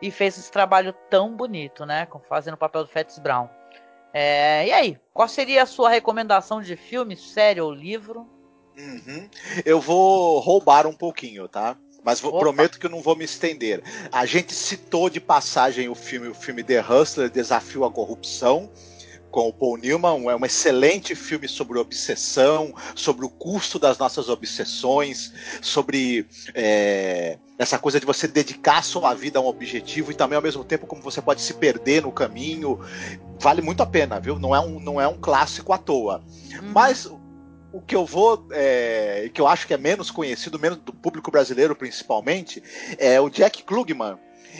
e 0.01 0.09
fez 0.11 0.37
esse 0.37 0.51
trabalho 0.51 0.93
tão 1.09 1.35
bonito, 1.35 1.85
né? 1.85 2.07
Fazendo 2.27 2.55
o 2.55 2.57
papel 2.57 2.83
do 2.83 2.89
Fats 2.89 3.19
Brown. 3.19 3.47
É, 4.13 4.65
e 4.67 4.73
aí, 4.73 4.99
qual 5.13 5.27
seria 5.27 5.63
a 5.63 5.67
sua 5.67 5.89
recomendação 5.89 6.61
de 6.61 6.75
filme, 6.75 7.15
série 7.15 7.61
ou 7.61 7.71
livro? 7.71 8.27
Uhum. 8.79 9.29
Eu 9.65 9.81
vou 9.81 10.39
roubar 10.39 10.87
um 10.87 10.93
pouquinho, 10.93 11.47
tá? 11.47 11.75
Mas 12.03 12.21
vou, 12.21 12.39
prometo 12.39 12.79
que 12.79 12.85
eu 12.85 12.89
não 12.89 13.01
vou 13.01 13.15
me 13.15 13.25
estender. 13.25 13.83
A 14.11 14.25
gente 14.25 14.53
citou 14.53 15.09
de 15.09 15.19
passagem 15.19 15.89
o 15.89 15.95
filme, 15.95 16.29
o 16.29 16.33
filme 16.33 16.63
The 16.63 16.81
Hustler, 16.81 17.29
Desafio 17.29 17.83
à 17.83 17.91
Corrupção, 17.91 18.69
com 19.29 19.49
o 19.49 19.53
Paul 19.53 19.77
Newman. 19.77 20.29
É 20.29 20.35
um 20.35 20.45
excelente 20.45 21.13
filme 21.13 21.47
sobre 21.47 21.77
obsessão, 21.77 22.73
sobre 22.95 23.25
o 23.25 23.29
custo 23.29 23.77
das 23.77 23.97
nossas 23.97 24.29
obsessões, 24.29 25.33
sobre 25.61 26.25
é, 26.53 27.37
essa 27.57 27.77
coisa 27.77 27.99
de 27.99 28.05
você 28.05 28.27
dedicar 28.27 28.81
sua 28.81 29.13
vida 29.13 29.37
a 29.37 29.41
um 29.41 29.47
objetivo 29.47 30.11
e 30.11 30.15
também 30.15 30.37
ao 30.37 30.41
mesmo 30.41 30.63
tempo 30.63 30.87
como 30.87 31.01
você 31.01 31.21
pode 31.21 31.41
se 31.41 31.53
perder 31.55 32.03
no 32.03 32.13
caminho. 32.13 32.79
Vale 33.39 33.61
muito 33.61 33.83
a 33.83 33.85
pena, 33.85 34.21
viu? 34.21 34.39
Não 34.39 34.55
é 34.55 34.59
um, 34.61 34.79
não 34.79 35.01
é 35.01 35.07
um 35.07 35.17
clássico 35.17 35.73
à 35.73 35.77
toa. 35.77 36.23
Uhum. 36.53 36.71
Mas 36.73 37.09
o 37.71 37.81
que 37.81 37.95
eu 37.95 38.05
vou, 38.05 38.47
é, 38.51 39.29
que 39.33 39.39
eu 39.39 39.47
acho 39.47 39.67
que 39.67 39.73
é 39.73 39.77
menos 39.77 40.09
conhecido, 40.09 40.59
menos 40.59 40.79
do 40.79 40.93
público 40.93 41.31
brasileiro 41.31 41.75
principalmente, 41.75 42.63
é 42.97 43.19
o 43.19 43.29
Jack 43.29 43.63
Klugman. 43.63 44.17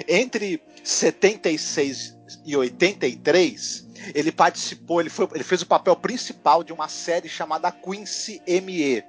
Entre 0.07 0.61
76 0.83 2.17
e 2.45 2.55
83, 2.55 3.87
ele 4.13 4.31
participou, 4.31 5.01
ele, 5.01 5.09
foi, 5.09 5.27
ele 5.33 5.43
fez 5.43 5.61
o 5.61 5.67
papel 5.67 5.95
principal 5.95 6.63
de 6.63 6.71
uma 6.71 6.87
série 6.87 7.27
chamada 7.27 7.71
Quincy 7.71 8.41
M.E. 8.45 9.03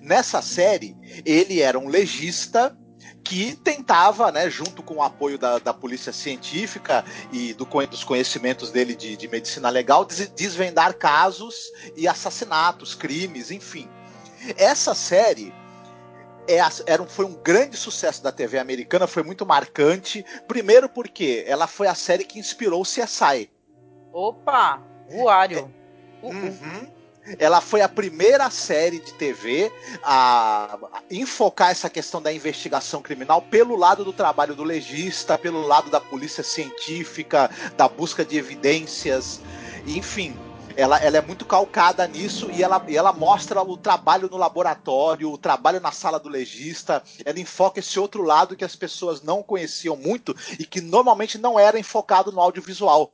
Nessa 0.00 0.42
série, 0.42 0.96
ele 1.24 1.60
era 1.60 1.78
um 1.78 1.86
legista 1.86 2.76
que 3.24 3.56
tentava, 3.56 4.32
né, 4.32 4.50
junto 4.50 4.82
com 4.82 4.96
o 4.96 5.02
apoio 5.02 5.38
da, 5.38 5.58
da 5.58 5.72
polícia 5.72 6.12
científica 6.12 7.04
e 7.32 7.54
do, 7.54 7.64
dos 7.86 8.04
conhecimentos 8.04 8.70
dele 8.70 8.94
de, 8.94 9.16
de 9.16 9.28
medicina 9.28 9.68
legal, 9.70 10.04
desvendar 10.04 10.94
casos 10.94 11.70
e 11.96 12.08
assassinatos, 12.08 12.94
crimes, 12.94 13.50
enfim. 13.50 13.88
Essa 14.56 14.94
série 14.94 15.54
é, 16.48 16.58
era, 16.86 17.04
foi 17.06 17.24
um 17.24 17.34
grande 17.34 17.76
sucesso 17.76 18.22
da 18.22 18.32
TV 18.32 18.58
americana, 18.58 19.06
foi 19.06 19.22
muito 19.22 19.46
marcante. 19.46 20.24
Primeiro 20.48 20.88
porque 20.88 21.44
ela 21.46 21.66
foi 21.66 21.86
a 21.86 21.94
série 21.94 22.24
que 22.24 22.38
inspirou 22.38 22.80
o 22.80 22.84
CSI. 22.84 23.50
Opa! 24.12 24.82
Voário. 25.08 25.72
É, 26.22 26.26
uhum. 26.26 27.01
Ela 27.38 27.60
foi 27.60 27.82
a 27.82 27.88
primeira 27.88 28.50
série 28.50 28.98
de 28.98 29.12
TV 29.14 29.72
a 30.02 30.76
enfocar 31.10 31.70
essa 31.70 31.88
questão 31.88 32.20
da 32.20 32.32
investigação 32.32 33.00
criminal 33.00 33.40
pelo 33.42 33.76
lado 33.76 34.04
do 34.04 34.12
trabalho 34.12 34.56
do 34.56 34.64
legista, 34.64 35.38
pelo 35.38 35.64
lado 35.64 35.88
da 35.88 36.00
polícia 36.00 36.42
científica, 36.42 37.48
da 37.76 37.88
busca 37.88 38.24
de 38.24 38.36
evidências, 38.36 39.40
enfim. 39.86 40.36
Ela, 40.74 40.98
ela 41.00 41.18
é 41.18 41.20
muito 41.20 41.44
calcada 41.44 42.06
nisso 42.08 42.50
e 42.50 42.62
ela, 42.62 42.82
e 42.88 42.96
ela 42.96 43.12
mostra 43.12 43.60
o 43.60 43.76
trabalho 43.76 44.28
no 44.30 44.38
laboratório, 44.38 45.30
o 45.30 45.36
trabalho 45.36 45.80
na 45.80 45.92
sala 45.92 46.18
do 46.18 46.30
legista. 46.30 47.02
Ela 47.26 47.38
enfoca 47.38 47.78
esse 47.78 48.00
outro 48.00 48.22
lado 48.22 48.56
que 48.56 48.64
as 48.64 48.74
pessoas 48.74 49.22
não 49.22 49.42
conheciam 49.42 49.96
muito 49.96 50.34
e 50.58 50.64
que 50.64 50.80
normalmente 50.80 51.36
não 51.36 51.60
era 51.60 51.78
enfocado 51.78 52.32
no 52.32 52.40
audiovisual. 52.40 53.12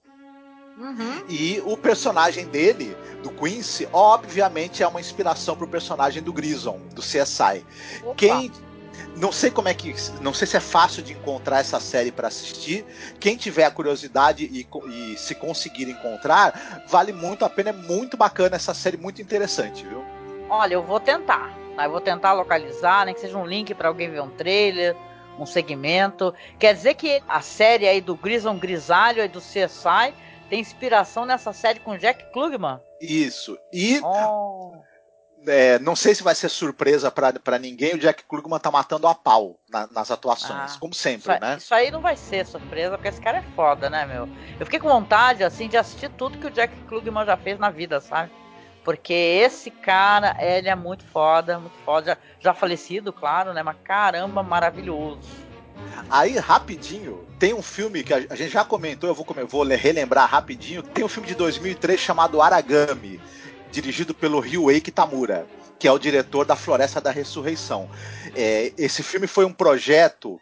Uhum. 0.79 1.25
E 1.29 1.61
o 1.67 1.77
personagem 1.77 2.47
dele, 2.47 2.97
do 3.23 3.31
Quincy, 3.31 3.89
obviamente 3.93 4.83
é 4.83 4.87
uma 4.87 5.01
inspiração 5.01 5.57
pro 5.57 5.67
personagem 5.67 6.23
do 6.23 6.33
Grison, 6.33 6.79
do 6.95 7.03
CSI. 7.03 7.65
Opa. 8.05 8.15
Quem 8.15 8.53
não 9.17 9.33
sei 9.33 9.51
como 9.51 9.69
é 9.69 9.75
que. 9.75 9.95
Não 10.21 10.33
sei 10.33 10.47
se 10.47 10.57
é 10.57 10.61
fácil 10.61 11.03
de 11.03 11.13
encontrar 11.13 11.61
essa 11.61 11.81
série 11.81 12.13
para 12.13 12.29
assistir. 12.29 12.85
Quem 13.19 13.37
tiver 13.37 13.65
a 13.65 13.71
curiosidade 13.71 14.45
e, 14.45 14.67
e, 14.91 15.17
se 15.17 15.35
conseguir 15.35 15.89
encontrar, 15.89 16.85
vale 16.89 17.13
muito 17.13 17.45
a 17.45 17.51
pena. 17.51 17.71
É 17.71 17.73
muito 17.73 18.17
bacana 18.17 18.57
essa 18.57 18.75
série, 18.75 18.97
muito 18.97 19.21
interessante, 19.21 19.85
viu? 19.85 20.05
Olha, 20.49 20.75
eu 20.75 20.83
vou 20.83 21.01
tentar. 21.01 21.53
Tá? 21.77 21.85
Eu 21.85 21.91
vou 21.91 22.01
tentar 22.01 22.33
localizar, 22.33 23.05
nem 23.07 23.15
que 23.15 23.21
seja 23.21 23.37
um 23.37 23.47
link 23.47 23.75
para 23.75 23.89
alguém 23.89 24.11
ver 24.11 24.21
um 24.21 24.31
trailer, 24.31 24.97
um 25.39 25.47
segmento. 25.47 26.35
Quer 26.59 26.75
dizer 26.75 26.95
que 26.95 27.23
a 27.29 27.41
série 27.41 27.87
aí 27.87 28.01
do 28.01 28.17
Grison 28.17 28.57
Grisalho 28.59 29.23
e 29.23 29.29
do 29.29 29.41
CSI 29.41 30.13
tem 30.49 30.61
inspiração 30.61 31.25
nessa 31.25 31.53
série 31.53 31.81
com 31.81 31.97
Jack 31.97 32.33
Klugman? 32.33 32.81
Isso. 33.01 33.59
E. 33.73 34.01
Oh 34.03 34.73
é, 35.47 35.79
não 35.79 35.95
sei 35.95 36.15
se 36.15 36.23
vai 36.23 36.35
ser 36.35 36.49
surpresa 36.49 37.11
para 37.11 37.59
ninguém, 37.59 37.95
o 37.95 37.99
Jack 37.99 38.25
Klugman 38.25 38.59
tá 38.59 38.71
matando 38.71 39.07
a 39.07 39.15
pau 39.15 39.59
na, 39.69 39.87
nas 39.89 40.11
atuações, 40.11 40.75
ah, 40.75 40.79
como 40.81 40.95
sempre, 40.95 41.33
isso, 41.33 41.41
né? 41.41 41.57
Isso 41.57 41.75
aí 41.75 41.91
não 41.91 42.01
vai 42.01 42.17
ser 42.17 42.47
surpresa, 42.47 42.97
porque 42.97 43.09
esse 43.09 43.21
cara 43.21 43.39
é 43.39 43.43
foda, 43.55 43.89
né, 43.89 44.05
meu? 44.07 44.29
Eu 44.59 44.67
fiquei 44.67 44.81
com 44.81 44.89
vontade, 44.89 45.45
assim, 45.45 45.69
de 45.69 45.77
assistir 45.77 46.11
tudo 46.11 46.39
que 46.39 46.47
o 46.47 46.51
Jack 46.51 46.75
Klugman 46.89 47.25
já 47.25 47.37
fez 47.37 47.59
na 47.59 47.71
vida, 47.71 48.01
sabe? 48.01 48.31
Porque 48.85 49.13
esse 49.13 49.71
cara, 49.71 50.37
ele 50.41 50.69
é 50.69 50.75
muito 50.75 51.05
foda, 51.05 51.59
muito 51.59 51.77
foda, 51.85 52.07
já, 52.07 52.19
já 52.41 52.55
falecido, 52.55 53.13
claro, 53.13 53.53
né? 53.53 53.63
Mas 53.63 53.77
caramba, 53.85 54.43
maravilhoso. 54.43 55.48
Aí, 56.11 56.39
rapidinho, 56.39 57.25
tem 57.39 57.55
um 57.55 57.63
filme 57.63 58.03
que 58.03 58.13
a, 58.13 58.21
gente 58.35 58.51
já 58.51 58.65
comentou, 58.65 59.09
eu 59.09 59.15
vou, 59.15 59.27
vou 59.49 59.65
relembrar 59.65 60.29
rapidinho. 60.29 60.83
Tem 60.83 61.05
um 61.05 61.09
filme 61.09 61.29
de 61.29 61.35
2003 61.35 62.01
chamado 62.01 62.41
Aragami 62.41 63.21
dirigido 63.71 64.15
pelo 64.15 64.41
Ryuei 64.41 64.81
Kitamura, 64.81 65.47
que 65.79 65.87
é 65.87 65.93
o 65.93 65.99
diretor 65.99 66.45
da 66.45 66.57
Floresta 66.57 67.01
da 67.01 67.11
Ressurreição. 67.11 67.89
É, 68.35 68.73
esse 68.79 69.03
filme 69.03 69.27
foi 69.27 69.45
um 69.45 69.53
projeto 69.53 70.41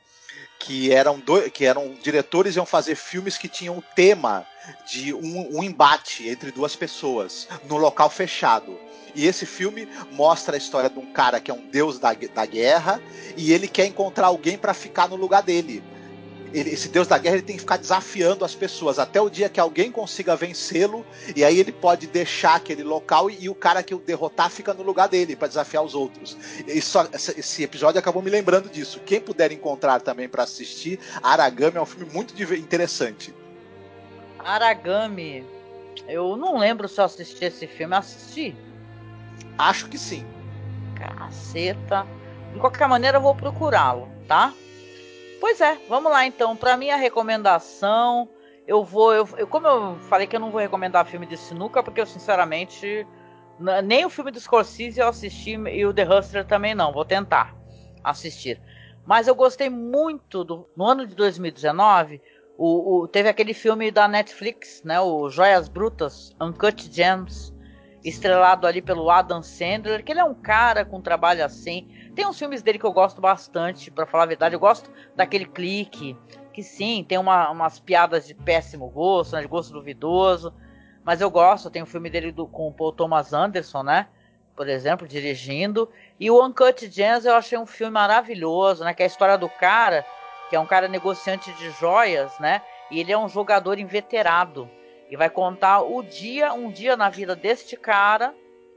que 0.59 0.93
eram, 0.93 1.19
dois, 1.19 1.51
que 1.53 1.65
eram 1.65 1.95
diretores 2.03 2.57
iam 2.57 2.67
fazer 2.67 2.95
filmes 2.95 3.37
que 3.39 3.49
tinham 3.49 3.79
o 3.79 3.85
tema 3.95 4.47
de 4.87 5.15
um, 5.15 5.59
um 5.59 5.63
embate 5.63 6.29
entre 6.29 6.51
duas 6.51 6.75
pessoas 6.75 7.49
no 7.69 7.77
local 7.77 8.11
fechado. 8.11 8.79
E 9.15 9.27
esse 9.27 9.47
filme 9.47 9.89
mostra 10.13 10.57
a 10.57 10.59
história 10.59 10.91
de 10.91 10.99
um 10.99 11.13
cara 11.13 11.41
que 11.41 11.51
é 11.51 11.55
um 11.55 11.67
deus 11.69 11.99
da, 11.99 12.13
da 12.13 12.45
guerra 12.45 13.01
e 13.37 13.53
ele 13.53 13.67
quer 13.67 13.87
encontrar 13.87 14.27
alguém 14.27 14.59
para 14.59 14.75
ficar 14.75 15.09
no 15.09 15.17
lugar 15.17 15.43
dele 15.43 15.83
ele, 16.53 16.71
esse 16.71 16.89
deus 16.89 17.07
da 17.07 17.19
guerra 17.19 17.37
ele 17.37 17.45
tem 17.45 17.57
que 17.57 17.61
ficar 17.61 17.77
desafiando 17.77 18.45
as 18.45 18.55
pessoas 18.55 18.99
até 18.99 19.21
o 19.21 19.29
dia 19.29 19.49
que 19.49 19.61
alguém 19.61 19.91
consiga 19.91 20.37
vencê-lo 20.37 21.05
e 21.35 21.45
aí 21.45 21.59
ele 21.59 21.73
pode 21.73 22.07
deixar 22.07 22.57
aquele 22.57 22.83
local 22.83 23.31
e, 23.31 23.45
e, 23.45 23.49
o 23.49 23.55
cara 23.55 23.83
que 23.83 23.95
o 23.95 23.99
derrotar 23.99 24.51
fica 24.51 24.73
no 24.73 24.83
lugar 24.83 25.09
dele 25.09 25.37
para 25.37 25.49
desafiar 25.49 25.83
os 25.83 25.95
outros. 25.95 26.37
Isso, 26.67 26.99
esse 27.13 27.63
episódio 27.63 27.99
acabou 27.99 28.23
me 28.23 28.31
lembrando 28.31 28.69
disso. 28.69 29.01
Quem 29.05 29.21
puder 29.21 29.53
encontrar 29.53 30.01
também 30.01 30.29
para 30.29 30.43
assistir, 30.43 30.99
Aragami 31.23 31.77
é 31.77 31.81
um 31.83 31.87
filme 31.87 32.11
muito 32.13 32.35
interessante. 32.55 33.35
Aragami, 34.39 35.45
eu 36.09 36.37
não 36.37 36.59
lembro 36.59 36.89
se 36.89 37.01
eu 37.01 37.05
assisti 37.05 37.45
esse 37.45 37.67
filme. 37.67 37.95
Assisti? 37.95 38.55
Acho 39.59 39.89
que 39.89 39.99
sim. 39.99 40.25
Caceta. 40.95 42.07
De 42.53 42.61
qualquer 42.61 42.89
maneira, 42.89 43.19
eu 43.19 43.23
vou 43.23 43.35
procurá-lo, 43.35 44.09
tá? 44.29 44.53
Pois 45.41 45.61
é, 45.61 45.79
vamos 45.89 46.11
lá 46.11 46.27
então. 46.27 46.57
Para 46.57 46.77
minha 46.77 46.97
recomendação, 46.97 48.29
eu 48.67 48.85
vou. 48.85 49.13
Eu, 49.13 49.29
eu, 49.37 49.47
como 49.47 49.67
eu 49.67 49.97
falei 50.09 50.27
que 50.27 50.37
eu 50.37 50.41
não 50.41 50.51
vou 50.51 50.61
recomendar 50.61 51.07
filme 51.07 51.27
de 51.27 51.37
sinuca, 51.37 51.83
porque 51.83 52.01
eu 52.01 52.07
sinceramente. 52.07 53.07
Nem 53.85 54.05
o 54.05 54.11
filme 54.11 54.31
do 54.31 54.39
Scorsese 54.39 55.01
eu 55.01 55.09
assisti 55.09 55.53
e 55.53 55.87
o 55.87 55.95
The 55.95 56.05
Hustler 56.05 56.45
também 56.45 56.75
não. 56.75 56.93
Vou 56.93 57.07
tentar 57.07 57.55
assistir. 58.05 58.61
Mas 59.07 59.29
eu 59.29 59.35
gostei 59.35 59.71
muito 59.71 60.45
do. 60.45 60.69
No 60.77 60.85
ano 60.85 61.07
de 61.07 61.15
2019, 61.15 62.21
o, 62.59 63.03
o, 63.03 63.09
teve 63.09 63.29
aquele 63.29 63.55
filme 63.55 63.91
da 63.91 64.09
Netflix, 64.09 64.83
né? 64.85 65.01
O 65.01 65.31
Joias 65.31 65.69
Brutas, 65.69 66.35
Uncut 66.41 66.91
Gems, 66.93 67.55
estrelado 68.09 68.67
ali 68.67 68.81
pelo 68.81 69.11
Adam 69.11 69.43
Sandler, 69.43 70.05
que 70.05 70.13
ele 70.13 70.21
é 70.21 70.25
um 70.25 70.35
cara 70.35 70.85
com 70.85 71.01
trabalho 71.01 71.45
assim 71.45 71.89
tem 72.17 72.27
uns 72.27 72.39
filmes 72.39 72.63
dele 72.63 72.79
que 72.79 72.87
eu 72.87 72.93
gosto 72.95 73.21
bastante, 73.21 73.91
para 73.91 74.07
falar 74.07 74.23
a 74.23 74.27
verdade. 74.27 74.57
Eu 74.57 74.59
gosto 74.59 74.91
daquele 75.15 75.45
clique, 75.45 76.17
que 76.51 76.63
sim, 76.63 77.05
tem 77.07 77.19
uma, 77.19 77.51
umas 77.51 77.79
piadas 77.79 78.27
de 78.27 78.33
péssimo 78.33 78.89
gosto, 78.89 79.35
né, 79.35 79.43
de 79.43 79.47
gosto 79.47 79.71
duvidoso. 79.75 80.53
Mas 81.05 81.21
eu 81.21 81.31
gosto, 81.31 81.71
tem 81.71 81.83
o 81.83 81.85
um 81.85 81.87
filme 81.87 82.09
dele 82.09 82.33
do, 82.33 82.47
com 82.47 82.69
o 82.69 82.73
Paul 82.73 82.91
Thomas 82.91 83.35
Anderson, 83.35 83.83
né? 83.83 84.09
Por 84.57 84.67
exemplo, 84.67 85.07
dirigindo. 85.07 85.91
E 86.19 86.31
o 86.31 86.43
Uncut 86.43 86.91
Gems 86.91 87.27
eu 87.27 87.35
achei 87.35 87.59
um 87.59 87.67
filme 87.67 87.93
maravilhoso, 87.93 88.83
né? 88.83 88.95
Que 88.95 89.03
é 89.03 89.05
a 89.05 89.09
história 89.09 89.37
do 89.37 89.51
cara, 89.51 90.05
que 90.49 90.57
é 90.57 90.61
um 90.61 90.67
cara 90.67 90.89
negociante 90.89 91.53
de 91.53 91.71
joias, 91.73 92.33
né? 92.39 92.63
E 92.91 92.99
ele 92.99 93.13
é 93.13 93.19
um 93.19 93.29
jogador 93.29 93.79
inveterado. 93.79 94.71
E 95.11 95.17
vai 95.17 95.31
contar 95.31 95.83
o 95.83 96.03
dia, 96.03 96.53
um 96.53 96.71
dia 96.71 96.97
na 96.97 97.09
vida 97.09 97.37
deste 97.37 97.77
cara, 97.77 98.35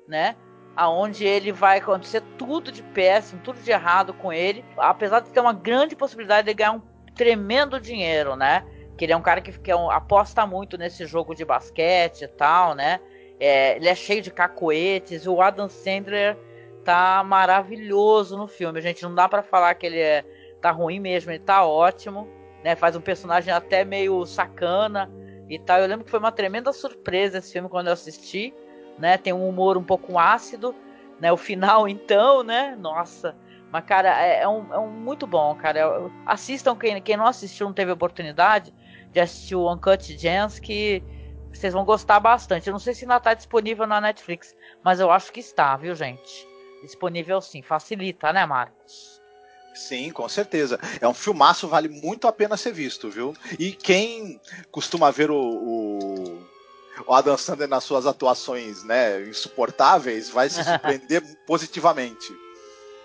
né? 0.08 0.36
aonde 0.80 1.26
ele 1.26 1.52
vai 1.52 1.80
acontecer 1.80 2.22
tudo 2.38 2.72
de 2.72 2.82
péssimo, 2.82 3.42
tudo 3.44 3.60
de 3.60 3.70
errado 3.70 4.14
com 4.14 4.32
ele, 4.32 4.64
apesar 4.78 5.20
de 5.20 5.30
ter 5.30 5.42
uma 5.42 5.52
grande 5.52 5.94
possibilidade 5.94 6.48
de 6.48 6.54
ganhar 6.54 6.72
um 6.72 6.82
tremendo 7.14 7.82
dinheiro, 7.82 8.38
né? 8.38 8.66
Que 8.98 9.04
ele 9.04 9.12
é 9.12 9.18
um 9.18 9.22
cara 9.22 9.42
que, 9.42 9.52
que 9.60 9.70
é 9.70 9.76
um, 9.76 9.92
aposta 9.92 10.46
muito 10.48 10.78
nesse 10.78 11.06
jogo 11.06 11.36
de 11.36 11.44
basquete 11.44 12.22
e 12.22 12.28
tal, 12.30 12.76
né? 12.76 13.02
É, 13.42 13.76
ele 13.76 13.90
é 13.90 13.96
cheio 13.96 14.22
de 14.22 14.32
cacoetes, 14.32 15.28
o 15.28 15.42
Adam 15.42 15.68
Sandler 15.68 16.38
tá 16.86 17.26
maravilhoso 17.26 18.38
no 18.38 18.48
filme, 18.48 18.80
gente. 18.80 19.04
Não 19.04 19.14
dá 19.14 19.28
para 19.28 19.44
falar 19.44 19.76
que 19.76 19.86
ele 19.86 20.00
é, 20.00 20.24
tá 20.62 20.72
ruim 20.72 21.00
mesmo, 21.02 21.30
ele 21.32 21.40
tá 21.40 21.66
ótimo, 21.66 22.26
né? 22.64 22.74
Faz 22.78 22.96
um 22.96 23.02
personagem 23.02 23.54
até 23.54 23.84
meio 23.84 24.26
sacana 24.26 25.12
e 25.50 25.60
tal. 25.60 25.80
Eu 25.80 25.88
lembro 25.88 26.06
que 26.06 26.12
foi 26.12 26.20
uma 26.20 26.32
tremenda 26.32 26.72
surpresa 26.72 27.40
esse 27.40 27.52
filme 27.52 27.68
quando 27.68 27.88
eu 27.88 27.94
assisti 27.94 28.54
né? 29.00 29.18
Tem 29.18 29.34
um 29.34 29.48
humor 29.48 29.78
um 29.78 29.84
pouco 29.84 30.20
ácido, 30.20 30.76
né? 31.20 31.32
O 31.32 31.38
final, 31.38 31.88
então, 31.90 32.44
né? 32.44 32.76
Nossa. 32.78 33.36
Mas, 33.72 33.86
cara, 33.86 34.22
é, 34.22 34.42
é, 34.42 34.48
um, 34.48 34.74
é 34.74 34.80
um 34.80 34.90
muito 34.90 35.26
bom, 35.26 35.56
cara. 35.56 36.12
Assistam 36.26 36.76
quem, 36.76 37.02
quem 37.02 37.16
não 37.16 37.26
assistiu, 37.26 37.68
não 37.68 37.74
teve 37.74 37.92
oportunidade 37.92 38.74
de 39.12 39.20
assistir 39.20 39.56
o 39.56 39.72
Uncut 39.72 40.18
Gems, 40.18 40.60
que 40.60 41.04
vocês 41.52 41.74
vão 41.74 41.86
gostar 41.86 42.20
bastante. 42.20 42.68
Eu 42.68 42.74
não 42.74 42.80
sei 42.80 42.94
se 42.94 43.06
ainda 43.06 43.18
está 43.18 43.34
disponível 43.34 43.88
na 43.88 44.02
Netflix, 44.02 44.56
mas 44.84 45.00
eu 45.00 45.10
acho 45.10 45.32
que 45.32 45.40
está, 45.40 45.78
viu, 45.78 45.96
gente? 45.96 46.48
Disponível 46.82 47.40
sim. 47.42 47.62
Facilita, 47.62 48.34
né, 48.34 48.46
Marcos? 48.46 49.19
Sim, 49.74 50.12
com 50.12 50.28
certeza. 50.28 50.80
É 51.00 51.08
um 51.08 51.14
filmaço, 51.14 51.68
vale 51.68 51.88
muito 51.88 52.28
a 52.28 52.32
pena 52.32 52.58
ser 52.58 52.74
visto, 52.74 53.10
viu? 53.10 53.36
E 53.58 53.72
quem 53.72 54.40
costuma 54.72 55.12
ver 55.12 55.32
o, 55.32 55.40
o 55.40 56.50
o 57.06 57.14
Adam 57.14 57.38
Sandler 57.38 57.68
nas 57.68 57.84
suas 57.84 58.06
atuações, 58.06 58.84
né, 58.84 59.22
insuportáveis, 59.22 60.30
vai 60.30 60.50
se 60.50 60.64
surpreender 60.64 61.24
positivamente. 61.48 62.28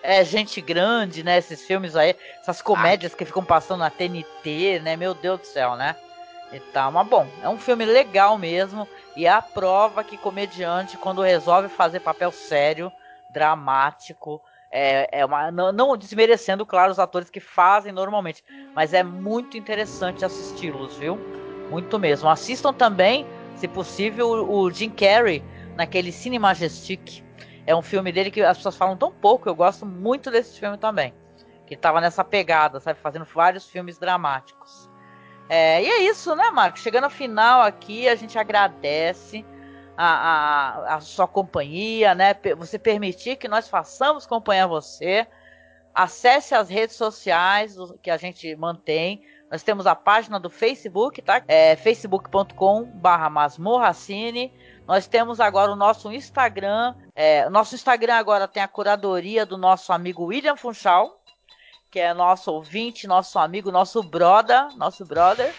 É, 0.02 0.22
gente 0.22 0.60
grande, 0.60 1.22
né? 1.22 1.38
Esses 1.38 1.62
filmes 1.62 1.96
aí, 1.96 2.14
essas 2.40 2.60
comédias 2.60 3.14
ah. 3.14 3.16
que 3.16 3.24
ficam 3.24 3.42
passando 3.42 3.80
na 3.80 3.88
TNT, 3.88 4.80
né? 4.80 4.96
Meu 4.96 5.14
Deus 5.14 5.40
do 5.40 5.46
céu, 5.46 5.76
né? 5.76 5.96
E 6.52 6.60
tá, 6.60 6.90
mas 6.90 7.08
bom, 7.08 7.26
é 7.42 7.48
um 7.48 7.58
filme 7.58 7.86
legal 7.86 8.36
mesmo. 8.36 8.86
E 9.16 9.24
é 9.24 9.30
a 9.30 9.40
prova 9.40 10.04
que 10.04 10.18
comediante, 10.18 10.98
quando 10.98 11.22
resolve 11.22 11.70
fazer 11.70 12.00
papel 12.00 12.30
sério, 12.30 12.92
dramático, 13.30 14.42
é, 14.76 15.20
é 15.20 15.24
uma. 15.24 15.52
Não, 15.52 15.70
não 15.70 15.96
desmerecendo, 15.96 16.66
claro, 16.66 16.90
os 16.90 16.98
atores 16.98 17.30
que 17.30 17.38
fazem 17.38 17.92
normalmente. 17.92 18.42
Mas 18.74 18.92
é 18.92 19.04
muito 19.04 19.56
interessante 19.56 20.24
assisti-los, 20.24 20.96
viu? 20.96 21.16
Muito 21.70 21.96
mesmo. 21.96 22.28
Assistam 22.28 22.72
também 22.72 23.24
se 23.54 23.68
possível, 23.68 24.28
o 24.50 24.68
Jim 24.70 24.90
Carrey 24.90 25.44
naquele 25.76 26.10
Cine 26.10 26.40
Majestic. 26.40 27.22
é 27.66 27.74
um 27.74 27.82
filme 27.82 28.10
dele 28.10 28.30
que 28.30 28.42
as 28.42 28.56
pessoas 28.56 28.76
falam 28.76 28.96
tão 28.96 29.12
pouco, 29.12 29.48
eu 29.48 29.54
gosto 29.54 29.86
muito 29.86 30.30
desse 30.30 30.58
filme 30.58 30.76
também. 30.76 31.14
Que 31.66 31.76
tava 31.76 32.00
nessa 32.00 32.24
pegada, 32.24 32.80
sabe? 32.80 32.98
Fazendo 32.98 33.24
vários 33.24 33.68
filmes 33.68 33.96
dramáticos. 33.96 34.90
É, 35.48 35.82
e 35.82 35.86
é 35.86 36.02
isso, 36.02 36.34
né, 36.34 36.50
Marcos? 36.50 36.82
Chegando 36.82 37.04
ao 37.04 37.10
final 37.10 37.62
aqui, 37.62 38.08
a 38.08 38.16
gente 38.16 38.36
agradece 38.38 39.44
a, 39.96 40.06
a, 40.06 40.94
a 40.96 41.00
sua 41.00 41.26
companhia, 41.26 42.14
né? 42.14 42.34
Você 42.56 42.78
permitir 42.78 43.36
que 43.36 43.48
nós 43.48 43.68
façamos 43.68 44.26
companhia 44.26 44.64
a 44.64 44.68
você. 44.68 45.26
Acesse 45.94 46.54
as 46.54 46.68
redes 46.68 46.96
sociais 46.96 47.76
que 48.02 48.10
a 48.10 48.16
gente 48.16 48.54
mantém. 48.56 49.22
Nós 49.50 49.62
temos 49.62 49.86
a 49.86 49.94
página 49.94 50.40
do 50.40 50.50
Facebook, 50.50 51.22
tá? 51.22 51.42
É 51.46 51.76
facebook.com/barra 51.76 53.30
masmorracine. 53.30 54.52
Nós 54.86 55.06
temos 55.06 55.38
agora 55.38 55.70
o 55.70 55.76
nosso 55.76 56.12
Instagram. 56.12 56.94
É, 57.14 57.46
o 57.46 57.50
nosso 57.50 57.74
Instagram 57.74 58.14
agora 58.14 58.48
tem 58.48 58.62
a 58.62 58.68
curadoria 58.68 59.46
do 59.46 59.56
nosso 59.56 59.92
amigo 59.92 60.24
William 60.24 60.56
Funchal, 60.56 61.20
que 61.90 62.00
é 62.00 62.12
nosso 62.12 62.50
ouvinte, 62.50 63.06
nosso 63.06 63.38
amigo, 63.38 63.70
nosso 63.70 64.02
brother, 64.02 64.76
nosso 64.76 65.04
brother. 65.04 65.54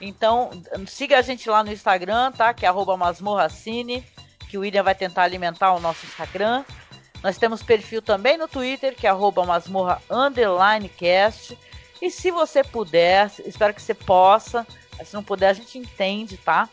Então, 0.00 0.50
siga 0.86 1.18
a 1.18 1.22
gente 1.22 1.48
lá 1.48 1.62
no 1.62 1.72
Instagram, 1.72 2.32
tá? 2.32 2.54
Que 2.54 2.64
é 2.64 2.72
masmorracine, 2.96 4.04
que 4.48 4.56
o 4.56 4.62
William 4.62 4.82
vai 4.82 4.94
tentar 4.94 5.24
alimentar 5.24 5.72
o 5.72 5.80
nosso 5.80 6.06
Instagram. 6.06 6.64
Nós 7.22 7.36
temos 7.36 7.62
perfil 7.62 8.00
também 8.00 8.38
no 8.38 8.48
Twitter, 8.48 8.96
que 8.96 9.06
é 9.06 9.12
masmorra 9.44 10.00
cast. 10.88 11.56
E 12.00 12.10
se 12.10 12.30
você 12.30 12.64
puder, 12.64 13.30
espero 13.44 13.74
que 13.74 13.82
você 13.82 13.92
possa, 13.92 14.66
se 15.04 15.12
não 15.12 15.22
puder, 15.22 15.50
a 15.50 15.52
gente 15.52 15.78
entende, 15.78 16.38
tá? 16.38 16.68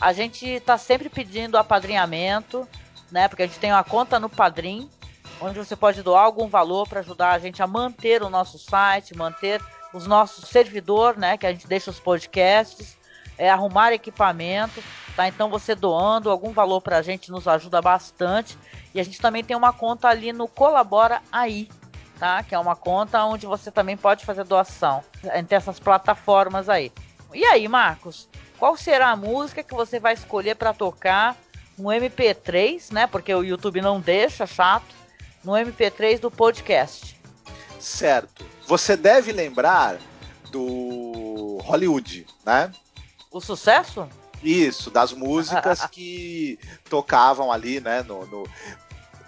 A 0.00 0.12
gente 0.12 0.60
tá 0.60 0.78
sempre 0.78 1.08
pedindo 1.08 1.58
apadrinhamento, 1.58 2.68
né? 3.10 3.26
Porque 3.26 3.42
a 3.42 3.46
gente 3.46 3.58
tem 3.58 3.72
uma 3.72 3.82
conta 3.82 4.20
no 4.20 4.28
Padrim, 4.28 4.88
onde 5.40 5.58
você 5.58 5.74
pode 5.74 6.00
doar 6.02 6.22
algum 6.22 6.46
valor 6.46 6.88
para 6.88 7.00
ajudar 7.00 7.32
a 7.32 7.38
gente 7.40 7.60
a 7.60 7.66
manter 7.66 8.22
o 8.22 8.30
nosso 8.30 8.56
site, 8.56 9.16
manter 9.16 9.60
os 9.92 10.06
nossos 10.06 10.48
servidor, 10.48 11.16
né? 11.16 11.36
Que 11.36 11.46
a 11.46 11.52
gente 11.52 11.66
deixa 11.66 11.90
os 11.90 12.00
podcasts, 12.00 12.96
é, 13.36 13.50
arrumar 13.50 13.92
equipamento, 13.92 14.82
tá? 15.14 15.28
Então 15.28 15.48
você 15.48 15.74
doando 15.74 16.30
algum 16.30 16.52
valor 16.52 16.80
para 16.80 16.98
a 16.98 17.02
gente 17.02 17.30
nos 17.30 17.46
ajuda 17.46 17.80
bastante. 17.80 18.58
E 18.94 19.00
a 19.00 19.02
gente 19.04 19.20
também 19.20 19.44
tem 19.44 19.56
uma 19.56 19.72
conta 19.72 20.08
ali 20.08 20.32
no 20.32 20.48
Colabora 20.48 21.22
Aí, 21.30 21.68
tá? 22.18 22.42
Que 22.42 22.54
é 22.54 22.58
uma 22.58 22.74
conta 22.74 23.24
onde 23.24 23.46
você 23.46 23.70
também 23.70 23.96
pode 23.96 24.24
fazer 24.24 24.44
doação 24.44 25.02
entre 25.34 25.54
essas 25.54 25.78
plataformas 25.78 26.68
aí. 26.68 26.92
E 27.32 27.44
aí, 27.44 27.68
Marcos, 27.68 28.28
qual 28.58 28.76
será 28.76 29.10
a 29.10 29.16
música 29.16 29.62
que 29.62 29.74
você 29.74 30.00
vai 30.00 30.14
escolher 30.14 30.56
para 30.56 30.72
tocar 30.72 31.36
no 31.76 31.90
MP3, 31.90 32.92
né? 32.92 33.06
Porque 33.06 33.32
o 33.32 33.44
YouTube 33.44 33.80
não 33.80 34.00
deixa, 34.00 34.46
chato, 34.46 34.94
no 35.44 35.52
MP3 35.52 36.18
do 36.18 36.30
podcast. 36.30 37.20
Certo. 37.78 38.57
Você 38.68 38.98
deve 38.98 39.32
lembrar 39.32 39.98
do 40.52 41.58
Hollywood, 41.62 42.26
né? 42.44 42.70
O 43.30 43.40
sucesso? 43.40 44.06
Isso, 44.42 44.90
das 44.90 45.10
músicas 45.10 45.86
que 45.90 46.58
tocavam 46.90 47.50
ali, 47.50 47.80
né? 47.80 48.02
No, 48.02 48.26
no, 48.26 48.46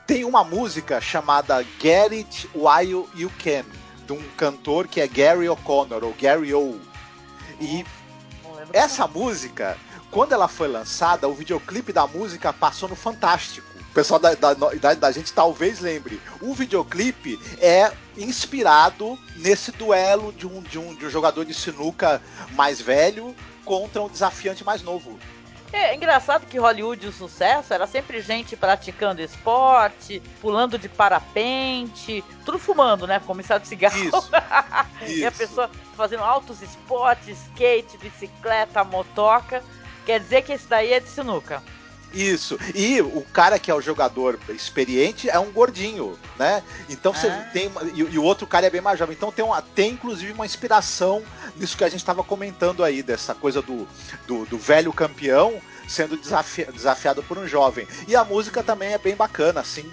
tem 0.06 0.26
uma 0.26 0.44
música 0.44 1.00
chamada 1.00 1.64
Get 1.80 2.12
It 2.12 2.50
While 2.54 3.08
You 3.14 3.32
Can, 3.42 3.64
de 4.04 4.12
um 4.12 4.22
cantor 4.36 4.86
que 4.86 5.00
é 5.00 5.08
Gary 5.08 5.48
O'Connor, 5.48 6.04
ou 6.04 6.14
Gary 6.20 6.52
O. 6.52 6.78
E 7.58 7.82
essa 8.74 9.06
música, 9.06 9.78
quando 10.10 10.32
ela 10.32 10.48
foi 10.48 10.68
lançada, 10.68 11.26
o 11.26 11.32
videoclipe 11.32 11.94
da 11.94 12.06
música 12.06 12.52
passou 12.52 12.90
no 12.90 12.94
Fantástico. 12.94 13.69
O 13.90 13.92
pessoal 13.92 14.20
da, 14.20 14.34
da, 14.34 14.54
da, 14.54 14.94
da 14.94 15.10
gente 15.10 15.32
talvez 15.32 15.80
lembre. 15.80 16.20
O 16.40 16.54
videoclipe 16.54 17.38
é 17.58 17.92
inspirado 18.16 19.18
nesse 19.36 19.72
duelo 19.72 20.32
de 20.32 20.46
um, 20.46 20.62
de 20.62 20.78
um, 20.78 20.94
de 20.94 21.06
um 21.06 21.10
jogador 21.10 21.44
de 21.44 21.52
sinuca 21.52 22.22
mais 22.52 22.80
velho 22.80 23.34
contra 23.64 24.00
um 24.00 24.08
desafiante 24.08 24.62
mais 24.62 24.82
novo. 24.82 25.18
É 25.72 25.94
engraçado 25.94 26.46
que 26.46 26.58
Hollywood 26.58 27.06
o 27.06 27.12
sucesso 27.12 27.72
era 27.72 27.86
sempre 27.86 28.20
gente 28.20 28.56
praticando 28.56 29.22
esporte, 29.22 30.20
pulando 30.40 30.78
de 30.78 30.88
parapente, 30.88 32.24
tudo 32.44 32.58
fumando, 32.58 33.06
né? 33.06 33.20
Começar 33.20 33.58
de 33.58 33.68
cigarro. 33.68 33.96
Isso. 33.96 34.30
e 35.06 35.24
a 35.24 35.32
pessoa 35.32 35.70
fazendo 35.96 36.24
altos 36.24 36.62
esportes, 36.62 37.38
skate, 37.46 37.98
bicicleta, 37.98 38.82
motoca. 38.84 39.62
Quer 40.06 40.20
dizer 40.20 40.42
que 40.42 40.52
esse 40.52 40.66
daí 40.66 40.92
é 40.92 41.00
de 41.00 41.08
sinuca. 41.08 41.62
Isso. 42.12 42.58
E 42.74 43.00
o 43.00 43.22
cara 43.32 43.58
que 43.58 43.70
é 43.70 43.74
o 43.74 43.80
jogador 43.80 44.38
experiente 44.48 45.30
é 45.30 45.38
um 45.38 45.50
gordinho, 45.50 46.18
né? 46.38 46.62
Então 46.88 47.14
você 47.14 47.28
ah. 47.28 47.48
tem. 47.52 47.70
E, 47.94 48.00
e, 48.00 48.18
o 48.18 48.22
outro 48.22 48.46
cara 48.46 48.66
é 48.66 48.70
bem 48.70 48.80
mais 48.80 48.98
jovem. 48.98 49.14
Então 49.16 49.30
tem, 49.30 49.44
uma, 49.44 49.62
tem 49.62 49.92
inclusive 49.92 50.32
uma 50.32 50.46
inspiração 50.46 51.22
nisso 51.56 51.76
que 51.76 51.84
a 51.84 51.88
gente 51.88 52.00
estava 52.00 52.24
comentando 52.24 52.82
aí, 52.82 53.02
dessa 53.02 53.34
coisa 53.34 53.62
do, 53.62 53.86
do, 54.26 54.44
do 54.46 54.58
velho 54.58 54.92
campeão 54.92 55.60
sendo 55.86 56.16
desafi 56.16 56.64
desafiado 56.66 57.22
por 57.22 57.36
um 57.36 57.46
jovem. 57.46 57.86
E 58.06 58.14
a 58.14 58.24
música 58.24 58.62
também 58.62 58.92
é 58.92 58.98
bem 58.98 59.16
bacana, 59.16 59.60
assim. 59.60 59.90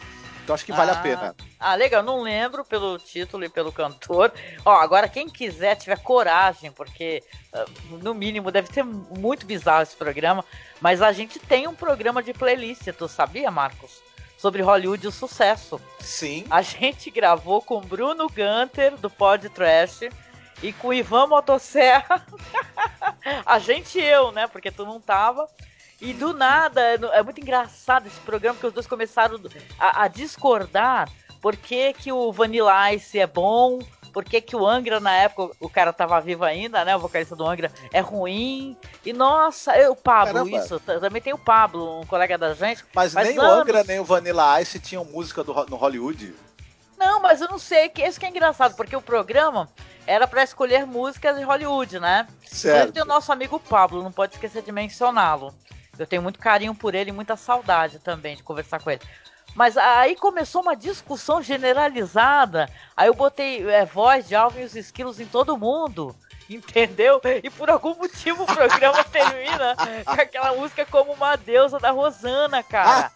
Então 0.47 0.53
acho 0.53 0.63
que 0.63 0.71
vale 0.71 0.91
ah, 0.91 0.93
a 0.93 1.01
pena. 1.01 1.35
Ah, 1.59 1.75
legal. 1.75 2.01
Não 2.01 2.21
lembro 2.21 2.63
pelo 2.63 2.97
título 2.97 3.43
e 3.43 3.49
pelo 3.49 3.69
cantor. 3.69 4.31
Ó, 4.63 4.71
agora 4.77 5.09
quem 5.09 5.27
quiser, 5.27 5.75
tiver 5.75 5.99
coragem, 5.99 6.71
porque 6.71 7.21
ah, 7.51 7.65
no 8.01 8.13
mínimo 8.13 8.49
deve 8.49 8.71
ser 8.71 8.81
muito 8.81 9.45
bizarro 9.45 9.83
esse 9.83 9.97
programa, 9.97 10.45
mas 10.79 11.01
a 11.01 11.11
gente 11.11 11.37
tem 11.37 11.67
um 11.67 11.75
programa 11.75 12.23
de 12.23 12.33
playlist, 12.33 12.87
tu 12.97 13.09
sabia, 13.09 13.51
Marcos? 13.51 14.01
Sobre 14.37 14.61
Hollywood 14.61 15.03
e 15.03 15.09
o 15.09 15.11
sucesso. 15.11 15.81
Sim. 15.99 16.45
A 16.49 16.61
gente 16.61 17.11
gravou 17.11 17.61
com 17.61 17.81
Bruno 17.81 18.29
Gunter, 18.29 18.95
do 18.95 19.09
Pod 19.09 19.49
Trash, 19.49 20.03
e 20.63 20.71
com 20.71 20.93
Ivan 20.93 21.27
Motosserra. 21.27 22.25
a 23.45 23.59
gente 23.59 23.99
e 23.99 24.05
eu, 24.05 24.31
né? 24.31 24.47
Porque 24.47 24.71
tu 24.71 24.85
não 24.85 25.01
tava. 25.01 25.49
E 25.99 26.13
do 26.13 26.33
nada, 26.33 26.81
é, 26.81 26.99
é 27.13 27.23
muito 27.23 27.41
engraçado 27.41 28.07
esse 28.07 28.19
programa, 28.19 28.55
porque 28.55 28.67
os 28.67 28.73
dois 28.73 28.87
começaram 28.87 29.39
a, 29.79 30.03
a 30.03 30.07
discordar 30.07 31.09
por 31.41 31.55
que, 31.55 31.93
que 31.93 32.11
o 32.11 32.31
Vanilla 32.31 32.93
Ice 32.93 33.19
é 33.19 33.25
bom, 33.25 33.79
por 34.13 34.23
que, 34.23 34.41
que 34.41 34.55
o 34.55 34.65
Angra, 34.65 34.99
na 34.99 35.13
época, 35.13 35.55
o 35.59 35.69
cara 35.69 35.93
tava 35.93 36.19
vivo 36.19 36.43
ainda, 36.43 36.83
né? 36.83 36.95
O 36.95 36.99
vocalista 36.99 37.35
do 37.35 37.45
Angra 37.45 37.71
é 37.93 37.99
ruim. 37.99 38.75
E 39.05 39.13
nossa, 39.13 39.73
o 39.91 39.95
Pablo, 39.95 40.33
Caramba. 40.33 40.57
isso. 40.57 40.79
Também 40.79 41.21
tem 41.21 41.33
o 41.33 41.37
Pablo, 41.37 41.99
um 41.99 42.05
colega 42.05 42.37
da 42.37 42.53
gente. 42.53 42.83
Mas 42.95 43.13
nem 43.13 43.37
anos... 43.37 43.43
o 43.43 43.45
Angra 43.45 43.83
nem 43.83 43.99
o 43.99 44.03
Vanilla 44.03 44.59
Ice 44.61 44.79
tinham 44.79 45.05
música 45.05 45.43
do, 45.43 45.53
no 45.65 45.75
Hollywood. 45.75 46.33
Não, 46.97 47.21
mas 47.21 47.41
eu 47.41 47.47
não 47.47 47.59
sei, 47.59 47.89
que 47.89 48.03
isso 48.03 48.19
que 48.19 48.25
é 48.25 48.29
engraçado, 48.29 48.75
porque 48.75 48.95
o 48.95 49.01
programa 49.01 49.69
era 50.07 50.27
para 50.27 50.43
escolher 50.43 50.85
músicas 50.87 51.37
de 51.37 51.43
Hollywood, 51.43 51.99
né? 51.99 52.27
Certo. 52.43 52.93
tem 52.93 53.03
o 53.03 53.05
nosso 53.05 53.31
amigo 53.31 53.59
Pablo, 53.59 54.01
não 54.01 54.11
pode 54.11 54.33
esquecer 54.33 54.63
de 54.63 54.71
mencioná-lo. 54.71 55.53
Eu 55.99 56.07
tenho 56.07 56.21
muito 56.21 56.39
carinho 56.39 56.75
por 56.75 56.95
ele 56.95 57.09
e 57.09 57.13
muita 57.13 57.35
saudade 57.35 57.99
também 57.99 58.35
de 58.35 58.43
conversar 58.43 58.79
com 58.79 58.91
ele. 58.91 59.01
Mas 59.55 59.75
aí 59.75 60.15
começou 60.15 60.61
uma 60.61 60.75
discussão 60.75 61.41
generalizada. 61.41 62.69
Aí 62.95 63.07
eu 63.07 63.13
botei 63.15 63.67
é, 63.67 63.85
voz 63.85 64.27
de 64.27 64.35
Alvin 64.35 64.61
e 64.61 64.65
os 64.65 64.75
esquilos 64.75 65.19
em 65.19 65.25
todo 65.25 65.57
mundo. 65.57 66.15
Entendeu? 66.47 67.19
E 67.43 67.49
por 67.49 67.69
algum 67.69 67.95
motivo 67.95 68.43
o 68.43 68.45
programa 68.45 69.03
termina 69.11 69.75
com 70.05 70.21
aquela 70.21 70.53
música 70.53 70.85
como 70.85 71.11
uma 71.11 71.35
deusa 71.35 71.79
da 71.79 71.91
Rosana, 71.91 72.63
cara. 72.63 73.11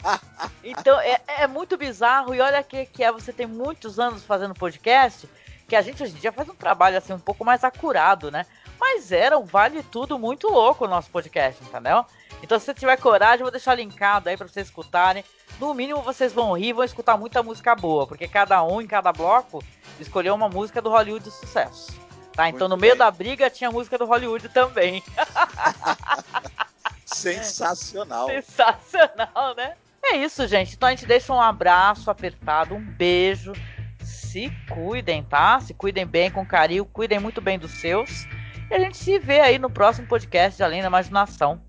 Então 0.64 1.00
é, 1.00 1.22
é 1.28 1.48
muito 1.48 1.78
bizarro. 1.78 2.34
E 2.34 2.42
olha 2.42 2.62
que, 2.64 2.88
que 2.88 3.04
é, 3.04 3.12
você 3.12 3.32
tem 3.32 3.46
muitos 3.46 4.00
anos 4.00 4.26
fazendo 4.26 4.54
podcast, 4.54 5.30
que 5.68 5.76
a 5.76 5.82
gente 5.82 6.04
hoje 6.04 6.14
em 6.14 6.20
dia 6.20 6.32
faz 6.32 6.50
um 6.50 6.56
trabalho 6.56 6.98
assim 6.98 7.14
um 7.14 7.20
pouco 7.20 7.46
mais 7.46 7.64
acurado, 7.64 8.30
né? 8.30 8.46
Mas 8.80 9.12
era 9.12 9.38
um 9.38 9.46
vale 9.46 9.84
tudo 9.84 10.18
muito 10.18 10.50
louco 10.50 10.86
o 10.86 10.88
nosso 10.88 11.10
podcast, 11.10 11.64
entendeu? 11.64 12.04
Então, 12.42 12.60
se 12.60 12.66
você 12.66 12.74
tiver 12.74 12.98
coragem, 12.98 13.40
eu 13.40 13.46
vou 13.46 13.52
deixar 13.52 13.76
linkado 13.76 14.30
aí 14.30 14.38
para 14.38 14.48
vocês 14.48 14.68
escutarem. 14.68 15.24
No 15.60 15.74
mínimo, 15.74 16.02
vocês 16.02 16.34
vão 16.34 16.54
rir 16.54 16.70
e 16.70 16.74
vão 16.74 16.84
escutar 16.84 17.18
muita 17.18 17.44
música 17.44 17.76
boa, 17.76 18.08
porque 18.08 18.28
cada 18.28 18.64
um 18.64 18.82
em 18.82 18.88
cada 18.88 19.12
bloco 19.12 19.64
escolheu 20.00 20.34
uma 20.34 20.50
música 20.50 20.82
do 20.82 20.90
Hollywood 20.90 21.26
de 21.26 21.32
sucesso. 21.32 21.92
Tá? 22.34 22.50
Então, 22.50 22.68
no 22.68 22.78
meio 22.78 22.96
da 22.96 23.12
briga 23.12 23.50
tinha 23.50 23.70
música 23.70 23.98
do 23.98 24.06
Hollywood 24.06 24.50
também. 24.50 25.04
Sensacional. 27.06 28.28
Sensacional, 28.28 29.56
né? 29.56 29.76
É 30.04 30.18
isso, 30.18 30.48
gente. 30.48 30.76
Então 30.76 30.88
a 30.88 30.92
gente 30.92 31.06
deixa 31.06 31.34
um 31.34 31.42
abraço 31.42 32.10
apertado, 32.10 32.74
um 32.74 32.82
beijo. 32.82 33.54
Se 34.02 34.52
cuidem, 34.70 35.24
tá? 35.24 35.60
Se 35.60 35.74
cuidem 35.74 36.06
bem, 36.06 36.32
com 36.32 36.46
carinho, 36.46 36.86
cuidem 36.86 37.20
muito 37.20 37.42
bem 37.42 37.60
dos 37.60 37.72
seus. 37.72 38.26
E 38.70 38.74
a 38.74 38.80
gente 38.80 38.98
se 38.98 39.20
vê 39.20 39.42
aí 39.42 39.60
no 39.60 39.70
próximo 39.70 40.08
podcast 40.08 40.58
de 40.58 40.64
Além 40.64 40.82
da 40.82 40.88
Imaginação. 40.88 41.62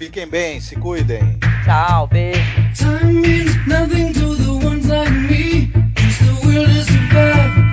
Fiquem 0.00 0.26
bem, 0.26 0.58
se 0.62 0.76
cuidem. 0.76 1.38
Tchau, 1.62 2.06
beijo. 2.06 2.40
Time 2.74 3.20
means 3.20 3.54
nothing 3.66 4.14
to 4.14 4.34
the 4.34 4.66
ones 4.66 4.86
like 4.86 5.10
me. 5.10 5.70
Just 5.94 6.20
the 6.20 6.46
will 6.46 6.64
to 6.64 6.84
survive. 6.84 7.69